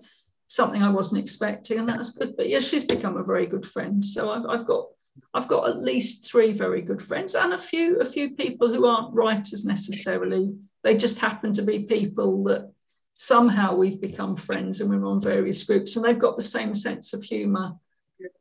something 0.48 0.82
I 0.82 0.90
wasn't 0.90 1.20
expecting, 1.20 1.78
and 1.78 1.88
that's 1.88 2.10
good. 2.10 2.36
But 2.36 2.48
yeah, 2.48 2.60
she's 2.60 2.84
become 2.84 3.16
a 3.16 3.24
very 3.24 3.46
good 3.46 3.66
friend. 3.66 4.04
So 4.04 4.30
I've, 4.30 4.46
I've 4.46 4.66
got 4.66 4.86
I've 5.32 5.48
got 5.48 5.68
at 5.68 5.82
least 5.82 6.30
three 6.30 6.52
very 6.52 6.82
good 6.82 7.02
friends 7.02 7.34
and 7.34 7.52
a 7.54 7.58
few 7.58 8.00
a 8.00 8.04
few 8.04 8.34
people 8.34 8.68
who 8.72 8.86
aren't 8.86 9.14
writers 9.14 9.64
necessarily. 9.64 10.54
They 10.82 10.96
just 10.96 11.18
happen 11.18 11.52
to 11.54 11.62
be 11.62 11.80
people 11.80 12.44
that 12.44 12.70
somehow 13.16 13.74
we've 13.74 14.00
become 14.00 14.36
friends 14.36 14.80
and 14.80 14.90
we're 14.90 15.06
on 15.06 15.20
various 15.20 15.64
groups 15.64 15.96
and 15.96 16.04
they've 16.04 16.18
got 16.18 16.36
the 16.36 16.42
same 16.42 16.74
sense 16.74 17.14
of 17.14 17.24
humor 17.24 17.72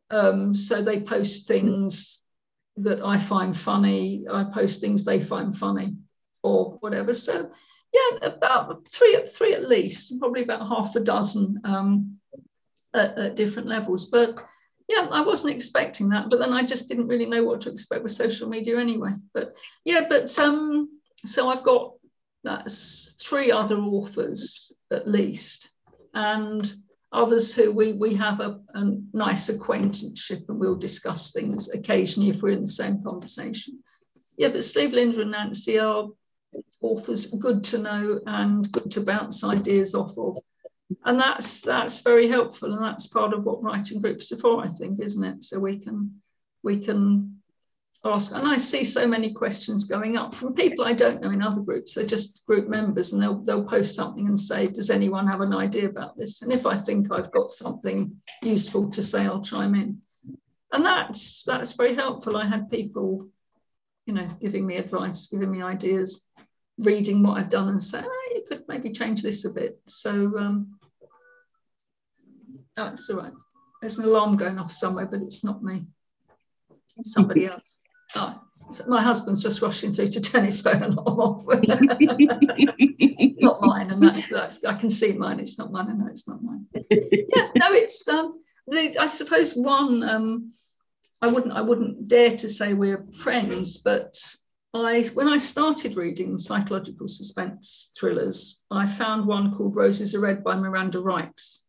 um, 0.10 0.56
so 0.56 0.82
they 0.82 1.00
post 1.00 1.48
things 1.48 2.24
that 2.78 3.02
I 3.02 3.18
find 3.18 3.56
funny. 3.56 4.26
I 4.32 4.44
post 4.44 4.82
things 4.82 5.06
they 5.06 5.22
find 5.22 5.56
funny 5.56 5.96
or 6.44 6.78
whatever. 6.82 7.14
So 7.14 7.50
yeah, 7.94 8.28
about 8.28 8.88
three, 8.88 9.18
three 9.28 9.54
at 9.54 9.70
least, 9.70 10.20
probably 10.20 10.44
about 10.44 10.68
half 10.68 10.96
a 10.96 11.00
dozen 11.00 11.62
um, 11.64 12.18
at, 12.94 13.18
at 13.18 13.36
different 13.36 13.68
levels. 13.68 14.06
But 14.06 14.44
yeah, 14.88 15.08
I 15.12 15.22
wasn't 15.22 15.56
expecting 15.56 16.10
that, 16.10 16.30
but 16.30 16.40
then 16.40 16.54
I 16.54 16.64
just 16.64 16.88
didn't 16.88 17.08
really 17.08 17.26
know 17.26 17.44
what 17.44 17.62
to 17.62 17.72
expect 17.72 18.04
with 18.04 18.12
social 18.12 18.48
media 18.48 18.80
anyway. 18.80 19.14
But 19.34 19.56
yeah, 19.84 20.06
but 20.08 20.38
um, 20.38 21.00
so 21.26 21.50
I've 21.50 21.64
got 21.64 21.94
that's 22.44 23.16
three 23.24 23.52
other 23.52 23.78
authors 23.80 24.72
at 24.92 25.08
least, 25.08 25.72
and 26.14 26.72
others 27.16 27.54
who 27.54 27.72
we, 27.72 27.94
we 27.94 28.14
have 28.16 28.40
a, 28.40 28.60
a 28.74 28.98
nice 29.14 29.50
acquaintanceship 29.50 30.46
and 30.50 30.60
we'll 30.60 30.76
discuss 30.76 31.32
things 31.32 31.74
occasionally 31.74 32.30
if 32.30 32.42
we're 32.42 32.50
in 32.50 32.62
the 32.62 32.68
same 32.68 33.02
conversation. 33.02 33.80
Yeah, 34.38 34.50
but 34.50 34.64
Steve, 34.64 34.94
Linda, 34.94 35.22
and 35.22 35.32
Nancy 35.32 35.80
are 35.80 36.08
authors 36.82 37.28
good 37.28 37.64
to 37.66 37.78
know 37.80 38.20
and 38.26 38.70
good 38.72 38.92
to 38.92 39.02
bounce 39.02 39.44
ideas 39.44 39.96
off 39.96 40.18
of. 40.18 40.38
And 41.06 41.20
that's 41.20 41.62
that's 41.62 42.02
very 42.02 42.28
helpful, 42.28 42.74
and 42.74 42.84
that's 42.84 43.08
part 43.08 43.34
of 43.34 43.44
what 43.44 43.64
writing 43.64 44.00
groups 44.00 44.32
are 44.32 44.38
for, 44.38 44.64
I 44.64 44.70
think, 44.70 45.02
isn't 45.02 45.24
it? 45.24 45.44
So 45.44 45.60
we 45.60 45.80
can 45.80 46.22
we 46.62 46.78
can 46.78 47.35
ask, 48.06 48.36
and 48.36 48.48
I 48.48 48.58
see 48.58 48.84
so 48.84 49.08
many 49.08 49.34
questions 49.34 49.84
going 49.84 50.16
up 50.16 50.34
from 50.34 50.54
people 50.54 50.86
I 50.86 50.94
don't 50.94 51.22
know 51.22 51.32
in 51.32 51.42
other 51.42 51.62
groups. 51.62 51.94
They're 51.94 52.06
just 52.06 52.46
group 52.46 52.68
members, 52.68 53.14
and 53.14 53.22
they'll 53.22 53.42
they'll 53.44 53.64
post 53.64 53.96
something 53.96 54.28
and 54.28 54.40
say, 54.40 54.68
"Does 54.68 54.90
anyone 54.90 55.28
have 55.28 55.42
an 55.42 55.54
idea 55.54 55.90
about 55.90 56.18
this?" 56.18 56.42
And 56.42 56.52
if 56.54 56.66
I 56.66 56.78
think 56.78 57.12
I've 57.12 57.32
got 57.32 57.52
something 57.52 58.16
useful 58.42 58.90
to 58.92 59.04
say, 59.04 59.26
I'll 59.26 59.42
chime 59.42 59.76
in. 59.76 60.02
And 60.72 60.86
that's 60.86 61.44
that's 61.44 61.74
very 61.74 61.96
helpful. 61.96 62.38
I 62.38 62.46
had 62.46 62.70
people, 62.70 63.28
you 64.06 64.14
know, 64.14 64.30
giving 64.40 64.66
me 64.66 64.78
advice, 64.78 65.28
giving 65.28 65.52
me 65.52 65.62
ideas 65.62 66.30
reading 66.78 67.24
what 67.24 67.38
I've 67.38 67.50
done 67.50 67.70
and 67.70 67.82
saying, 67.82 68.06
oh, 68.08 68.32
you 68.36 68.44
could 68.48 68.64
maybe 68.68 68.92
change 68.92 69.22
this 69.22 69.46
a 69.46 69.50
bit. 69.50 69.80
So 69.88 70.38
um, 70.38 70.78
that's 72.76 73.10
all 73.10 73.18
right. 73.18 73.34
There's 73.82 74.00
an 74.00 74.06
alarm 74.06 74.38
going 74.38 74.60
off 74.60 74.72
somewhere, 74.72 75.06
but 75.06 75.22
it's 75.22 75.44
not 75.44 75.64
me. 75.64 75.86
It's 76.98 77.14
somebody 77.14 77.46
else. 77.48 77.82
Oh, 78.16 78.42
my 78.88 79.02
husband's 79.02 79.42
just 79.42 79.62
rushing 79.62 79.94
through 79.94 80.10
to 80.10 80.22
turn 80.22 80.46
his 80.46 80.62
phone 80.62 80.82
alarm 80.84 81.20
off. 81.20 81.46
not 83.40 83.62
mine, 83.62 83.92
and 83.92 84.02
that's 84.02 84.28
that's 84.28 84.64
I 84.66 84.74
can 84.74 84.90
see 84.90 85.14
mine. 85.14 85.40
It's 85.40 85.58
not 85.58 85.72
mine. 85.72 85.90
I 85.90 85.94
know 85.94 86.08
it's 86.08 86.28
not 86.28 86.44
mine. 86.44 86.66
Yeah, 86.90 87.50
no, 87.58 87.74
it's 87.74 88.08
um, 88.08 88.34
the, 88.68 88.98
I 88.98 89.08
suppose 89.08 89.54
one. 89.56 90.04
Um, 90.04 90.52
I 91.22 91.28
wouldn't 91.28 91.54
I 91.54 91.62
wouldn't 91.62 92.08
dare 92.08 92.36
to 92.38 92.50
say 92.50 92.74
we're 92.74 93.06
friends, 93.12 93.78
but 93.78 94.18
I, 94.74 95.04
when 95.14 95.30
I 95.30 95.38
started 95.38 95.96
reading 95.96 96.38
psychological 96.38 97.08
suspense 97.08 97.92
thrillers, 97.98 98.66
I 98.70 98.86
found 98.86 99.26
one 99.26 99.56
called 99.56 99.76
Roses 99.76 100.14
Are 100.14 100.20
Red 100.20 100.44
by 100.44 100.56
Miranda 100.56 100.98
Rijks, 100.98 101.62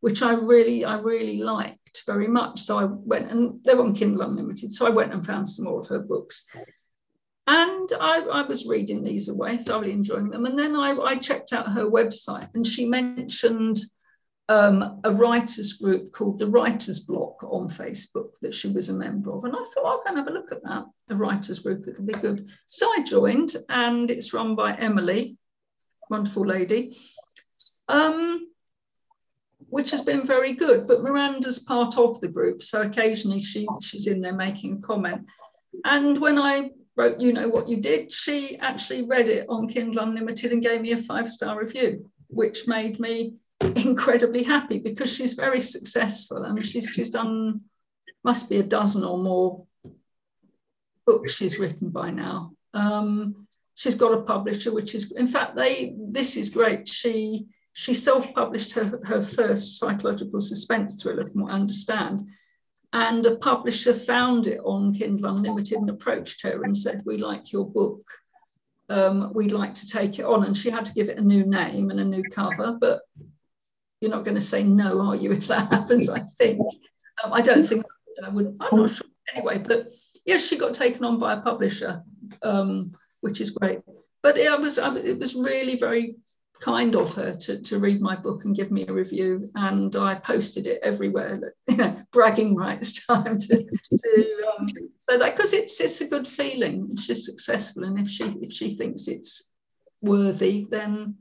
which 0.00 0.20
I 0.20 0.32
really, 0.32 0.84
I 0.84 0.98
really 0.98 1.42
liked 1.90 2.06
very 2.06 2.28
much. 2.28 2.60
So 2.60 2.78
I 2.78 2.84
went 2.84 3.30
and 3.30 3.60
they 3.64 3.74
were 3.74 3.84
on 3.84 3.94
Kindle 3.94 4.22
Unlimited. 4.22 4.72
So 4.72 4.86
I 4.86 4.90
went 4.90 5.12
and 5.12 5.24
found 5.24 5.48
some 5.48 5.64
more 5.64 5.80
of 5.80 5.88
her 5.88 6.00
books. 6.00 6.44
And 7.46 7.90
I, 8.00 8.20
I 8.20 8.42
was 8.42 8.66
reading 8.66 9.02
these 9.02 9.28
away, 9.28 9.58
thoroughly 9.58 9.92
enjoying 9.92 10.30
them. 10.30 10.46
And 10.46 10.58
then 10.58 10.76
I, 10.76 10.92
I 10.92 11.16
checked 11.16 11.52
out 11.52 11.72
her 11.72 11.90
website 11.90 12.48
and 12.54 12.66
she 12.66 12.86
mentioned 12.86 13.80
um, 14.48 15.00
a 15.04 15.12
writers 15.12 15.74
group 15.74 16.12
called 16.12 16.38
the 16.38 16.46
Writers 16.46 17.00
Block 17.00 17.42
on 17.44 17.68
Facebook 17.68 18.32
that 18.42 18.54
she 18.54 18.68
was 18.68 18.88
a 18.88 18.92
member 18.92 19.32
of. 19.32 19.44
And 19.44 19.54
I 19.54 19.58
thought, 19.58 19.84
I'll 19.84 19.98
go 19.98 20.04
and 20.08 20.16
have 20.18 20.28
a 20.28 20.32
look 20.32 20.52
at 20.52 20.62
that, 20.64 20.84
a 21.08 21.16
writers 21.16 21.60
group, 21.60 21.86
it'll 21.86 22.04
be 22.04 22.12
good. 22.14 22.48
So 22.66 22.88
I 22.88 23.02
joined, 23.02 23.56
and 23.68 24.10
it's 24.10 24.32
run 24.32 24.56
by 24.56 24.74
Emily, 24.74 25.36
wonderful 26.08 26.44
lady, 26.44 26.96
um, 27.88 28.49
which 29.70 29.90
has 29.90 30.02
been 30.02 30.26
very 30.26 30.52
good. 30.52 30.86
But 30.86 31.02
Miranda's 31.02 31.60
part 31.60 31.96
of 31.96 32.20
the 32.20 32.28
group, 32.28 32.62
so 32.62 32.82
occasionally 32.82 33.40
she, 33.40 33.66
she's 33.80 34.06
in 34.06 34.20
there 34.20 34.34
making 34.34 34.74
a 34.74 34.86
comment. 34.86 35.26
And 35.84 36.20
when 36.20 36.38
I 36.38 36.70
wrote 36.96 37.20
You 37.20 37.32
Know 37.32 37.48
What 37.48 37.68
You 37.68 37.76
Did, 37.78 38.12
she 38.12 38.58
actually 38.58 39.02
read 39.02 39.28
it 39.28 39.46
on 39.48 39.68
Kindle 39.68 40.02
Unlimited 40.02 40.52
and 40.52 40.62
gave 40.62 40.80
me 40.82 40.92
a 40.92 40.96
five 40.98 41.28
star 41.28 41.58
review, 41.58 42.10
which 42.28 42.66
made 42.66 43.00
me 43.00 43.34
incredibly 43.76 44.42
happy 44.42 44.78
because 44.78 45.12
she's 45.12 45.34
very 45.34 45.62
successful 45.62 46.44
and 46.44 46.64
she's 46.64 46.88
she's 46.88 47.10
done 47.10 47.60
must 48.24 48.50
be 48.50 48.58
a 48.58 48.62
dozen 48.62 49.04
or 49.04 49.18
more 49.18 49.64
books 51.06 51.32
she's 51.32 51.58
written 51.58 51.90
by 51.90 52.10
now. 52.10 52.52
Um, 52.74 53.46
she's 53.74 53.94
got 53.94 54.12
a 54.12 54.22
publisher, 54.22 54.72
which 54.72 54.94
is 54.94 55.12
in 55.12 55.26
fact 55.26 55.56
they 55.56 55.94
this 55.96 56.36
is 56.36 56.50
great. 56.50 56.88
She 56.88 57.46
she 57.72 57.94
self-published 57.94 58.72
her, 58.72 59.00
her 59.04 59.22
first 59.22 59.78
psychological 59.78 60.40
suspense 60.40 61.00
thriller, 61.00 61.28
from 61.28 61.42
what 61.42 61.52
I 61.52 61.56
understand. 61.56 62.28
And 62.92 63.24
a 63.24 63.36
publisher 63.36 63.94
found 63.94 64.46
it 64.46 64.60
on 64.64 64.92
Kindle 64.92 65.36
Unlimited 65.36 65.78
and 65.78 65.90
approached 65.90 66.42
her 66.42 66.64
and 66.64 66.76
said, 66.76 67.02
We 67.04 67.18
like 67.18 67.52
your 67.52 67.64
book. 67.64 68.02
Um, 68.88 69.32
we'd 69.32 69.52
like 69.52 69.74
to 69.74 69.86
take 69.86 70.18
it 70.18 70.24
on. 70.24 70.44
And 70.44 70.56
she 70.56 70.70
had 70.70 70.84
to 70.86 70.94
give 70.94 71.08
it 71.08 71.18
a 71.18 71.22
new 71.22 71.44
name 71.44 71.90
and 71.90 72.00
a 72.00 72.04
new 72.04 72.24
cover, 72.24 72.76
but 72.80 73.02
you're 74.00 74.10
not 74.10 74.24
going 74.24 74.34
to 74.34 74.40
say 74.40 74.64
no, 74.64 75.00
are 75.00 75.16
you, 75.16 75.32
if 75.32 75.46
that 75.46 75.68
happens? 75.70 76.08
I 76.08 76.20
think. 76.20 76.60
Um, 77.22 77.32
I 77.32 77.40
don't 77.40 77.62
think 77.62 77.84
I 78.24 78.28
would. 78.28 78.56
I'm 78.60 78.76
not 78.76 78.90
sure 78.90 79.06
anyway. 79.34 79.58
But 79.58 79.92
yes, 80.24 80.44
she 80.44 80.56
got 80.56 80.74
taken 80.74 81.04
on 81.04 81.18
by 81.18 81.34
a 81.34 81.40
publisher, 81.40 82.02
um, 82.42 82.92
which 83.20 83.40
is 83.40 83.50
great. 83.50 83.80
But 84.22 84.36
it 84.36 84.60
was 84.60 84.78
it 84.78 85.18
was 85.18 85.34
really 85.34 85.76
very 85.76 86.16
kind 86.60 86.94
of 86.94 87.12
her 87.14 87.34
to, 87.34 87.60
to 87.60 87.78
read 87.78 88.00
my 88.00 88.14
book 88.14 88.44
and 88.44 88.54
give 88.54 88.70
me 88.70 88.86
a 88.86 88.92
review. 88.92 89.42
And 89.54 89.94
I 89.96 90.14
posted 90.14 90.66
it 90.66 90.80
everywhere, 90.82 91.54
know, 91.76 92.02
bragging 92.12 92.54
rights 92.54 93.06
time 93.06 93.38
to, 93.38 93.64
to 93.64 94.44
um, 94.58 94.68
so 95.00 95.18
that 95.18 95.34
because 95.34 95.52
it's 95.52 95.80
it's 95.80 96.00
a 96.00 96.06
good 96.06 96.28
feeling. 96.28 96.96
She's 96.96 97.24
successful, 97.24 97.84
and 97.84 97.98
if 97.98 98.08
she 98.08 98.24
if 98.42 98.52
she 98.52 98.74
thinks 98.74 99.08
it's 99.08 99.52
worthy, 100.02 100.66
then 100.70 101.16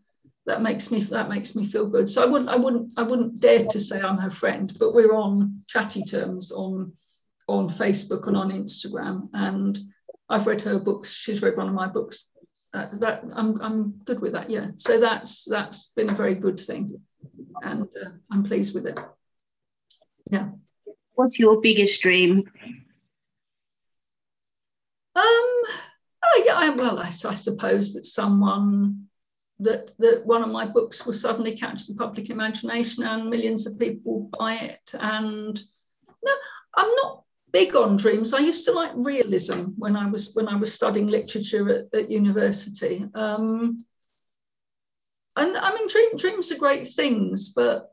that 0.46 0.62
makes 0.62 0.92
me 0.92 1.02
that 1.04 1.30
makes 1.30 1.56
me 1.56 1.66
feel 1.66 1.88
good. 1.88 2.10
So 2.10 2.22
I 2.22 2.26
wouldn't 2.26 2.50
I 2.50 2.56
wouldn't 2.56 2.92
I 2.98 3.04
wouldn't 3.04 3.40
dare 3.40 3.66
to 3.66 3.80
say 3.80 4.02
I'm 4.02 4.18
her 4.18 4.32
friend, 4.32 4.76
but 4.80 4.94
we're 4.94 5.16
on 5.16 5.64
chatty 5.68 6.04
terms 6.04 6.52
on 6.52 6.94
on 7.48 7.70
Facebook 7.70 8.28
and 8.28 8.38
on 8.38 8.52
Instagram. 8.52 9.30
And 9.34 9.80
I've 10.30 10.48
read 10.48 10.62
her 10.62 10.80
books. 10.80 11.14
She's 11.14 11.42
read 11.42 11.58
one 11.58 11.68
of 11.68 11.74
my 11.74 11.88
books. 11.88 12.30
Uh, 12.72 12.86
that 12.93 13.24
I'm 13.34 13.59
I'm 13.61 13.91
good 14.05 14.20
with 14.20 14.34
that. 14.34 14.49
Yeah. 14.49 14.67
So 14.78 14.99
that's 14.99 15.45
that's 15.45 15.88
been 15.95 16.09
a 16.09 16.13
very 16.13 16.36
good 16.36 16.59
thing, 16.59 17.01
and 17.63 17.84
uh, 17.84 18.09
I'm 18.32 18.43
pleased 18.43 18.76
with 18.76 18.86
it. 18.86 18.99
Yeah. 20.30 20.49
What's 21.15 21.39
your 21.39 21.61
biggest 21.61 22.01
dream? 22.01 22.43
Um. 25.15 25.63
Oh 26.24 26.43
yeah. 26.45 26.55
I, 26.55 26.70
well, 26.70 26.99
I, 26.99 27.07
I 27.07 27.34
suppose 27.34 27.93
that 27.93 28.05
someone 28.05 29.09
that, 29.59 29.91
that 29.99 30.22
one 30.26 30.43
of 30.43 30.49
my 30.49 30.65
books 30.65 31.05
will 31.05 31.13
suddenly 31.13 31.55
catch 31.55 31.86
the 31.86 31.95
public 31.95 32.30
imagination 32.30 33.03
and 33.03 33.30
millions 33.30 33.67
of 33.67 33.78
people 33.78 34.30
buy 34.38 34.55
it. 34.55 34.91
And 34.93 35.61
no, 36.24 36.32
I'm 36.76 36.95
not 36.95 37.24
big 37.52 37.76
on 37.76 37.97
dreams. 37.97 38.34
I 38.34 38.39
used 38.39 38.66
to 38.66 38.72
like 38.72 38.91
realism 38.95 39.72
when 39.78 39.95
I 39.95 40.08
was 40.08 40.32
when 40.34 40.47
I 40.47 40.56
was 40.56 40.74
studying 40.74 41.08
literature 41.08 41.70
at, 41.70 42.00
at 42.00 42.10
university. 42.10 43.06
Um, 43.14 43.86
and 45.36 45.56
I 45.58 45.74
mean, 45.74 45.88
dream, 45.88 46.18
dreams 46.18 46.52
are 46.52 46.58
great 46.58 46.88
things, 46.88 47.50
but 47.50 47.91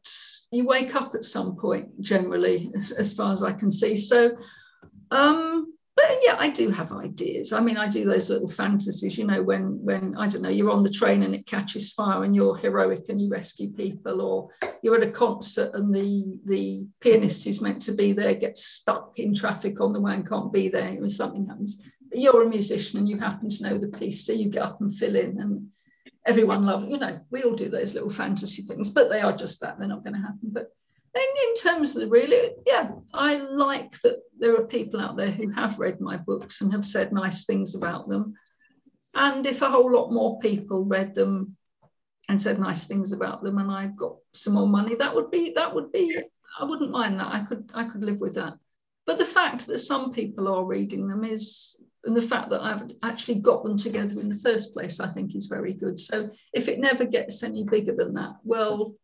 you 0.50 0.66
wake 0.66 0.96
up 0.96 1.14
at 1.14 1.24
some 1.24 1.54
point 1.56 2.00
generally, 2.00 2.72
as, 2.74 2.90
as 2.90 3.12
far 3.12 3.32
as 3.32 3.42
I 3.42 3.52
can 3.52 3.70
see. 3.70 3.96
So 3.96 4.36
um, 5.12 5.75
yeah, 6.22 6.36
I 6.38 6.48
do 6.48 6.70
have 6.70 6.92
ideas. 6.92 7.52
I 7.52 7.60
mean, 7.60 7.76
I 7.76 7.88
do 7.88 8.04
those 8.04 8.30
little 8.30 8.48
fantasies, 8.48 9.16
you 9.16 9.24
know, 9.24 9.42
when 9.42 9.82
when 9.84 10.16
I 10.16 10.28
don't 10.28 10.42
know, 10.42 10.48
you're 10.48 10.70
on 10.70 10.82
the 10.82 10.90
train 10.90 11.22
and 11.22 11.34
it 11.34 11.46
catches 11.46 11.92
fire 11.92 12.24
and 12.24 12.34
you're 12.34 12.56
heroic 12.56 13.08
and 13.08 13.20
you 13.20 13.28
rescue 13.28 13.72
people, 13.72 14.20
or 14.20 14.48
you're 14.82 14.96
at 14.96 15.08
a 15.08 15.10
concert 15.10 15.70
and 15.74 15.94
the 15.94 16.38
the 16.44 16.86
pianist 17.00 17.44
who's 17.44 17.60
meant 17.60 17.82
to 17.82 17.92
be 17.92 18.12
there 18.12 18.34
gets 18.34 18.64
stuck 18.64 19.18
in 19.18 19.34
traffic 19.34 19.80
on 19.80 19.92
the 19.92 20.00
way 20.00 20.14
and 20.14 20.28
can't 20.28 20.52
be 20.52 20.68
there, 20.68 20.88
and 20.88 21.10
something 21.10 21.46
happens. 21.46 21.92
But 22.08 22.18
you're 22.18 22.42
a 22.42 22.48
musician 22.48 22.98
and 22.98 23.08
you 23.08 23.18
happen 23.18 23.48
to 23.48 23.62
know 23.62 23.78
the 23.78 23.88
piece, 23.88 24.26
so 24.26 24.32
you 24.32 24.48
get 24.48 24.62
up 24.62 24.80
and 24.80 24.94
fill 24.94 25.16
in 25.16 25.40
and 25.40 25.68
everyone 26.26 26.66
loves, 26.66 26.90
you 26.90 26.98
know, 26.98 27.20
we 27.30 27.42
all 27.42 27.54
do 27.54 27.68
those 27.68 27.94
little 27.94 28.10
fantasy 28.10 28.62
things, 28.62 28.90
but 28.90 29.08
they 29.08 29.20
are 29.20 29.32
just 29.32 29.60
that, 29.60 29.78
they're 29.78 29.88
not 29.88 30.02
going 30.02 30.14
to 30.14 30.20
happen. 30.20 30.50
But 30.50 30.72
in 31.22 31.54
terms 31.62 31.94
of 31.94 32.02
the 32.02 32.08
really, 32.08 32.50
yeah, 32.66 32.90
I 33.14 33.36
like 33.36 34.00
that 34.02 34.16
there 34.38 34.52
are 34.52 34.66
people 34.66 35.00
out 35.00 35.16
there 35.16 35.30
who 35.30 35.50
have 35.50 35.78
read 35.78 36.00
my 36.00 36.16
books 36.16 36.60
and 36.60 36.72
have 36.72 36.84
said 36.84 37.12
nice 37.12 37.44
things 37.44 37.74
about 37.74 38.08
them. 38.08 38.34
And 39.14 39.46
if 39.46 39.62
a 39.62 39.70
whole 39.70 39.90
lot 39.90 40.12
more 40.12 40.38
people 40.40 40.84
read 40.84 41.14
them 41.14 41.56
and 42.28 42.40
said 42.40 42.58
nice 42.58 42.86
things 42.86 43.12
about 43.12 43.42
them, 43.42 43.58
and 43.58 43.70
I 43.70 43.86
got 43.86 44.16
some 44.34 44.54
more 44.54 44.66
money, 44.66 44.94
that 44.96 45.14
would 45.14 45.30
be 45.30 45.52
that 45.56 45.74
would 45.74 45.90
be 45.92 46.18
I 46.58 46.64
wouldn't 46.64 46.90
mind 46.90 47.18
that. 47.20 47.32
I 47.32 47.40
could 47.40 47.70
I 47.74 47.84
could 47.84 48.02
live 48.02 48.20
with 48.20 48.34
that. 48.34 48.54
But 49.06 49.18
the 49.18 49.24
fact 49.24 49.66
that 49.66 49.78
some 49.78 50.12
people 50.12 50.48
are 50.48 50.64
reading 50.64 51.06
them 51.06 51.24
is, 51.24 51.80
and 52.04 52.16
the 52.16 52.20
fact 52.20 52.50
that 52.50 52.60
I've 52.60 52.82
actually 53.02 53.36
got 53.36 53.62
them 53.62 53.78
together 53.78 54.20
in 54.20 54.28
the 54.28 54.34
first 54.34 54.74
place, 54.74 54.98
I 54.98 55.08
think 55.08 55.34
is 55.34 55.46
very 55.46 55.72
good. 55.72 55.98
So 55.98 56.28
if 56.52 56.68
it 56.68 56.80
never 56.80 57.04
gets 57.04 57.42
any 57.42 57.64
bigger 57.64 57.94
than 57.94 58.14
that, 58.14 58.34
well, 58.42 58.94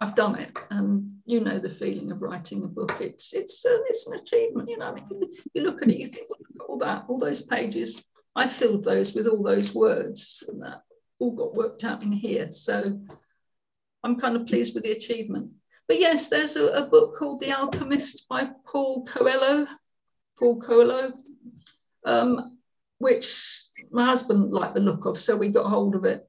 I've 0.00 0.16
done 0.16 0.38
it, 0.38 0.58
and 0.70 1.11
you 1.24 1.40
know 1.40 1.58
the 1.58 1.70
feeling 1.70 2.10
of 2.12 2.22
writing 2.22 2.64
a 2.64 2.66
book. 2.66 3.00
It's 3.00 3.32
it's 3.32 3.64
uh, 3.64 3.78
it's 3.88 4.06
an 4.06 4.18
achievement. 4.18 4.68
You 4.68 4.78
know, 4.78 4.86
I 4.86 4.94
mean, 4.94 5.06
you 5.54 5.62
look 5.62 5.82
at 5.82 5.88
it, 5.88 5.98
you 5.98 6.06
think 6.06 6.28
all 6.68 6.78
that, 6.78 7.04
all 7.08 7.18
those 7.18 7.42
pages. 7.42 8.04
I 8.34 8.46
filled 8.46 8.84
those 8.84 9.14
with 9.14 9.26
all 9.26 9.42
those 9.42 9.74
words, 9.74 10.42
and 10.48 10.62
that 10.62 10.82
all 11.18 11.32
got 11.32 11.54
worked 11.54 11.84
out 11.84 12.02
in 12.02 12.12
here. 12.12 12.50
So 12.52 13.00
I'm 14.02 14.18
kind 14.18 14.36
of 14.36 14.46
pleased 14.46 14.74
with 14.74 14.84
the 14.84 14.92
achievement. 14.92 15.50
But 15.86 16.00
yes, 16.00 16.28
there's 16.28 16.56
a, 16.56 16.68
a 16.68 16.86
book 16.86 17.16
called 17.16 17.40
The 17.40 17.52
Alchemist 17.52 18.26
by 18.28 18.50
Paul 18.66 19.04
Coelho. 19.04 19.66
Paul 20.38 20.60
Coelho, 20.60 21.12
um, 22.04 22.58
which 22.98 23.64
my 23.90 24.04
husband 24.06 24.50
liked 24.50 24.74
the 24.74 24.80
look 24.80 25.04
of, 25.04 25.20
so 25.20 25.36
we 25.36 25.48
got 25.48 25.66
hold 25.66 25.94
of 25.94 26.04
it. 26.04 26.26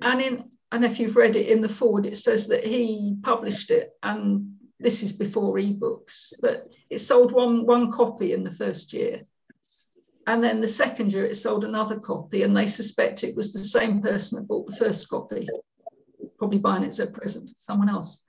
And 0.00 0.20
in 0.20 0.51
and 0.72 0.84
if 0.84 0.98
you've 0.98 1.16
read 1.16 1.36
it 1.36 1.48
in 1.48 1.60
the 1.60 1.68
forward, 1.68 2.06
it 2.06 2.16
says 2.16 2.48
that 2.48 2.64
he 2.64 3.16
published 3.22 3.70
it, 3.70 3.90
and 4.02 4.54
this 4.80 5.02
is 5.02 5.12
before 5.12 5.54
ebooks, 5.54 6.32
but 6.40 6.74
it 6.90 6.98
sold 6.98 7.30
one 7.30 7.66
one 7.66 7.92
copy 7.92 8.32
in 8.32 8.42
the 8.42 8.50
first 8.50 8.92
year. 8.92 9.22
And 10.26 10.42
then 10.42 10.60
the 10.60 10.68
second 10.68 11.12
year, 11.12 11.26
it 11.26 11.36
sold 11.36 11.64
another 11.64 11.98
copy, 11.98 12.42
and 12.42 12.56
they 12.56 12.66
suspect 12.66 13.22
it 13.22 13.36
was 13.36 13.52
the 13.52 13.58
same 13.78 14.00
person 14.00 14.36
that 14.36 14.48
bought 14.48 14.66
the 14.66 14.76
first 14.76 15.08
copy, 15.08 15.48
probably 16.38 16.58
buying 16.58 16.84
it 16.84 16.88
as 16.88 17.00
a 17.00 17.06
present 17.06 17.48
for 17.48 17.54
someone 17.56 17.88
else. 17.88 18.24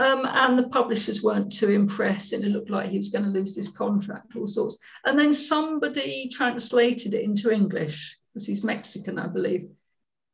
Um, 0.00 0.22
and 0.24 0.58
the 0.58 0.68
publishers 0.68 1.22
weren't 1.22 1.52
too 1.52 1.70
impressed, 1.70 2.32
and 2.32 2.44
it 2.44 2.50
looked 2.50 2.70
like 2.70 2.90
he 2.90 2.98
was 2.98 3.10
going 3.10 3.24
to 3.24 3.30
lose 3.30 3.56
his 3.56 3.68
contract, 3.68 4.36
all 4.36 4.46
sorts. 4.46 4.78
And 5.04 5.18
then 5.18 5.32
somebody 5.32 6.30
translated 6.32 7.14
it 7.14 7.24
into 7.24 7.52
English, 7.52 8.16
because 8.32 8.46
he's 8.46 8.64
Mexican, 8.64 9.18
I 9.18 9.26
believe. 9.26 9.68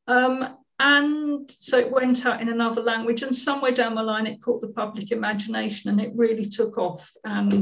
Um, 0.07 0.57
and 0.79 1.51
so 1.51 1.79
it 1.79 1.91
went 1.91 2.27
out 2.27 2.41
in 2.41 2.49
another 2.49 2.83
language, 2.83 3.23
and 3.23 3.35
somewhere 3.35 3.73
down 3.73 3.95
the 3.95 4.03
line, 4.03 4.27
it 4.27 4.43
caught 4.43 4.61
the 4.61 4.69
public 4.69 5.13
imagination 5.13 5.91
and 5.91 6.01
it 6.01 6.13
really 6.15 6.47
took 6.47 6.79
off. 6.79 7.11
And 7.25 7.53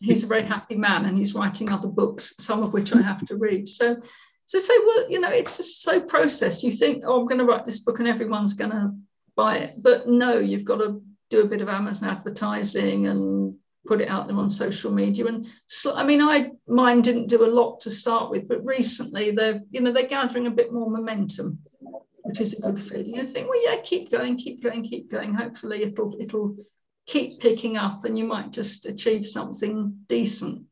he's 0.00 0.24
a 0.24 0.26
very 0.26 0.42
happy 0.42 0.76
man, 0.76 1.06
and 1.06 1.16
he's 1.16 1.34
writing 1.34 1.70
other 1.70 1.88
books, 1.88 2.34
some 2.38 2.62
of 2.62 2.72
which 2.72 2.94
I 2.94 3.00
have 3.00 3.24
to 3.26 3.36
read. 3.36 3.68
So, 3.68 3.96
so 4.46 4.58
say, 4.58 4.74
well, 4.86 5.10
you 5.10 5.20
know, 5.20 5.30
it's 5.30 5.58
a 5.58 5.62
slow 5.62 6.00
process. 6.00 6.62
You 6.62 6.72
think, 6.72 7.04
oh, 7.06 7.20
I'm 7.20 7.26
going 7.26 7.38
to 7.38 7.44
write 7.44 7.66
this 7.66 7.80
book, 7.80 7.98
and 7.98 8.08
everyone's 8.08 8.54
going 8.54 8.72
to 8.72 8.94
buy 9.34 9.58
it. 9.58 9.74
But 9.82 10.08
no, 10.08 10.38
you've 10.38 10.64
got 10.64 10.78
to 10.78 11.02
do 11.30 11.42
a 11.42 11.46
bit 11.46 11.60
of 11.60 11.68
Amazon 11.68 12.08
advertising 12.08 13.06
and 13.06 13.54
put 13.88 14.02
it 14.02 14.08
out 14.08 14.28
there 14.28 14.36
on 14.36 14.50
social 14.50 14.92
media. 14.92 15.26
And 15.26 15.46
I 15.94 16.04
mean, 16.04 16.20
I 16.20 16.50
mine 16.68 17.00
didn't 17.00 17.28
do 17.28 17.44
a 17.44 17.54
lot 17.60 17.80
to 17.80 17.90
start 17.90 18.30
with, 18.30 18.46
but 18.46 18.64
recently 18.64 19.30
they're, 19.30 19.60
you 19.70 19.80
know, 19.80 19.92
they're 19.92 20.06
gathering 20.06 20.46
a 20.46 20.50
bit 20.50 20.72
more 20.72 20.90
momentum, 20.90 21.58
which 22.22 22.40
is 22.40 22.52
a 22.52 22.60
good 22.60 22.78
feeling. 22.78 23.14
You 23.14 23.26
think, 23.26 23.48
well, 23.48 23.64
yeah, 23.64 23.80
keep 23.82 24.10
going, 24.10 24.36
keep 24.36 24.62
going, 24.62 24.82
keep 24.84 25.10
going. 25.10 25.32
Hopefully 25.34 25.82
it'll 25.82 26.14
it'll 26.20 26.56
keep 27.06 27.32
picking 27.40 27.78
up 27.78 28.04
and 28.04 28.18
you 28.18 28.24
might 28.24 28.50
just 28.50 28.84
achieve 28.84 29.26
something 29.26 29.96
decent 30.08 30.66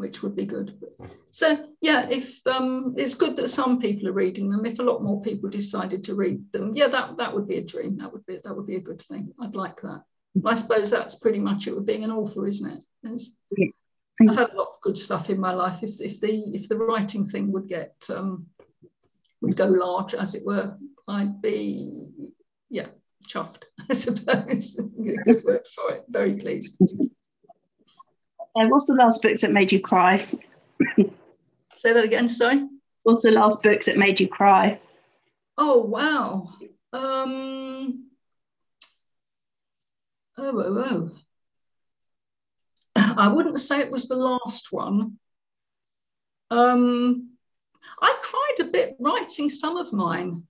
which 0.00 0.22
would 0.22 0.34
be 0.34 0.46
good. 0.46 0.78
So 1.30 1.66
yeah, 1.82 2.08
if 2.08 2.40
um, 2.46 2.94
it's 2.96 3.14
good 3.14 3.36
that 3.36 3.48
some 3.48 3.78
people 3.78 4.08
are 4.08 4.12
reading 4.12 4.48
them, 4.48 4.64
if 4.64 4.78
a 4.78 4.82
lot 4.82 5.02
more 5.02 5.20
people 5.20 5.50
decided 5.50 6.02
to 6.04 6.14
read 6.14 6.40
them, 6.52 6.72
yeah, 6.74 6.88
that 6.88 7.18
that 7.18 7.34
would 7.34 7.46
be 7.46 7.58
a 7.58 7.64
dream. 7.64 7.98
That 7.98 8.10
would 8.12 8.24
be 8.24 8.38
that 8.42 8.56
would 8.56 8.66
be 8.66 8.76
a 8.76 8.80
good 8.80 9.02
thing. 9.02 9.34
I'd 9.38 9.54
like 9.54 9.82
that. 9.82 10.02
I 10.46 10.54
suppose 10.54 10.90
that's 10.90 11.16
pretty 11.16 11.38
much 11.38 11.66
it 11.66 11.74
with 11.74 11.86
being 11.86 12.04
an 12.04 12.12
author, 12.12 12.46
isn't 12.46 12.70
it? 12.70 12.82
It's, 13.02 13.32
I've 14.28 14.36
had 14.36 14.50
a 14.50 14.56
lot 14.56 14.68
of 14.74 14.80
good 14.82 14.98
stuff 14.98 15.30
in 15.30 15.40
my 15.40 15.52
life. 15.52 15.82
If 15.82 16.00
if 16.00 16.20
the 16.20 16.54
if 16.54 16.68
the 16.68 16.76
writing 16.76 17.26
thing 17.26 17.50
would 17.52 17.68
get 17.68 17.94
um, 18.10 18.46
would 19.40 19.56
go 19.56 19.66
large, 19.66 20.14
as 20.14 20.34
it 20.34 20.44
were, 20.44 20.76
I'd 21.08 21.40
be 21.40 22.32
yeah 22.68 22.88
chuffed. 23.26 23.64
I 23.90 23.94
suppose 23.94 24.74
good 25.24 25.44
word 25.44 25.66
for 25.74 25.94
it. 25.94 26.04
Very 26.08 26.34
pleased. 26.34 26.80
Uh, 28.56 28.66
what's 28.66 28.86
the 28.86 28.94
last 28.94 29.22
book 29.22 29.38
that 29.38 29.52
made 29.52 29.72
you 29.72 29.80
cry? 29.80 30.18
Say 31.76 31.92
that 31.92 32.04
again, 32.04 32.28
sorry. 32.28 32.66
What's 33.04 33.24
the 33.24 33.30
last 33.30 33.62
book 33.62 33.82
that 33.82 33.96
made 33.96 34.20
you 34.20 34.28
cry? 34.28 34.78
Oh 35.56 35.78
wow. 35.78 36.52
Um, 36.92 37.69
oh, 40.40 40.62
oh, 40.62 41.10
oh. 42.96 43.14
I 43.16 43.28
wouldn't 43.28 43.60
say 43.60 43.80
it 43.80 43.90
was 43.90 44.08
the 44.08 44.16
last 44.16 44.68
one. 44.72 45.18
Um, 46.50 47.30
I 48.02 48.16
cried 48.20 48.66
a 48.66 48.70
bit 48.70 48.96
writing 48.98 49.48
some 49.48 49.76
of 49.76 49.92
mine, 49.92 50.44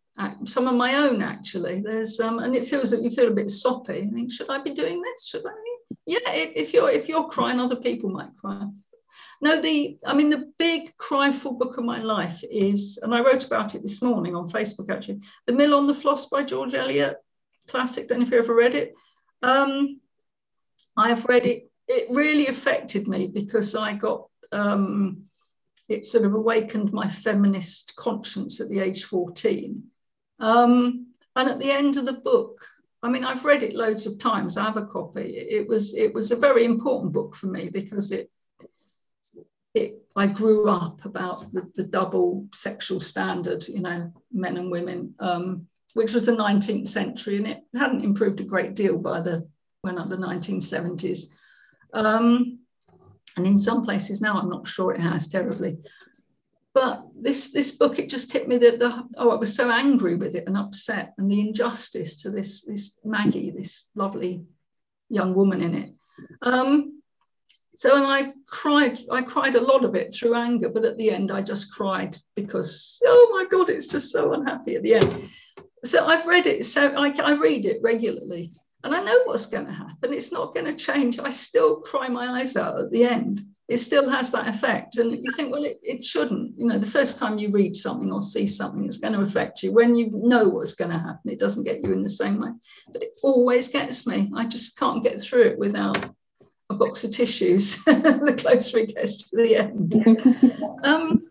some 0.44 0.66
of 0.66 0.74
my 0.74 0.94
own 0.94 1.22
actually. 1.22 1.80
There's 1.80 2.18
um, 2.20 2.38
and 2.38 2.54
it 2.54 2.66
feels 2.66 2.90
that 2.90 3.02
you 3.02 3.10
feel 3.10 3.28
a 3.28 3.32
bit 3.32 3.50
soppy. 3.50 4.08
I 4.10 4.14
think, 4.14 4.32
should 4.32 4.50
I 4.50 4.58
be 4.58 4.72
doing 4.72 5.02
this? 5.02 5.28
Should 5.28 5.46
I? 5.46 5.70
yeah, 6.06 6.18
if 6.32 6.72
you're 6.72 6.90
if 6.90 7.08
you're 7.08 7.28
crying, 7.28 7.60
other 7.60 7.76
people 7.76 8.10
might 8.10 8.36
cry. 8.36 8.66
No, 9.40 9.60
the 9.60 9.98
I 10.04 10.14
mean 10.14 10.30
the 10.30 10.52
big 10.58 10.96
cryful 10.98 11.58
book 11.58 11.78
of 11.78 11.84
my 11.84 12.00
life 12.00 12.42
is, 12.50 12.98
and 13.02 13.14
I 13.14 13.20
wrote 13.20 13.46
about 13.46 13.74
it 13.74 13.82
this 13.82 14.02
morning 14.02 14.34
on 14.34 14.48
Facebook 14.48 14.90
actually, 14.90 15.20
The 15.46 15.52
Mill 15.52 15.74
on 15.74 15.86
the 15.86 15.94
Floss 15.94 16.26
by 16.26 16.42
George 16.42 16.74
Eliot, 16.74 17.16
classic. 17.68 18.08
Don't 18.08 18.20
know 18.20 18.26
if 18.26 18.32
you 18.32 18.38
ever 18.38 18.54
read 18.54 18.74
it. 18.74 18.94
Um, 19.42 20.00
I've 20.96 21.24
read 21.26 21.46
it. 21.46 21.70
It 21.88 22.10
really 22.10 22.46
affected 22.46 23.08
me 23.08 23.26
because 23.26 23.74
I 23.74 23.94
got 23.94 24.28
um, 24.52 25.24
it 25.88 26.04
sort 26.04 26.24
of 26.24 26.34
awakened 26.34 26.92
my 26.92 27.08
feminist 27.08 27.96
conscience 27.96 28.60
at 28.60 28.68
the 28.68 28.78
age 28.78 29.04
14. 29.04 29.82
Um, 30.38 31.08
and 31.34 31.50
at 31.50 31.58
the 31.58 31.70
end 31.70 31.96
of 31.96 32.06
the 32.06 32.12
book, 32.12 32.58
I 33.02 33.08
mean, 33.08 33.24
I've 33.24 33.44
read 33.44 33.62
it 33.62 33.74
loads 33.74 34.06
of 34.06 34.18
times. 34.18 34.56
I 34.56 34.64
have 34.64 34.76
a 34.76 34.86
copy. 34.86 35.22
It 35.22 35.66
was 35.66 35.94
it 35.94 36.12
was 36.12 36.30
a 36.30 36.36
very 36.36 36.64
important 36.64 37.12
book 37.12 37.34
for 37.34 37.46
me 37.46 37.70
because 37.70 38.12
it 38.12 38.30
it 39.74 40.02
I 40.16 40.26
grew 40.26 40.68
up 40.68 41.04
about 41.04 41.38
the, 41.52 41.70
the 41.76 41.84
double 41.84 42.46
sexual 42.52 43.00
standard, 43.00 43.66
you 43.68 43.80
know, 43.80 44.12
men 44.32 44.56
and 44.58 44.70
women, 44.70 45.14
um, 45.18 45.66
which 45.94 46.14
was 46.14 46.26
the 46.26 46.32
19th 46.32 46.88
century, 46.88 47.36
and 47.36 47.46
it 47.46 47.62
hadn't 47.74 48.04
improved 48.04 48.40
a 48.40 48.44
great 48.44 48.74
deal 48.74 48.98
by 48.98 49.20
the 49.20 49.48
when 49.82 49.96
the 49.96 50.16
1970s. 50.16 51.26
Um, 51.94 52.58
and 53.36 53.46
in 53.46 53.58
some 53.58 53.84
places 53.84 54.20
now, 54.20 54.38
I'm 54.38 54.50
not 54.50 54.66
sure 54.66 54.92
it 54.92 55.00
has 55.00 55.28
terribly. 55.28 55.78
But 56.72 57.04
this 57.20 57.52
this 57.52 57.72
book, 57.72 57.98
it 57.98 58.10
just 58.10 58.32
hit 58.32 58.46
me 58.46 58.56
that 58.58 58.78
the 58.78 59.04
oh, 59.16 59.30
I 59.30 59.34
was 59.34 59.54
so 59.54 59.70
angry 59.70 60.16
with 60.16 60.36
it 60.36 60.44
and 60.46 60.56
upset, 60.56 61.14
and 61.18 61.30
the 61.30 61.40
injustice 61.40 62.22
to 62.22 62.30
this 62.30 62.62
this 62.62 62.98
Maggie, 63.04 63.50
this 63.50 63.90
lovely 63.94 64.44
young 65.08 65.34
woman 65.34 65.60
in 65.62 65.74
it. 65.74 65.90
Um, 66.42 67.02
so 67.74 67.96
and 67.96 68.06
I 68.06 68.32
cried, 68.46 69.00
I 69.10 69.22
cried 69.22 69.54
a 69.54 69.60
lot 69.60 69.84
of 69.84 69.94
it 69.94 70.12
through 70.12 70.34
anger, 70.34 70.68
but 70.68 70.84
at 70.84 70.96
the 70.96 71.10
end 71.10 71.32
I 71.32 71.40
just 71.42 71.72
cried 71.72 72.16
because 72.36 73.00
oh 73.04 73.30
my 73.32 73.46
god, 73.46 73.68
it's 73.68 73.86
just 73.88 74.12
so 74.12 74.32
unhappy 74.32 74.76
at 74.76 74.82
the 74.82 74.94
end. 74.94 75.30
So 75.84 76.06
I've 76.06 76.26
read 76.26 76.46
it, 76.46 76.66
so 76.66 76.94
I, 76.96 77.14
I 77.22 77.32
read 77.32 77.64
it 77.64 77.80
regularly, 77.82 78.50
and 78.84 78.94
I 78.94 79.02
know 79.02 79.22
what's 79.24 79.46
going 79.46 79.66
to 79.66 79.72
happen. 79.72 80.12
It's 80.12 80.32
not 80.32 80.54
going 80.54 80.66
to 80.66 80.74
change. 80.74 81.18
I 81.18 81.30
still 81.30 81.76
cry 81.76 82.08
my 82.08 82.40
eyes 82.40 82.56
out 82.56 82.78
at 82.78 82.90
the 82.90 83.04
end 83.04 83.44
it 83.70 83.78
still 83.78 84.10
has 84.10 84.32
that 84.32 84.48
effect. 84.48 84.96
And 84.96 85.12
you 85.12 85.30
think, 85.30 85.52
well, 85.52 85.64
it, 85.64 85.78
it 85.80 86.02
shouldn't. 86.02 86.58
You 86.58 86.66
know, 86.66 86.78
the 86.78 86.90
first 86.90 87.18
time 87.18 87.38
you 87.38 87.52
read 87.52 87.76
something 87.76 88.10
or 88.10 88.20
see 88.20 88.44
something, 88.44 88.84
it's 88.84 88.96
going 88.96 89.12
to 89.12 89.20
affect 89.20 89.62
you. 89.62 89.72
When 89.72 89.94
you 89.94 90.10
know 90.12 90.48
what's 90.48 90.74
going 90.74 90.90
to 90.90 90.98
happen, 90.98 91.30
it 91.30 91.38
doesn't 91.38 91.62
get 91.62 91.84
you 91.84 91.92
in 91.92 92.02
the 92.02 92.10
same 92.10 92.40
way. 92.40 92.50
But 92.92 93.04
it 93.04 93.20
always 93.22 93.68
gets 93.68 94.08
me. 94.08 94.28
I 94.34 94.46
just 94.46 94.76
can't 94.76 95.04
get 95.04 95.20
through 95.20 95.44
it 95.44 95.58
without 95.58 96.04
a 96.68 96.74
box 96.74 97.04
of 97.04 97.12
tissues 97.12 97.82
the 97.84 98.34
closer 98.36 98.78
it 98.78 98.94
gets 98.96 99.30
to 99.30 99.36
the 99.36 99.56
end. 99.56 99.94
um, 100.84 101.29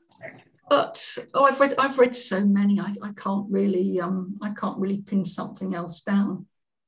but 0.70 1.18
oh, 1.34 1.46
I've 1.46 1.60
read 1.60 1.76
I've 1.78 2.00
read 2.00 2.16
so 2.16 2.46
many. 2.46 2.80
I, 2.80 2.94
I 3.02 3.12
can't 3.14 3.46
really 3.50 4.00
um, 4.00 4.38
I 4.42 4.52
can't 4.52 4.78
really 4.78 4.98
pin 4.98 5.26
something 5.26 5.74
else 5.76 6.02
down, 6.02 6.46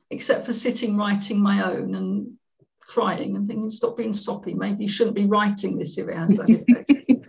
except 0.10 0.46
for 0.46 0.54
sitting 0.54 0.98
writing 0.98 1.42
my 1.42 1.64
own 1.64 1.96
and 1.96 2.34
crying 2.80 3.36
and 3.36 3.48
thinking, 3.48 3.70
stop 3.70 3.96
being 3.96 4.14
soppy. 4.14 4.54
Maybe 4.54 4.84
you 4.84 4.90
shouldn't 4.90 5.16
be 5.16 5.26
writing 5.26 5.78
this 5.78 5.98
if 5.98 6.10
it 6.10 6.18
has 6.18 6.36
that 6.36 6.50
effect. 6.50 7.28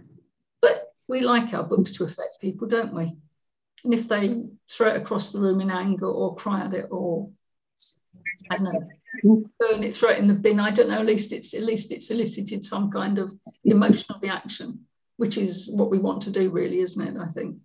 but 0.60 0.92
we 1.06 1.20
like 1.20 1.54
our 1.54 1.62
books 1.62 1.92
to 1.92 2.04
affect 2.04 2.40
people, 2.40 2.66
don't 2.66 2.92
we? 2.92 3.14
And 3.84 3.94
if 3.94 4.08
they 4.08 4.42
throw 4.70 4.88
it 4.88 4.96
across 4.96 5.30
the 5.30 5.40
room 5.40 5.60
in 5.60 5.70
anger 5.70 6.06
or 6.06 6.34
cry 6.34 6.62
at 6.62 6.74
it 6.74 6.86
or 6.90 7.30
I 8.50 8.56
don't 8.56 8.72
know, 8.72 9.44
burn 9.58 9.84
it, 9.84 9.94
throw 9.94 10.10
it 10.10 10.18
in 10.18 10.26
the 10.26 10.34
bin, 10.34 10.60
I 10.60 10.70
don't 10.70 10.88
know, 10.88 11.00
at 11.00 11.06
least 11.06 11.32
it's 11.32 11.54
at 11.54 11.62
least 11.62 11.92
it's 11.92 12.10
elicited 12.10 12.64
some 12.64 12.90
kind 12.90 13.18
of 13.18 13.32
emotional 13.64 14.18
reaction, 14.20 14.80
which 15.22 15.38
is 15.38 15.70
what 15.70 15.88
we 15.88 16.00
want 16.00 16.20
to 16.20 16.30
do, 16.30 16.50
really, 16.50 16.80
isn't 16.80 17.00
it? 17.00 17.16
I 17.16 17.28
think. 17.28 17.58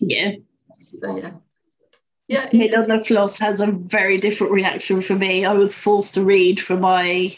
Yeah. 0.00 0.32
So 0.76 1.16
yeah. 1.16 1.34
Yeah, 2.26 2.80
on 2.80 2.88
the 2.88 3.00
Floss 3.00 3.38
has 3.38 3.60
a 3.60 3.70
very 3.70 4.18
different 4.18 4.52
reaction 4.52 5.00
for 5.00 5.14
me. 5.14 5.44
I 5.44 5.52
was 5.52 5.72
forced 5.72 6.14
to 6.14 6.24
read 6.24 6.60
for 6.60 6.76
my 6.76 7.36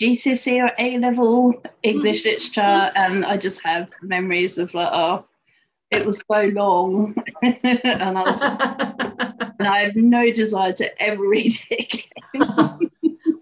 GCSE 0.00 0.64
or 0.64 0.70
A 0.78 0.96
level 0.96 1.62
English 1.82 2.24
mm-hmm. 2.24 2.30
literature, 2.30 2.90
and 2.96 3.26
I 3.26 3.36
just 3.36 3.62
have 3.66 3.90
memories 4.00 4.56
of 4.56 4.72
like, 4.72 4.88
oh, 4.90 5.26
it 5.90 6.06
was 6.06 6.24
so 6.32 6.44
long, 6.54 7.14
and 7.42 8.18
I 8.18 8.22
was, 8.22 8.40
and 9.58 9.68
I 9.68 9.80
have 9.80 9.96
no 9.96 10.32
desire 10.32 10.72
to 10.72 11.02
ever 11.02 11.28
read 11.28 11.52
it 11.70 12.04
again. 12.32 12.78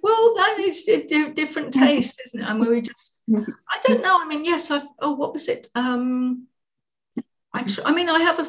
well, 0.08 0.34
that 0.36 0.58
is 0.60 0.88
a 0.88 1.32
different 1.32 1.72
taste, 1.72 2.20
isn't 2.26 2.40
it? 2.40 2.46
I 2.46 2.54
mean, 2.54 2.70
we 2.70 2.80
just, 2.80 3.20
I 3.34 3.78
don't 3.84 4.02
know. 4.02 4.18
I 4.20 4.26
mean, 4.26 4.44
yes, 4.44 4.70
I've. 4.70 4.88
Oh, 5.00 5.12
what 5.12 5.32
was 5.32 5.48
it? 5.48 5.66
Um, 5.74 6.46
I, 7.52 7.66
I 7.84 7.92
mean, 7.92 8.08
I 8.08 8.20
have 8.20 8.38
a 8.38 8.46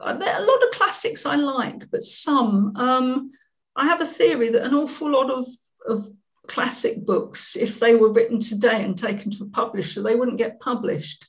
a 0.00 0.14
lot 0.14 0.62
of 0.62 0.70
classics 0.72 1.26
I 1.26 1.36
like, 1.36 1.90
but 1.90 2.02
some. 2.02 2.72
Um, 2.76 3.30
I 3.76 3.84
have 3.84 4.00
a 4.00 4.06
theory 4.06 4.50
that 4.50 4.64
an 4.64 4.74
awful 4.74 5.10
lot 5.10 5.30
of, 5.30 5.46
of 5.86 6.06
classic 6.46 7.04
books, 7.04 7.56
if 7.56 7.78
they 7.78 7.94
were 7.94 8.12
written 8.12 8.40
today 8.40 8.82
and 8.84 8.96
taken 8.96 9.30
to 9.32 9.44
a 9.44 9.48
publisher, 9.48 10.02
they 10.02 10.14
wouldn't 10.14 10.38
get 10.38 10.60
published. 10.60 11.26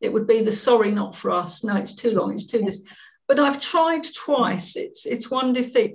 It 0.00 0.12
would 0.12 0.26
be 0.26 0.42
the 0.42 0.52
sorry, 0.52 0.90
not 0.90 1.16
for 1.16 1.30
us. 1.30 1.64
No, 1.64 1.76
it's 1.76 1.94
too 1.94 2.12
long. 2.12 2.32
It's 2.32 2.46
too 2.46 2.62
this. 2.62 2.82
But 3.26 3.40
I've 3.40 3.60
tried 3.60 4.04
twice. 4.04 4.76
It's 4.76 5.06
it's 5.06 5.30
one 5.30 5.52
defeat. 5.52 5.94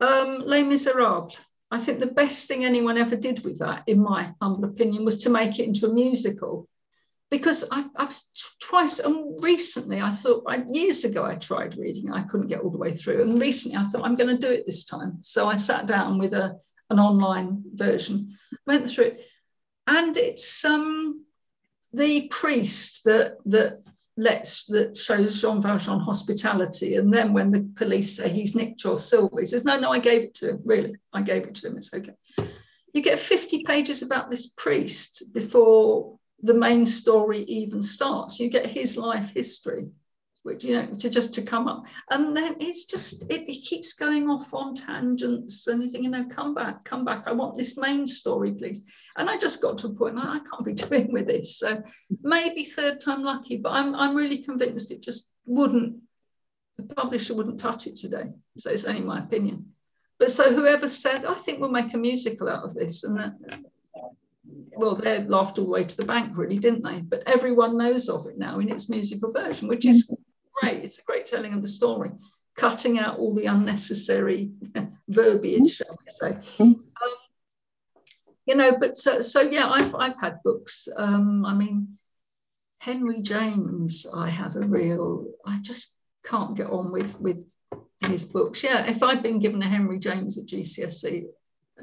Um, 0.00 0.42
Les 0.44 0.62
Miserables. 0.62 1.36
I 1.70 1.78
think 1.78 1.98
the 1.98 2.06
best 2.06 2.46
thing 2.46 2.64
anyone 2.64 2.98
ever 2.98 3.16
did 3.16 3.44
with 3.44 3.58
that, 3.58 3.82
in 3.86 4.02
my 4.02 4.32
humble 4.40 4.64
opinion, 4.64 5.04
was 5.04 5.18
to 5.24 5.30
make 5.30 5.58
it 5.58 5.66
into 5.66 5.86
a 5.86 5.92
musical. 5.92 6.68
Because 7.28 7.64
I, 7.72 7.86
have 7.98 8.14
twice 8.60 9.00
and 9.00 9.42
recently 9.42 10.00
I 10.00 10.12
thought 10.12 10.44
I, 10.46 10.62
years 10.70 11.04
ago 11.04 11.24
I 11.24 11.34
tried 11.34 11.76
reading 11.76 12.12
I 12.12 12.22
couldn't 12.22 12.46
get 12.46 12.60
all 12.60 12.70
the 12.70 12.78
way 12.78 12.94
through 12.94 13.22
and 13.22 13.40
recently 13.40 13.76
I 13.76 13.84
thought 13.84 14.04
I'm 14.04 14.14
going 14.14 14.38
to 14.38 14.46
do 14.46 14.52
it 14.52 14.64
this 14.64 14.84
time. 14.84 15.18
So 15.22 15.48
I 15.48 15.56
sat 15.56 15.88
down 15.88 16.18
with 16.18 16.34
a 16.34 16.56
an 16.88 17.00
online 17.00 17.64
version 17.74 18.38
went 18.64 18.88
through 18.88 19.06
it 19.06 19.26
and 19.88 20.16
it's 20.16 20.64
um 20.64 21.24
the 21.92 22.28
priest 22.28 23.02
that 23.04 23.38
that 23.46 23.82
lets 24.16 24.64
that 24.64 24.96
shows 24.96 25.40
Jean 25.40 25.60
Valjean 25.60 26.00
hospitality. 26.00 26.96
And 26.96 27.12
then 27.12 27.32
when 27.32 27.50
the 27.50 27.68
police 27.76 28.16
say 28.16 28.30
he's 28.30 28.54
nicked 28.54 28.82
your 28.84 28.98
silver 28.98 29.40
he 29.40 29.46
says 29.46 29.64
no 29.64 29.78
no 29.78 29.92
I 29.92 29.98
gave 29.98 30.22
it 30.22 30.34
to 30.36 30.50
him. 30.50 30.60
Really 30.64 30.96
I 31.12 31.22
gave 31.22 31.44
it 31.44 31.54
to 31.56 31.68
him. 31.68 31.76
It's 31.76 31.92
okay. 31.92 32.14
You 32.92 33.02
get 33.02 33.18
50 33.18 33.62
pages 33.64 34.00
about 34.02 34.30
this 34.30 34.46
priest 34.46 35.24
before 35.34 36.18
the 36.42 36.54
main 36.54 36.86
story 36.86 37.42
even 37.42 37.82
starts. 37.82 38.40
You 38.40 38.48
get 38.48 38.66
his 38.66 38.96
life 38.96 39.32
history, 39.34 39.88
which 40.46 40.62
you 40.62 40.74
know 40.74 40.86
to 40.98 41.10
just 41.10 41.34
to 41.34 41.42
come 41.42 41.66
up, 41.66 41.84
and 42.10 42.36
then 42.36 42.56
it's 42.60 42.84
just 42.84 43.24
it, 43.30 43.48
it 43.50 43.62
keeps 43.64 43.92
going 43.92 44.30
off 44.30 44.54
on 44.54 44.74
tangents 44.74 45.66
and 45.66 45.82
you 45.82 45.90
think, 45.90 46.04
you 46.04 46.10
know, 46.10 46.24
come 46.30 46.54
back, 46.54 46.84
come 46.84 47.04
back. 47.04 47.26
I 47.26 47.32
want 47.32 47.56
this 47.56 47.76
main 47.76 48.06
story, 48.06 48.52
please. 48.52 48.82
And 49.18 49.28
I 49.28 49.36
just 49.36 49.60
got 49.60 49.76
to 49.78 49.88
a 49.88 49.90
point 49.90 50.18
I 50.18 50.38
can't 50.38 50.64
be 50.64 50.72
doing 50.86 51.12
with 51.12 51.26
this. 51.26 51.58
So 51.58 51.82
maybe 52.22 52.64
third 52.64 53.00
time 53.00 53.24
lucky, 53.24 53.56
but 53.56 53.72
I'm 53.72 53.94
I'm 53.94 54.14
really 54.14 54.38
convinced 54.38 54.90
it 54.90 55.02
just 55.02 55.32
wouldn't. 55.44 55.96
The 56.78 56.94
publisher 56.94 57.34
wouldn't 57.34 57.58
touch 57.58 57.86
it 57.86 57.96
today. 57.96 58.30
So 58.56 58.70
it's 58.70 58.84
only 58.84 59.00
my 59.00 59.18
opinion. 59.18 59.72
But 60.18 60.30
so 60.30 60.54
whoever 60.54 60.88
said, 60.88 61.24
I 61.24 61.34
think 61.34 61.60
we'll 61.60 61.70
make 61.70 61.92
a 61.92 61.98
musical 61.98 62.48
out 62.48 62.64
of 62.64 62.74
this, 62.74 63.04
and 63.04 63.18
that, 63.18 63.34
well, 64.76 64.94
they 64.94 65.22
laughed 65.24 65.58
all 65.58 65.64
the 65.64 65.70
way 65.70 65.84
to 65.84 65.96
the 65.96 66.04
bank, 66.04 66.32
really, 66.36 66.58
didn't 66.58 66.82
they? 66.82 67.00
But 67.00 67.22
everyone 67.26 67.76
knows 67.76 68.08
of 68.08 68.26
it 68.26 68.38
now 68.38 68.58
in 68.60 68.70
its 68.70 68.88
musical 68.88 69.30
version, 69.32 69.68
which 69.68 69.84
is 69.84 70.06
mm-hmm. 70.06 70.22
Great. 70.60 70.84
It's 70.84 70.98
a 70.98 71.02
great 71.02 71.26
telling 71.26 71.54
of 71.54 71.62
the 71.62 71.68
story, 71.68 72.10
cutting 72.56 72.98
out 72.98 73.18
all 73.18 73.34
the 73.34 73.46
unnecessary 73.46 74.50
verbiage, 75.08 75.70
shall 75.70 75.86
we 75.90 76.06
say. 76.06 76.38
Um, 76.60 76.84
you 78.46 78.54
know, 78.54 78.76
but 78.78 78.96
so, 78.96 79.20
so, 79.20 79.40
yeah, 79.40 79.68
I've, 79.68 79.94
I've 79.94 80.18
had 80.20 80.42
books. 80.44 80.88
Um, 80.96 81.44
I 81.44 81.54
mean, 81.54 81.98
Henry 82.78 83.20
James, 83.22 84.06
I 84.14 84.28
have 84.28 84.56
a 84.56 84.60
real, 84.60 85.26
I 85.44 85.58
just 85.62 85.96
can't 86.24 86.56
get 86.56 86.68
on 86.68 86.92
with 86.92 87.18
with 87.20 87.38
his 88.00 88.24
books. 88.24 88.62
Yeah, 88.62 88.86
if 88.86 89.02
I'd 89.02 89.22
been 89.22 89.38
given 89.38 89.62
a 89.62 89.68
Henry 89.68 89.98
James 89.98 90.38
at 90.38 90.46
GCSE, 90.46 91.24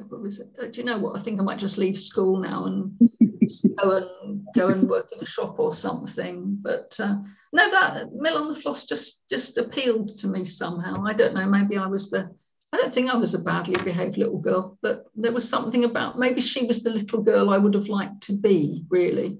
what 0.10 0.22
was 0.22 0.40
it? 0.40 0.48
Uh, 0.62 0.68
do 0.68 0.80
you 0.80 0.86
know 0.86 0.98
what? 0.98 1.18
I 1.18 1.20
think 1.20 1.40
I 1.40 1.44
might 1.44 1.60
just 1.60 1.78
leave 1.78 1.98
school 1.98 2.38
now 2.38 2.66
and 2.66 2.98
go 3.82 4.10
and 4.24 4.48
go 4.56 4.68
and 4.70 4.90
work 4.90 5.12
in 5.12 5.20
a 5.20 5.26
shop 5.26 5.60
or 5.60 5.74
something. 5.74 6.58
But 6.62 6.98
uh, 7.00 7.18
no, 7.54 7.72
that 7.72 8.14
Mill 8.14 8.38
on 8.38 8.48
the 8.48 8.56
Floss 8.56 8.86
just 8.86 9.30
just 9.30 9.58
appealed 9.58 10.18
to 10.20 10.28
me 10.28 10.44
somehow. 10.44 11.06
I 11.06 11.14
don't 11.14 11.36
know. 11.36 11.46
Maybe 11.46 11.78
I 11.78 11.88
was 11.88 12.10
the. 12.10 12.30
I 12.74 12.78
don't 12.78 12.92
think 12.92 13.12
I 13.12 13.16
was 13.16 13.36
a 13.36 13.44
badly 13.44 13.82
behaved 13.84 14.18
little 14.18 14.40
girl, 14.40 14.80
but 14.82 15.06
there 15.16 15.32
was 15.32 15.48
something 15.48 15.84
about 15.86 16.18
maybe 16.18 16.42
she 16.42 16.66
was 16.66 16.82
the 16.82 16.90
little 16.90 17.22
girl 17.22 17.52
I 17.52 17.60
would 17.60 17.76
have 17.76 17.88
liked 17.88 18.24
to 18.24 18.34
be, 18.34 18.84
really. 18.90 19.40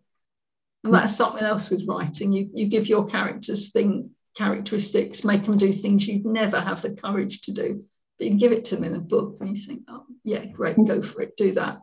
And 0.84 0.94
that's 0.94 1.16
something 1.16 1.44
else 1.44 1.70
with 1.70 1.88
writing. 1.88 2.32
You 2.32 2.50
you 2.54 2.68
give 2.68 2.88
your 2.88 3.06
characters 3.06 3.72
thing 3.72 4.12
characteristics, 4.38 5.24
make 5.24 5.44
them 5.44 5.58
do 5.58 5.74
things 5.74 6.08
you'd 6.08 6.26
never 6.26 6.60
have 6.60 6.82
the 6.82 6.92
courage 6.92 7.42
to 7.42 7.52
do 7.52 7.80
but 8.20 8.28
you 8.28 8.38
give 8.38 8.52
it 8.52 8.66
to 8.66 8.76
them 8.76 8.86
in 8.86 8.96
a 8.96 9.00
book 9.00 9.38
and 9.40 9.58
you 9.58 9.64
think, 9.64 9.82
oh, 9.90 10.06
yeah, 10.24 10.46
great, 10.46 10.78
go 10.86 11.02
for 11.02 11.22
it, 11.22 11.36
do 11.36 11.52
that. 11.54 11.82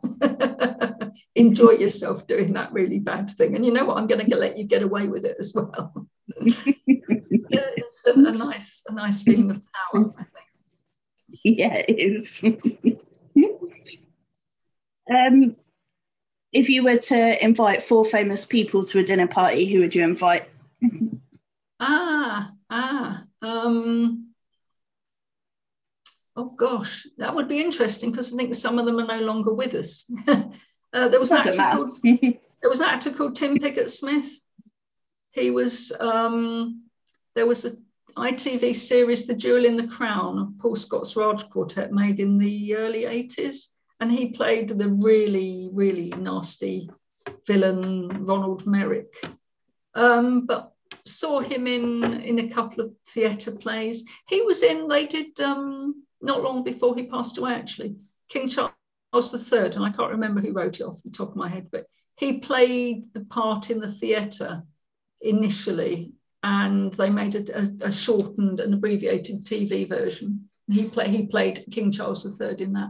Enjoy 1.35 1.71
yourself 1.71 2.25
doing 2.25 2.53
that 2.53 2.71
really 2.71 2.99
bad 2.99 3.29
thing. 3.29 3.55
And 3.55 3.65
you 3.65 3.71
know 3.71 3.85
what? 3.85 3.97
I'm 3.97 4.07
going 4.07 4.27
to 4.27 4.37
let 4.37 4.57
you 4.57 4.63
get 4.63 4.83
away 4.83 5.07
with 5.07 5.25
it 5.25 5.37
as 5.39 5.53
well. 5.53 6.07
it's 6.37 8.05
a, 8.07 8.11
a, 8.11 8.15
nice, 8.15 8.83
a 8.87 8.93
nice 8.93 9.23
feeling 9.23 9.51
of 9.51 9.61
power, 9.73 10.11
I 10.17 10.23
think. 10.23 10.47
Yeah, 11.43 11.83
it 11.87 11.99
is. 11.99 12.43
um, 15.13 15.55
if 16.51 16.69
you 16.69 16.83
were 16.83 16.97
to 16.97 17.43
invite 17.43 17.81
four 17.81 18.05
famous 18.05 18.45
people 18.45 18.83
to 18.83 18.99
a 18.99 19.03
dinner 19.03 19.27
party, 19.27 19.71
who 19.71 19.79
would 19.79 19.95
you 19.95 20.03
invite? 20.03 20.49
ah, 21.79 22.51
ah. 22.69 23.23
Um, 23.41 24.33
oh 26.35 26.49
gosh, 26.57 27.07
that 27.17 27.33
would 27.33 27.47
be 27.47 27.61
interesting 27.61 28.11
because 28.11 28.33
I 28.33 28.37
think 28.37 28.53
some 28.55 28.77
of 28.77 28.85
them 28.85 28.99
are 28.99 29.07
no 29.07 29.21
longer 29.21 29.53
with 29.53 29.73
us. 29.75 30.09
uh, 30.27 31.07
there 31.07 31.19
was 31.19 31.31
an 31.31 31.37
actor 31.37 31.53
called, 31.53 31.89
there 32.03 32.69
was 32.69 32.79
an 32.79 32.89
actor 32.89 33.11
called 33.11 33.35
Tim 33.35 33.57
Pigott 33.57 33.89
Smith. 33.89 34.29
He 35.31 35.51
was 35.51 35.91
um, 35.99 36.83
there 37.35 37.47
was 37.47 37.65
a 37.65 37.71
ITV 38.17 38.75
series, 38.75 39.25
The 39.25 39.33
Jewel 39.33 39.65
in 39.65 39.77
the 39.77 39.87
Crown, 39.87 40.55
Paul 40.59 40.75
Scott's 40.75 41.15
Raj 41.15 41.49
Quartet, 41.49 41.91
made 41.91 42.19
in 42.19 42.37
the 42.37 42.75
early 42.75 43.03
80s. 43.03 43.67
And 43.99 44.11
he 44.11 44.31
played 44.31 44.67
the 44.67 44.89
really, 44.89 45.69
really 45.71 46.09
nasty 46.09 46.89
villain, 47.47 48.25
Ronald 48.25 48.65
Merrick. 48.65 49.13
Um, 49.93 50.45
but 50.45 50.73
saw 51.05 51.39
him 51.39 51.67
in 51.67 52.21
in 52.21 52.39
a 52.39 52.49
couple 52.49 52.83
of 52.83 52.93
theatre 53.07 53.51
plays. 53.51 54.03
He 54.27 54.41
was 54.41 54.63
in, 54.63 54.87
they 54.87 55.05
did 55.05 55.39
um, 55.39 56.03
not 56.21 56.43
long 56.43 56.63
before 56.63 56.95
he 56.95 57.03
passed 57.03 57.37
away, 57.37 57.53
actually. 57.53 57.95
King 58.29 58.49
Charles 58.49 59.51
III, 59.53 59.59
and 59.59 59.85
I 59.85 59.89
can't 59.91 60.11
remember 60.11 60.41
who 60.41 60.53
wrote 60.53 60.79
it 60.79 60.83
off 60.83 61.01
the 61.03 61.11
top 61.11 61.29
of 61.29 61.35
my 61.35 61.49
head, 61.49 61.69
but 61.71 61.85
he 62.17 62.39
played 62.39 63.13
the 63.13 63.21
part 63.21 63.69
in 63.69 63.79
the 63.79 63.91
theatre 63.91 64.63
initially, 65.21 66.13
and 66.43 66.93
they 66.93 67.09
made 67.09 67.35
a, 67.35 67.59
a, 67.59 67.87
a 67.87 67.91
shortened 67.91 68.59
and 68.59 68.73
abbreviated 68.73 69.45
TV 69.45 69.87
version. 69.87 70.49
He, 70.69 70.87
play, 70.87 71.09
he 71.09 71.27
played 71.27 71.65
King 71.71 71.91
Charles 71.91 72.25
III 72.25 72.61
in 72.61 72.73
that. 72.73 72.89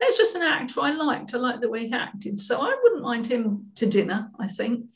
There's 0.00 0.16
just 0.16 0.36
an 0.36 0.42
actor 0.42 0.80
I 0.80 0.92
liked. 0.92 1.34
I 1.34 1.38
liked 1.38 1.60
the 1.60 1.68
way 1.68 1.86
he 1.86 1.92
acted. 1.92 2.38
So 2.40 2.60
I 2.60 2.76
wouldn't 2.82 3.02
mind 3.02 3.26
him 3.26 3.66
to 3.76 3.86
dinner, 3.86 4.30
I 4.38 4.48
think. 4.48 4.86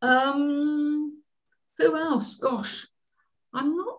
Um, 0.00 1.22
who 1.78 1.96
else? 1.96 2.36
Gosh, 2.36 2.86
I'm 3.52 3.76
not 3.76 3.98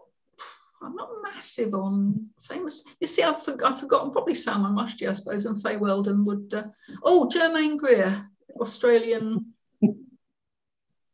I'm 0.84 0.96
not 0.96 1.10
massive 1.24 1.74
on 1.74 2.30
famous. 2.42 2.84
You 3.00 3.08
see, 3.08 3.24
I've, 3.24 3.42
for, 3.42 3.56
I've 3.66 3.80
forgotten 3.80 4.12
probably 4.12 4.34
Salman 4.34 4.74
Rushdie, 4.74 5.10
I 5.10 5.14
suppose, 5.14 5.46
and 5.46 5.62
Fay 5.62 5.78
Weldon 5.78 6.26
would. 6.26 6.54
Uh, 6.54 6.64
oh, 7.04 7.30
Germaine 7.30 7.78
Greer, 7.78 8.30
Australian. 8.60 9.53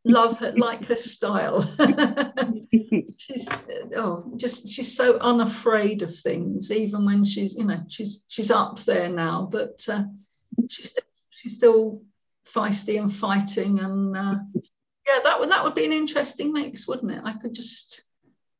Love 0.04 0.38
her, 0.38 0.52
like 0.56 0.86
her 0.86 0.96
style. 0.96 1.60
she's 3.18 3.48
oh, 3.96 4.32
just 4.36 4.68
she's 4.68 4.96
so 4.96 5.18
unafraid 5.18 6.00
of 6.00 6.14
things, 6.16 6.72
even 6.72 7.04
when 7.04 7.22
she's 7.22 7.54
you 7.54 7.64
know 7.64 7.82
she's 7.88 8.24
she's 8.28 8.50
up 8.50 8.78
there 8.80 9.10
now, 9.10 9.46
but 9.50 9.86
uh, 9.90 10.04
she's 10.70 10.90
still, 10.90 11.04
she's 11.28 11.54
still 11.56 12.02
feisty 12.48 12.98
and 12.98 13.12
fighting, 13.12 13.80
and 13.80 14.16
uh, 14.16 14.36
yeah, 15.06 15.18
that 15.22 15.38
would 15.38 15.50
that 15.50 15.62
would 15.64 15.74
be 15.74 15.84
an 15.84 15.92
interesting 15.92 16.50
mix, 16.50 16.88
wouldn't 16.88 17.12
it? 17.12 17.20
I 17.22 17.34
could 17.34 17.54
just 17.54 18.02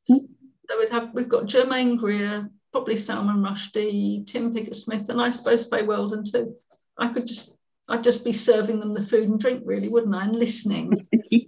so 0.08 0.78
we'd 0.78 0.90
have 0.90 1.14
we've 1.14 1.28
got 1.28 1.46
Germaine 1.46 1.96
Greer, 1.96 2.50
probably 2.70 2.96
Salman 2.96 3.42
Rushdie, 3.42 4.26
Tim 4.26 4.54
Pigott 4.54 4.76
Smith, 4.76 5.08
and 5.08 5.20
I 5.20 5.30
suppose 5.30 5.64
Fay 5.64 5.84
Weldon 5.84 6.24
too. 6.24 6.54
I 6.98 7.08
could 7.08 7.26
just 7.26 7.56
I'd 7.88 8.04
just 8.04 8.24
be 8.24 8.32
serving 8.32 8.78
them 8.78 8.94
the 8.94 9.02
food 9.02 9.28
and 9.28 9.40
drink, 9.40 9.62
really, 9.64 9.88
wouldn't 9.88 10.14
I? 10.14 10.24
And 10.24 10.36
listening. 10.36 10.92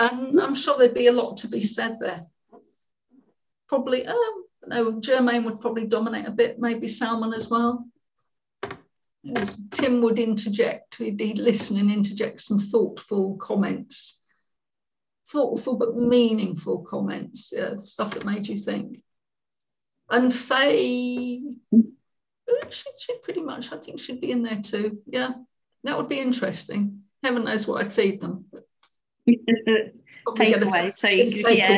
And 0.00 0.40
I'm 0.40 0.54
sure 0.54 0.78
there'd 0.78 0.94
be 0.94 1.08
a 1.08 1.12
lot 1.12 1.38
to 1.38 1.48
be 1.48 1.60
said 1.60 1.98
there. 1.98 2.24
Probably, 3.68 4.06
um, 4.06 4.44
no, 4.68 5.00
Germaine 5.00 5.42
would 5.42 5.58
probably 5.60 5.86
dominate 5.86 6.28
a 6.28 6.30
bit, 6.30 6.60
maybe 6.60 6.86
Salman 6.86 7.34
as 7.34 7.50
well. 7.50 7.84
As 9.34 9.68
Tim 9.72 10.00
would 10.02 10.20
interject, 10.20 10.98
he'd, 10.98 11.18
he'd 11.18 11.40
listen 11.40 11.78
and 11.78 11.90
interject 11.90 12.40
some 12.40 12.60
thoughtful 12.60 13.38
comments 13.38 14.18
thoughtful 15.30 15.76
but 15.76 15.96
meaningful 15.96 16.78
comments, 16.78 17.52
yeah, 17.54 17.76
stuff 17.76 18.14
that 18.14 18.24
made 18.24 18.48
you 18.48 18.56
think. 18.56 19.02
And 20.10 20.32
Fay, 20.34 21.42
she, 22.70 22.90
she 22.98 23.18
pretty 23.22 23.42
much, 23.42 23.72
I 23.72 23.76
think 23.76 24.00
she'd 24.00 24.20
be 24.20 24.30
in 24.30 24.42
there 24.42 24.60
too. 24.62 24.98
Yeah, 25.06 25.32
that 25.84 25.96
would 25.96 26.08
be 26.08 26.20
interesting. 26.20 27.02
Heaven 27.22 27.44
knows 27.44 27.66
what 27.66 27.84
I'd 27.84 27.92
feed 27.92 28.20
them. 28.20 28.46
Takeaway. 30.34 30.92
So 30.92 31.08
you 31.08 31.42
take 31.42 31.58
yeah. 31.58 31.76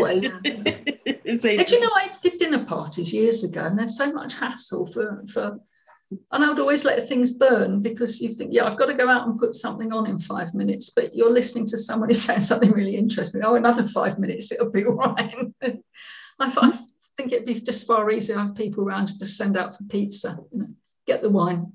so, 1.38 1.56
but 1.56 1.70
you 1.70 1.80
know, 1.80 1.90
I 1.94 2.10
did 2.22 2.38
dinner 2.38 2.64
parties 2.64 3.12
years 3.12 3.44
ago, 3.44 3.64
and 3.64 3.78
there's 3.78 3.96
so 3.96 4.12
much 4.12 4.34
hassle 4.34 4.86
for 4.86 5.22
for. 5.32 5.58
And 6.32 6.44
I 6.44 6.48
would 6.48 6.58
always 6.58 6.84
let 6.84 7.06
things 7.06 7.30
burn 7.30 7.82
because 7.82 8.20
you 8.20 8.34
think, 8.34 8.52
yeah, 8.52 8.64
I've 8.64 8.76
got 8.76 8.86
to 8.86 8.94
go 8.94 9.08
out 9.08 9.28
and 9.28 9.38
put 9.38 9.54
something 9.54 9.92
on 9.92 10.08
in 10.08 10.18
five 10.18 10.52
minutes, 10.54 10.90
but 10.90 11.14
you're 11.14 11.32
listening 11.32 11.68
to 11.68 11.78
someone 11.78 12.08
who's 12.08 12.20
saying 12.24 12.40
something 12.40 12.72
really 12.72 12.96
interesting. 12.96 13.44
Oh, 13.44 13.54
another 13.54 13.84
five 13.84 14.18
minutes, 14.18 14.50
it'll 14.50 14.72
be 14.72 14.84
all 14.86 14.94
right. 14.94 15.36
I, 15.62 15.70
I 16.40 16.78
think 17.16 17.30
it'd 17.30 17.46
be 17.46 17.60
just 17.60 17.86
far 17.86 18.10
easier 18.10 18.34
to 18.34 18.42
have 18.42 18.56
people 18.56 18.82
around 18.82 19.06
to 19.06 19.18
just 19.20 19.36
send 19.36 19.56
out 19.56 19.76
for 19.76 19.84
pizza, 19.84 20.36
you 20.50 20.62
know, 20.62 20.68
get 21.06 21.22
the 21.22 21.30
wine, 21.30 21.74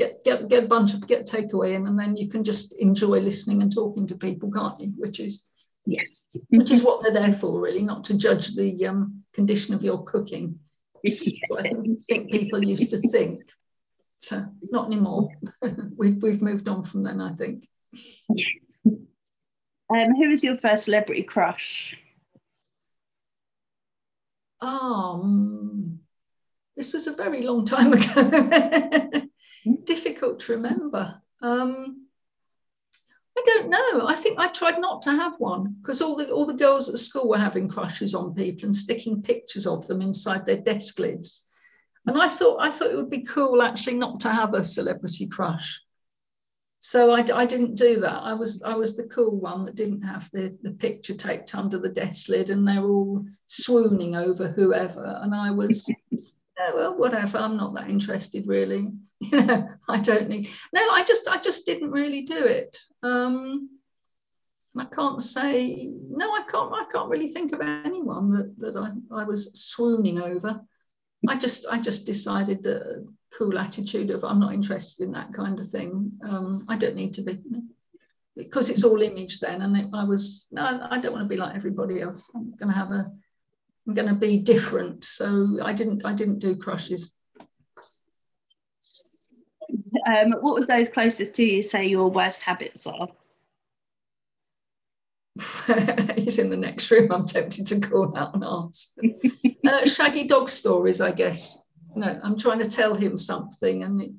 get 0.00 0.24
get 0.24 0.48
get 0.48 0.64
a 0.64 0.68
bunch 0.68 0.94
of 0.94 1.06
get 1.06 1.26
takeaway 1.26 1.74
in, 1.74 1.86
and 1.86 1.98
then 1.98 2.16
you 2.16 2.28
can 2.28 2.42
just 2.42 2.78
enjoy 2.78 3.20
listening 3.20 3.60
and 3.60 3.72
talking 3.72 4.06
to 4.06 4.16
people, 4.16 4.50
can't 4.50 4.80
you? 4.80 4.92
Which 4.96 5.20
is 5.20 5.46
yes, 5.84 6.24
which 6.48 6.70
is 6.70 6.82
what 6.82 7.02
they're 7.02 7.12
there 7.12 7.32
for, 7.32 7.60
really, 7.60 7.82
not 7.82 8.04
to 8.04 8.16
judge 8.16 8.54
the 8.54 8.86
um, 8.86 9.22
condition 9.34 9.74
of 9.74 9.84
your 9.84 10.02
cooking. 10.04 10.58
I 11.06 11.70
think 12.08 12.30
people 12.30 12.64
used 12.64 12.90
to 12.90 12.98
think. 12.98 13.42
So 14.18 14.46
not 14.72 14.86
anymore. 14.86 15.28
we've 15.96 16.22
we've 16.22 16.42
moved 16.42 16.68
on 16.68 16.82
from 16.82 17.02
then, 17.02 17.20
I 17.20 17.34
think. 17.34 17.68
Um, 19.92 20.14
who 20.14 20.30
was 20.30 20.44
your 20.44 20.54
first 20.54 20.84
celebrity 20.84 21.24
crush? 21.24 22.00
Um, 24.60 25.98
this 26.76 26.92
was 26.92 27.08
a 27.08 27.12
very 27.12 27.42
long 27.42 27.64
time 27.64 27.92
ago. 27.92 29.10
difficult 29.84 30.40
to 30.40 30.52
remember. 30.52 31.20
Um, 31.42 32.06
I 33.36 33.42
don't 33.44 33.70
know. 33.70 34.06
I 34.06 34.14
think 34.14 34.38
I 34.38 34.48
tried 34.48 34.80
not 34.80 35.02
to 35.02 35.10
have 35.10 35.36
one 35.38 35.76
because 35.80 36.02
all 36.02 36.16
the 36.16 36.30
all 36.30 36.46
the 36.46 36.52
girls 36.52 36.88
at 36.88 36.98
school 36.98 37.28
were 37.28 37.38
having 37.38 37.68
crushes 37.68 38.14
on 38.14 38.34
people 38.34 38.66
and 38.66 38.76
sticking 38.76 39.22
pictures 39.22 39.66
of 39.66 39.86
them 39.86 40.02
inside 40.02 40.44
their 40.44 40.60
desk 40.60 40.98
lids. 40.98 41.46
And 42.06 42.20
I 42.20 42.28
thought 42.28 42.58
I 42.60 42.70
thought 42.70 42.90
it 42.90 42.96
would 42.96 43.10
be 43.10 43.22
cool 43.22 43.62
actually 43.62 43.94
not 43.94 44.20
to 44.20 44.30
have 44.30 44.54
a 44.54 44.64
celebrity 44.64 45.26
crush. 45.26 45.82
So 46.80 47.12
I, 47.12 47.24
I 47.34 47.44
didn't 47.44 47.74
do 47.74 48.00
that. 48.00 48.22
I 48.22 48.32
was 48.32 48.62
I 48.62 48.74
was 48.74 48.96
the 48.96 49.04
cool 49.04 49.38
one 49.38 49.64
that 49.64 49.74
didn't 49.74 50.02
have 50.02 50.30
the, 50.32 50.56
the 50.62 50.72
picture 50.72 51.14
taped 51.14 51.54
under 51.54 51.78
the 51.78 51.90
desk 51.90 52.28
lid 52.28 52.50
and 52.50 52.66
they're 52.66 52.82
all 52.82 53.24
swooning 53.46 54.16
over 54.16 54.48
whoever. 54.48 55.04
And 55.22 55.34
I 55.34 55.50
was, 55.50 55.90
oh, 56.60 56.72
well, 56.74 56.96
whatever. 56.96 57.38
I'm 57.38 57.56
not 57.56 57.74
that 57.74 57.90
interested 57.90 58.46
really. 58.46 58.90
you 59.20 59.44
know, 59.44 59.68
I 59.88 59.98
don't 59.98 60.28
need. 60.28 60.48
No, 60.72 60.90
I 60.90 61.04
just, 61.04 61.28
I 61.28 61.38
just 61.38 61.66
didn't 61.66 61.90
really 61.90 62.22
do 62.22 62.44
it. 62.44 62.76
Um, 63.02 63.68
and 64.74 64.82
I 64.82 64.94
can't 64.94 65.20
say 65.20 65.74
no. 66.08 66.32
I 66.32 66.42
can't. 66.48 66.72
I 66.72 66.84
can't 66.90 67.08
really 67.08 67.28
think 67.28 67.52
of 67.52 67.60
anyone 67.60 68.30
that 68.32 68.58
that 68.58 68.76
I, 68.76 69.22
I 69.22 69.24
was 69.24 69.50
swooning 69.54 70.20
over. 70.20 70.60
I 71.28 71.36
just, 71.36 71.66
I 71.70 71.78
just 71.78 72.06
decided 72.06 72.62
the 72.62 73.06
cool 73.36 73.58
attitude 73.58 74.10
of 74.10 74.24
I'm 74.24 74.40
not 74.40 74.54
interested 74.54 75.04
in 75.04 75.12
that 75.12 75.32
kind 75.32 75.58
of 75.58 75.68
thing. 75.68 76.12
Um, 76.26 76.64
I 76.68 76.76
don't 76.76 76.94
need 76.94 77.12
to 77.14 77.22
be 77.22 77.38
because 78.36 78.70
it's 78.70 78.84
all 78.84 79.02
image 79.02 79.40
then. 79.40 79.62
And 79.62 79.76
if 79.76 79.92
I 79.92 80.04
was, 80.04 80.46
no, 80.50 80.86
I 80.90 80.98
don't 80.98 81.12
want 81.12 81.24
to 81.24 81.28
be 81.28 81.36
like 81.36 81.54
everybody 81.54 82.00
else. 82.00 82.30
I'm 82.34 82.54
going 82.56 82.72
to 82.72 82.78
have 82.78 82.90
a, 82.90 83.10
going 83.92 84.08
to 84.08 84.14
be 84.14 84.38
different. 84.38 85.04
So 85.04 85.58
I 85.62 85.72
didn't, 85.72 86.04
I 86.04 86.12
didn't 86.12 86.38
do 86.38 86.56
crushes. 86.56 87.14
Um, 90.06 90.32
what 90.40 90.54
would 90.54 90.68
those 90.68 90.88
closest 90.88 91.34
to 91.36 91.44
you 91.44 91.62
say 91.62 91.86
your 91.86 92.10
worst 92.10 92.42
habits 92.42 92.86
are? 92.86 93.08
He's 96.16 96.38
in 96.38 96.50
the 96.50 96.56
next 96.56 96.90
room. 96.90 97.10
I'm 97.12 97.26
tempted 97.26 97.66
to 97.68 97.80
call 97.80 98.16
out 98.16 98.34
and 98.34 98.44
ask. 98.44 98.94
uh, 99.66 99.86
shaggy 99.86 100.24
dog 100.24 100.48
stories, 100.48 101.00
I 101.00 101.12
guess. 101.12 101.64
No, 101.96 102.20
I'm 102.22 102.38
trying 102.38 102.60
to 102.60 102.70
tell 102.70 102.94
him 102.94 103.16
something, 103.16 103.82
and 103.82 104.00
it, 104.00 104.10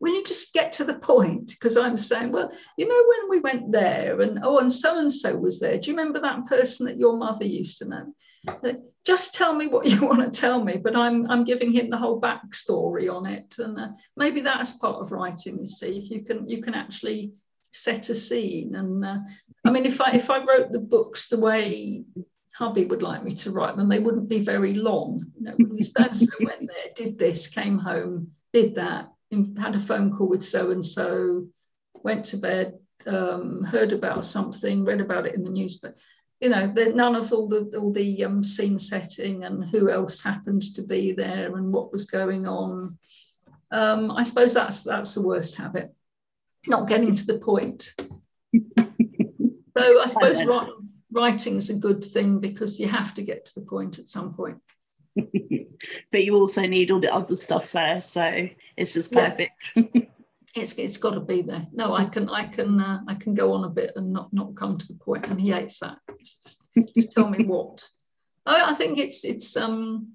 will 0.00 0.12
you 0.12 0.24
just 0.24 0.52
get 0.52 0.72
to 0.74 0.84
the 0.84 0.98
point? 0.98 1.48
Because 1.48 1.76
I'm 1.76 1.96
saying, 1.96 2.30
well, 2.30 2.52
you 2.76 2.86
know, 2.86 2.94
when 3.08 3.30
we 3.30 3.40
went 3.40 3.72
there, 3.72 4.20
and 4.20 4.40
oh, 4.42 4.58
and 4.58 4.70
so 4.70 4.98
and 4.98 5.10
so 5.10 5.34
was 5.34 5.58
there. 5.58 5.78
Do 5.78 5.90
you 5.90 5.96
remember 5.96 6.20
that 6.20 6.44
person 6.44 6.84
that 6.86 6.98
your 6.98 7.16
mother 7.16 7.46
used 7.46 7.78
to 7.78 7.88
know? 7.88 8.84
Just 9.06 9.34
tell 9.34 9.54
me 9.54 9.66
what 9.66 9.86
you 9.90 10.04
want 10.04 10.20
to 10.20 10.40
tell 10.40 10.62
me 10.62 10.76
but 10.76 10.96
i'm 10.96 11.30
i'm 11.30 11.44
giving 11.44 11.72
him 11.72 11.88
the 11.88 11.96
whole 11.96 12.20
backstory 12.20 13.12
on 13.12 13.24
it. 13.26 13.54
And 13.58 13.78
uh, 13.78 13.88
maybe 14.16 14.40
that's 14.40 14.74
part 14.74 15.00
of 15.00 15.12
writing 15.12 15.58
you 15.60 15.66
see 15.66 15.98
if 15.98 16.10
you 16.10 16.22
can 16.22 16.48
you 16.48 16.60
can 16.60 16.74
actually 16.74 17.32
set 17.72 18.08
a 18.10 18.14
scene. 18.14 18.74
And 18.74 19.04
uh, 19.04 19.18
i 19.64 19.70
mean 19.70 19.86
if 19.86 20.00
i 20.00 20.10
if 20.12 20.30
i 20.30 20.44
wrote 20.44 20.72
the 20.72 20.80
books 20.80 21.28
the 21.28 21.38
way 21.38 22.04
hubby 22.54 22.86
would 22.86 23.02
like 23.02 23.22
me 23.22 23.34
to 23.34 23.50
write 23.50 23.76
them 23.76 23.88
they 23.88 23.98
wouldn't 23.98 24.28
be 24.28 24.40
very 24.40 24.74
long. 24.74 25.24
You 25.38 25.44
know 25.44 25.56
we 25.70 25.82
stand 25.82 26.16
so 26.16 26.26
went 26.40 26.60
there 26.60 26.92
did 26.94 27.18
this 27.18 27.46
came 27.46 27.78
home 27.78 28.32
did 28.52 28.74
that 28.74 29.12
had 29.58 29.74
a 29.74 29.80
phone 29.80 30.14
call 30.14 30.28
with 30.28 30.44
so 30.44 30.70
and 30.70 30.84
so 30.84 31.46
went 31.94 32.24
to 32.26 32.36
bed 32.36 32.78
um, 33.06 33.62
heard 33.62 33.92
about 33.92 34.24
something 34.24 34.84
read 34.84 35.00
about 35.00 35.26
it 35.26 35.34
in 35.34 35.44
the 35.44 35.50
news 35.50 35.76
but 35.76 35.96
you 36.40 36.50
know, 36.50 36.66
none 36.66 37.16
of 37.16 37.32
all 37.32 37.48
the 37.48 37.72
all 37.78 37.92
the 37.92 38.24
um, 38.24 38.44
scene 38.44 38.78
setting 38.78 39.44
and 39.44 39.64
who 39.64 39.90
else 39.90 40.22
happened 40.22 40.62
to 40.74 40.82
be 40.82 41.12
there 41.12 41.56
and 41.56 41.72
what 41.72 41.92
was 41.92 42.04
going 42.04 42.46
on. 42.46 42.98
Um, 43.70 44.10
I 44.10 44.22
suppose 44.22 44.52
that's 44.54 44.82
that's 44.82 45.14
the 45.14 45.22
worst 45.22 45.56
habit, 45.56 45.94
not 46.66 46.88
getting 46.88 47.14
to 47.14 47.26
the 47.26 47.38
point. 47.38 47.94
so 48.78 50.00
I 50.00 50.06
suppose 50.06 50.42
writing 51.10 51.56
is 51.56 51.70
a 51.70 51.74
good 51.74 52.04
thing 52.04 52.38
because 52.38 52.78
you 52.78 52.88
have 52.88 53.14
to 53.14 53.22
get 53.22 53.46
to 53.46 53.54
the 53.60 53.66
point 53.66 53.98
at 53.98 54.08
some 54.08 54.34
point. 54.34 54.58
but 55.14 56.24
you 56.24 56.34
also 56.34 56.62
need 56.62 56.90
all 56.90 57.00
the 57.00 57.12
other 57.12 57.36
stuff 57.36 57.72
there, 57.72 58.00
so 58.00 58.48
it's 58.76 58.92
just 58.92 59.12
perfect. 59.12 59.72
Yeah. 59.74 60.02
it's 60.56 60.74
it's 60.74 60.96
got 60.96 61.14
to 61.14 61.20
be 61.20 61.42
there. 61.42 61.66
No, 61.72 61.94
I 61.94 62.04
can 62.04 62.28
I 62.28 62.46
can 62.46 62.80
uh, 62.80 63.00
I 63.08 63.14
can 63.14 63.34
go 63.34 63.52
on 63.52 63.64
a 63.64 63.68
bit 63.68 63.92
and 63.96 64.12
not 64.12 64.32
not 64.32 64.56
come 64.56 64.76
to 64.76 64.86
the 64.86 64.94
point. 64.94 65.22
point, 65.22 65.32
and 65.32 65.40
he 65.40 65.50
hates 65.50 65.78
that. 65.80 65.98
Just, 66.18 66.66
just 66.94 67.12
tell 67.12 67.28
me 67.28 67.44
what. 67.46 67.86
I, 68.44 68.70
I 68.70 68.74
think 68.74 68.98
it's 68.98 69.24
it's 69.24 69.56
um 69.56 70.12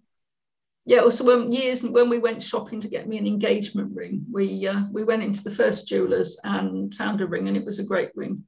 yeah. 0.86 1.00
Also, 1.00 1.24
when 1.24 1.52
years 1.52 1.84
when 1.84 2.10
we 2.10 2.20
went 2.20 2.44
shopping 2.44 2.82
to 2.82 2.88
get 2.88 3.08
me 3.08 3.18
an 3.18 3.28
engagement 3.28 3.96
ring, 3.96 4.26
we 4.32 4.68
uh, 4.68 4.84
we 4.92 5.04
went 5.04 5.24
into 5.24 5.44
the 5.44 5.52
first 5.52 5.88
jewelers 5.88 6.40
and 6.44 6.94
found 6.96 7.22
a 7.22 7.28
ring, 7.28 7.48
and 7.48 7.58
it 7.58 7.66
was 7.66 7.80
a 7.80 7.86
great 7.86 8.10
ring. 8.16 8.44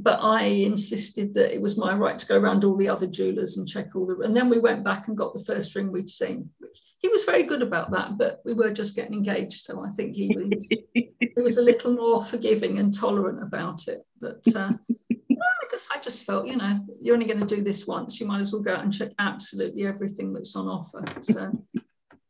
But 0.00 0.20
I 0.22 0.44
insisted 0.44 1.34
that 1.34 1.52
it 1.52 1.60
was 1.60 1.76
my 1.76 1.92
right 1.92 2.16
to 2.18 2.26
go 2.26 2.38
around 2.38 2.64
all 2.64 2.76
the 2.76 2.88
other 2.88 3.06
jewelers 3.06 3.56
and 3.56 3.66
check 3.66 3.96
all 3.96 4.06
the. 4.06 4.18
And 4.20 4.36
then 4.36 4.48
we 4.48 4.60
went 4.60 4.84
back 4.84 5.08
and 5.08 5.16
got 5.16 5.34
the 5.34 5.44
first 5.44 5.74
ring 5.74 5.90
we'd 5.90 6.08
seen, 6.08 6.50
which 6.58 6.80
he 6.98 7.08
was 7.08 7.24
very 7.24 7.42
good 7.42 7.62
about 7.62 7.90
that, 7.90 8.16
but 8.16 8.40
we 8.44 8.54
were 8.54 8.70
just 8.70 8.94
getting 8.94 9.14
engaged. 9.14 9.60
So 9.60 9.84
I 9.84 9.90
think 9.90 10.14
he 10.14 10.28
was, 10.36 10.68
he 10.94 11.42
was 11.42 11.58
a 11.58 11.62
little 11.62 11.94
more 11.94 12.22
forgiving 12.22 12.78
and 12.78 12.96
tolerant 12.96 13.42
about 13.42 13.88
it. 13.88 14.04
But 14.20 14.42
uh, 14.54 14.72
I, 15.10 15.66
just, 15.70 15.90
I 15.92 15.98
just 15.98 16.24
felt, 16.24 16.46
you 16.46 16.56
know, 16.56 16.80
you're 17.00 17.14
only 17.14 17.26
going 17.26 17.44
to 17.44 17.56
do 17.56 17.62
this 17.62 17.86
once. 17.86 18.20
You 18.20 18.26
might 18.26 18.40
as 18.40 18.52
well 18.52 18.62
go 18.62 18.74
out 18.74 18.84
and 18.84 18.92
check 18.92 19.10
absolutely 19.18 19.84
everything 19.84 20.32
that's 20.32 20.54
on 20.54 20.68
offer. 20.68 21.04
So 21.22 21.64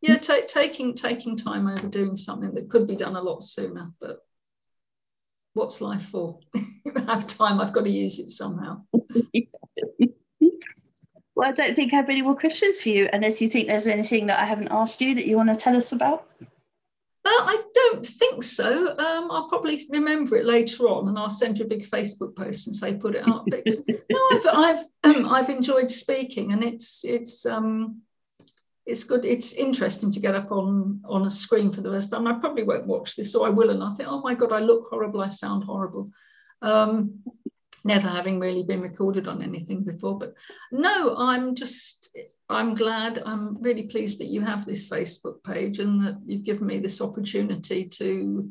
yeah, 0.01 0.17
t- 0.17 0.47
taking 0.47 0.95
taking 0.95 1.37
time 1.37 1.67
over 1.67 1.87
doing 1.87 2.17
something 2.17 2.55
that 2.55 2.71
could 2.71 2.87
be 2.87 2.97
done 2.97 3.17
a 3.17 3.23
lot 3.23 3.43
sooner. 3.43 3.91
But 4.01 4.21
what's 5.59 5.81
life 5.81 6.07
for? 6.07 6.39
I 6.55 7.13
have 7.13 7.27
time. 7.27 7.61
I've 7.61 7.73
got 7.73 7.85
to 7.85 7.91
use 7.91 8.19
it 8.19 8.31
somehow. 8.31 8.83
Well, 11.39 11.49
I 11.49 11.53
don't 11.53 11.77
think 11.77 11.93
I 11.93 11.97
have 11.99 12.11
any 12.11 12.21
more 12.21 12.35
questions 12.35 12.81
for 12.81 12.89
you, 12.89 13.09
unless 13.13 13.41
you 13.41 13.49
think 13.49 13.69
there's 13.69 13.87
anything 13.87 14.27
that 14.27 14.41
I 14.41 14.45
haven't 14.45 14.73
asked 14.73 15.01
you 15.01 15.15
that 15.15 15.25
you 15.25 15.37
want 15.37 15.49
to 15.51 15.55
tell 15.55 15.77
us 15.77 15.93
about. 15.93 16.27
Uh, 16.41 16.47
I 17.25 17.63
don't 17.73 18.05
think 18.05 18.43
so. 18.43 18.89
Um, 18.99 19.31
I'll 19.31 19.49
probably 19.49 19.87
remember 19.89 20.35
it 20.35 20.47
later 20.47 20.89
on, 20.89 21.09
and 21.09 21.17
I'll 21.17 21.31
send 21.31 21.59
you 21.59 21.65
a 21.65 21.69
big 21.69 21.85
Facebook 21.85 22.35
post 22.35 22.67
and 22.67 22.75
say 22.75 22.93
put 22.95 23.15
it 23.15 23.29
up. 23.29 23.47
no, 24.11 24.29
I've 24.33 24.47
I've, 24.53 24.87
um, 25.05 25.29
I've 25.29 25.49
enjoyed 25.49 25.93
speaking, 25.93 26.53
and 26.53 26.65
it's 26.65 27.05
it's 27.05 27.47
um, 27.47 28.03
it's 28.89 29.05
good. 29.05 29.25
It's 29.27 29.53
interesting 29.53 30.11
to 30.11 30.21
get 30.21 30.35
up 30.35 30.51
on 30.51 31.03
on 31.05 31.27
a 31.27 31.31
screen 31.31 31.71
for 31.71 31.83
the 31.83 31.91
first 31.91 32.11
time. 32.11 32.27
I 32.27 32.39
probably 32.39 32.63
won't 32.63 32.87
watch 32.87 33.17
this, 33.17 33.35
or 33.35 33.47
I 33.47 33.51
will, 33.51 33.71
and 33.71 33.83
I 33.83 33.93
think, 33.95 34.09
oh 34.09 34.23
my 34.23 34.35
god, 34.35 34.53
I 34.53 34.61
look 34.61 34.89
horrible, 34.91 35.21
I 35.21 35.29
sound 35.29 35.65
horrible. 35.65 36.11
Um, 36.63 37.21
never 37.85 38.09
having 38.09 38.41
really 38.41 38.63
been 38.63 38.81
recorded 38.81 39.29
on 39.29 39.43
anything 39.43 39.85
before. 39.85 40.19
But 40.19 40.35
no, 40.73 41.15
I'm 41.17 41.55
just, 41.55 42.17
I'm 42.49 42.75
glad, 42.75 43.23
I'm 43.25 43.61
really 43.63 43.85
pleased 43.85 44.21
that 44.21 44.27
you 44.27 44.41
have 44.41 44.65
this 44.65 44.89
Facebook 44.89 45.45
page 45.45 45.79
and 45.79 46.05
that 46.05 46.19
you've 46.27 46.45
given 46.45 46.67
me 46.67 46.79
this 46.79 47.01
opportunity 47.01 47.87
to 48.01 48.51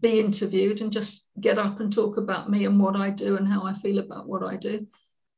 be 0.00 0.20
interviewed 0.20 0.82
and 0.82 0.92
just 0.92 1.30
get 1.40 1.58
up 1.58 1.80
and 1.80 1.92
talk 1.92 2.16
about 2.16 2.50
me 2.50 2.66
and 2.66 2.78
what 2.78 2.96
I 2.96 3.10
do 3.10 3.36
and 3.38 3.48
how 3.48 3.64
I 3.64 3.72
feel 3.72 3.98
about 3.98 4.28
what 4.28 4.42
I 4.42 4.56
do. 4.56 4.86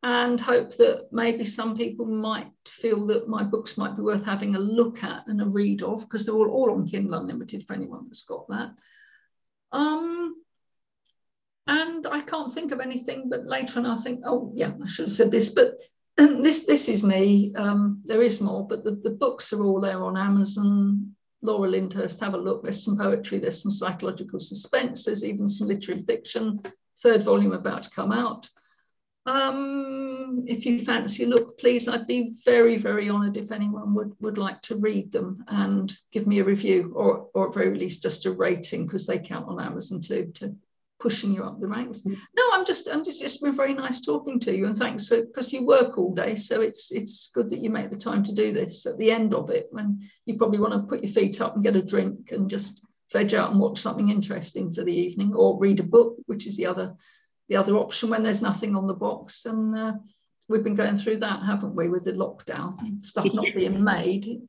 And 0.03 0.41
hope 0.41 0.77
that 0.77 1.09
maybe 1.11 1.45
some 1.45 1.77
people 1.77 2.07
might 2.07 2.53
feel 2.67 3.07
that 3.07 3.29
my 3.29 3.43
books 3.43 3.77
might 3.77 3.97
be 3.97 4.03
worth 4.03 4.25
having 4.25 4.55
a 4.55 4.61
look 4.61 5.03
at 5.03 5.27
and 5.27 5.43
a 5.43 5.47
read 5.47 5.83
of 5.83 6.03
because 6.03 6.25
they're 6.25 6.37
all, 6.37 6.49
all 6.49 6.71
on 6.71 6.87
Kindle 6.87 7.15
Unlimited 7.15 7.67
for 7.67 7.73
anyone 7.73 8.05
that's 8.05 8.23
got 8.23 8.47
that. 8.49 8.71
Um, 9.73 10.37
and 11.67 12.07
I 12.07 12.21
can't 12.21 12.53
think 12.53 12.73
of 12.73 12.81
anything. 12.81 13.29
But 13.29 13.47
later 13.47 13.81
on, 13.81 13.87
I 13.87 13.99
think, 13.99 14.23
oh 14.25 14.53
yeah, 14.55 14.73
I 14.83 14.87
should 14.87 15.07
have 15.07 15.13
said 15.13 15.31
this. 15.31 15.51
But 15.51 15.75
this 16.17 16.65
this 16.65 16.89
is 16.89 17.03
me. 17.03 17.53
Um, 17.57 18.03
there 18.05 18.23
is 18.23 18.41
more, 18.41 18.67
but 18.67 18.85
the, 18.85 18.93
the 18.93 19.11
books 19.11 19.53
are 19.53 19.63
all 19.63 19.81
there 19.81 20.03
on 20.03 20.17
Amazon. 20.17 21.15
Laura 21.41 21.69
Lyndhurst, 21.69 22.21
have 22.21 22.35
a 22.35 22.39
look. 22.39 22.63
There's 22.63 22.85
some 22.85 22.97
poetry, 22.99 23.39
there's 23.39 23.63
some 23.63 23.71
psychological 23.71 24.41
suspense, 24.41 25.05
there's 25.05 25.25
even 25.25 25.49
some 25.49 25.69
literary 25.69 26.03
fiction. 26.03 26.61
Third 27.01 27.23
volume 27.23 27.53
about 27.53 27.85
to 27.85 27.91
come 27.91 28.11
out. 28.11 28.49
Um, 29.29 30.45
if 30.47 30.65
you 30.65 30.81
fancy 30.81 31.27
look, 31.27 31.59
please, 31.59 31.87
I'd 31.87 32.07
be 32.07 32.35
very, 32.45 32.79
very 32.79 33.11
honoured 33.11 33.37
if 33.37 33.53
anyone 33.53 33.95
would, 33.95 34.15
would 34.21 34.39
like 34.39 34.63
to 34.63 34.77
read 34.77 35.13
them 35.13 35.45
and 35.49 35.95
give 36.13 36.27
me 36.27 36.39
a 36.39 36.45
review 36.45 36.93
or, 36.97 37.29
or 37.35 37.49
at 37.49 37.55
very 37.55 37.79
least 37.79 38.03
just 38.03 38.25
a 38.25 38.33
rating 38.33 38.87
because 38.87 39.07
they 39.07 39.19
count 39.19 39.47
on 39.49 39.61
Amazon 39.61 40.01
too 40.01 40.33
to 40.37 40.57
pushing 40.99 41.33
you 41.33 41.45
up 41.45 41.61
the 41.61 41.67
ranks. 41.67 42.01
Mm. 42.01 42.17
No, 42.37 42.43
I'm 42.53 42.65
just, 42.65 42.89
I'm 42.89 43.05
just, 43.05 43.23
it's 43.23 43.37
been 43.37 43.55
very 43.55 43.75
nice 43.75 44.01
talking 44.01 44.41
to 44.41 44.57
you 44.57 44.67
and 44.67 44.77
thanks 44.77 45.07
for, 45.07 45.21
because 45.21 45.53
you 45.53 45.65
work 45.67 45.99
all 45.99 46.15
day. 46.15 46.35
So 46.35 46.63
it's, 46.63 46.91
it's 46.91 47.31
good 47.35 47.51
that 47.51 47.61
you 47.61 47.69
make 47.69 47.91
the 47.91 47.99
time 47.99 48.23
to 48.25 48.35
do 48.35 48.53
this 48.53 48.87
at 48.87 48.97
the 48.97 49.11
end 49.11 49.35
of 49.35 49.51
it 49.51 49.69
when 49.73 50.01
you 50.25 50.39
probably 50.39 50.59
want 50.59 50.73
to 50.73 50.89
put 50.89 51.05
your 51.05 51.13
feet 51.13 51.43
up 51.43 51.55
and 51.55 51.63
get 51.63 51.77
a 51.77 51.83
drink 51.83 52.33
and 52.33 52.49
just 52.49 52.85
veg 53.13 53.35
out 53.35 53.51
and 53.51 53.61
watch 53.61 53.79
something 53.79 54.09
interesting 54.09 54.73
for 54.73 54.85
the 54.85 54.93
evening 54.93 55.35
or 55.35 55.59
read 55.59 55.81
a 55.81 55.85
book, 55.85 56.17
which 56.27 56.47
is 56.47 56.57
the 56.57 56.67
other 56.67 56.95
the 57.49 57.57
other 57.57 57.77
option 57.77 58.11
when 58.11 58.23
there's 58.23 58.43
nothing 58.43 58.77
on 58.77 58.87
the 58.87 58.95
box. 58.95 59.47
And 59.47 59.75
uh, 59.75 59.93
we've 60.49 60.65
been 60.65 60.75
going 60.75 60.97
through 60.97 61.19
that, 61.19 61.43
haven't 61.43 61.75
we, 61.75 61.89
with 61.89 62.05
the 62.05 62.13
lockdown 62.13 63.03
stuff 63.03 63.33
not 63.35 63.55
being 63.55 63.83
made. 63.95 64.43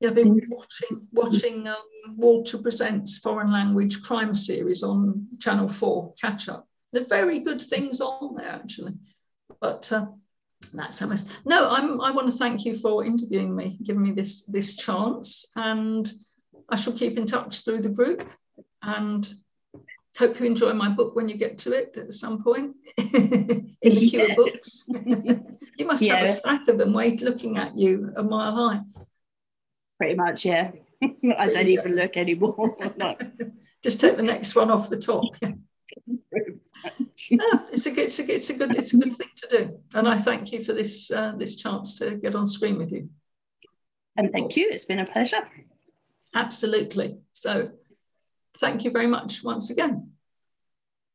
Yeah, 0.00 0.08
I've 0.08 0.14
been 0.14 0.40
watching 0.48 1.06
watching 1.12 1.66
um, 1.68 1.76
Walter 2.16 2.56
Presents 2.56 3.18
Foreign 3.18 3.52
Language 3.52 4.00
Crime 4.00 4.34
Series 4.34 4.82
on 4.82 5.26
Channel 5.40 5.68
4, 5.68 6.14
catch 6.18 6.48
up. 6.48 6.66
They're 6.92 7.04
very 7.04 7.40
good 7.40 7.60
things 7.60 8.00
on 8.00 8.34
there, 8.36 8.48
actually. 8.48 8.94
But 9.60 9.92
uh, 9.92 10.06
that's 10.72 10.98
how 10.98 11.06
much. 11.06 11.20
No, 11.44 11.70
I'm, 11.70 12.00
I 12.00 12.10
want 12.12 12.30
to 12.30 12.36
thank 12.36 12.64
you 12.64 12.74
for 12.78 13.04
interviewing 13.04 13.54
me, 13.54 13.78
giving 13.82 14.02
me 14.02 14.12
this, 14.12 14.42
this 14.46 14.76
chance. 14.76 15.52
And 15.54 16.10
I 16.70 16.76
shall 16.76 16.94
keep 16.94 17.18
in 17.18 17.26
touch 17.26 17.62
through 17.62 17.82
the 17.82 17.90
group. 17.90 18.26
And 18.82 19.28
hope 20.18 20.40
you 20.40 20.46
enjoy 20.46 20.72
my 20.72 20.88
book 20.88 21.14
when 21.14 21.28
you 21.28 21.36
get 21.36 21.58
to 21.58 21.72
it 21.72 21.96
at 21.96 22.12
some 22.12 22.42
point 22.42 22.76
in 22.96 23.76
the 23.82 24.08
queue 24.08 24.26
of 24.28 24.36
books. 24.36 24.84
you 25.76 25.86
must 25.86 26.02
yeah. 26.02 26.16
have 26.16 26.24
a 26.24 26.28
stack 26.28 26.68
of 26.68 26.78
them 26.78 26.92
wait 26.92 27.22
looking 27.22 27.58
at 27.58 27.78
you 27.78 28.12
a 28.16 28.22
mile 28.22 28.54
high. 28.54 28.80
Pretty 29.98 30.16
much, 30.16 30.44
yeah. 30.44 30.72
I 31.38 31.48
don't 31.48 31.68
even 31.68 31.94
look 31.94 32.16
anymore. 32.16 32.76
no. 32.96 33.16
Just 33.82 34.00
take 34.00 34.16
the 34.16 34.22
next 34.22 34.54
one 34.54 34.70
off 34.70 34.90
the 34.90 34.96
top. 34.98 35.24
Yeah. 35.40 35.52
no, 37.30 37.66
it's 37.72 37.86
a 37.86 37.90
good, 37.90 38.06
it's 38.06 38.18
a, 38.18 38.34
it's 38.34 38.50
a 38.50 38.54
good, 38.54 38.74
it's 38.76 38.92
a 38.92 38.98
good 38.98 39.14
thing 39.14 39.28
to 39.36 39.48
do. 39.48 39.78
And 39.94 40.08
I 40.08 40.18
thank 40.18 40.52
you 40.52 40.62
for 40.62 40.72
this 40.72 41.10
uh, 41.10 41.32
this 41.36 41.56
chance 41.56 41.98
to 41.98 42.16
get 42.16 42.34
on 42.34 42.46
screen 42.46 42.78
with 42.78 42.92
you. 42.92 43.08
And 44.16 44.30
thank 44.32 44.56
you. 44.56 44.68
It's 44.70 44.84
been 44.84 44.98
a 44.98 45.06
pleasure. 45.06 45.48
Absolutely. 46.34 47.18
So 47.32 47.70
Thank 48.58 48.84
you 48.84 48.90
very 48.90 49.06
much 49.06 49.42
once 49.42 49.70
again. 49.70 50.12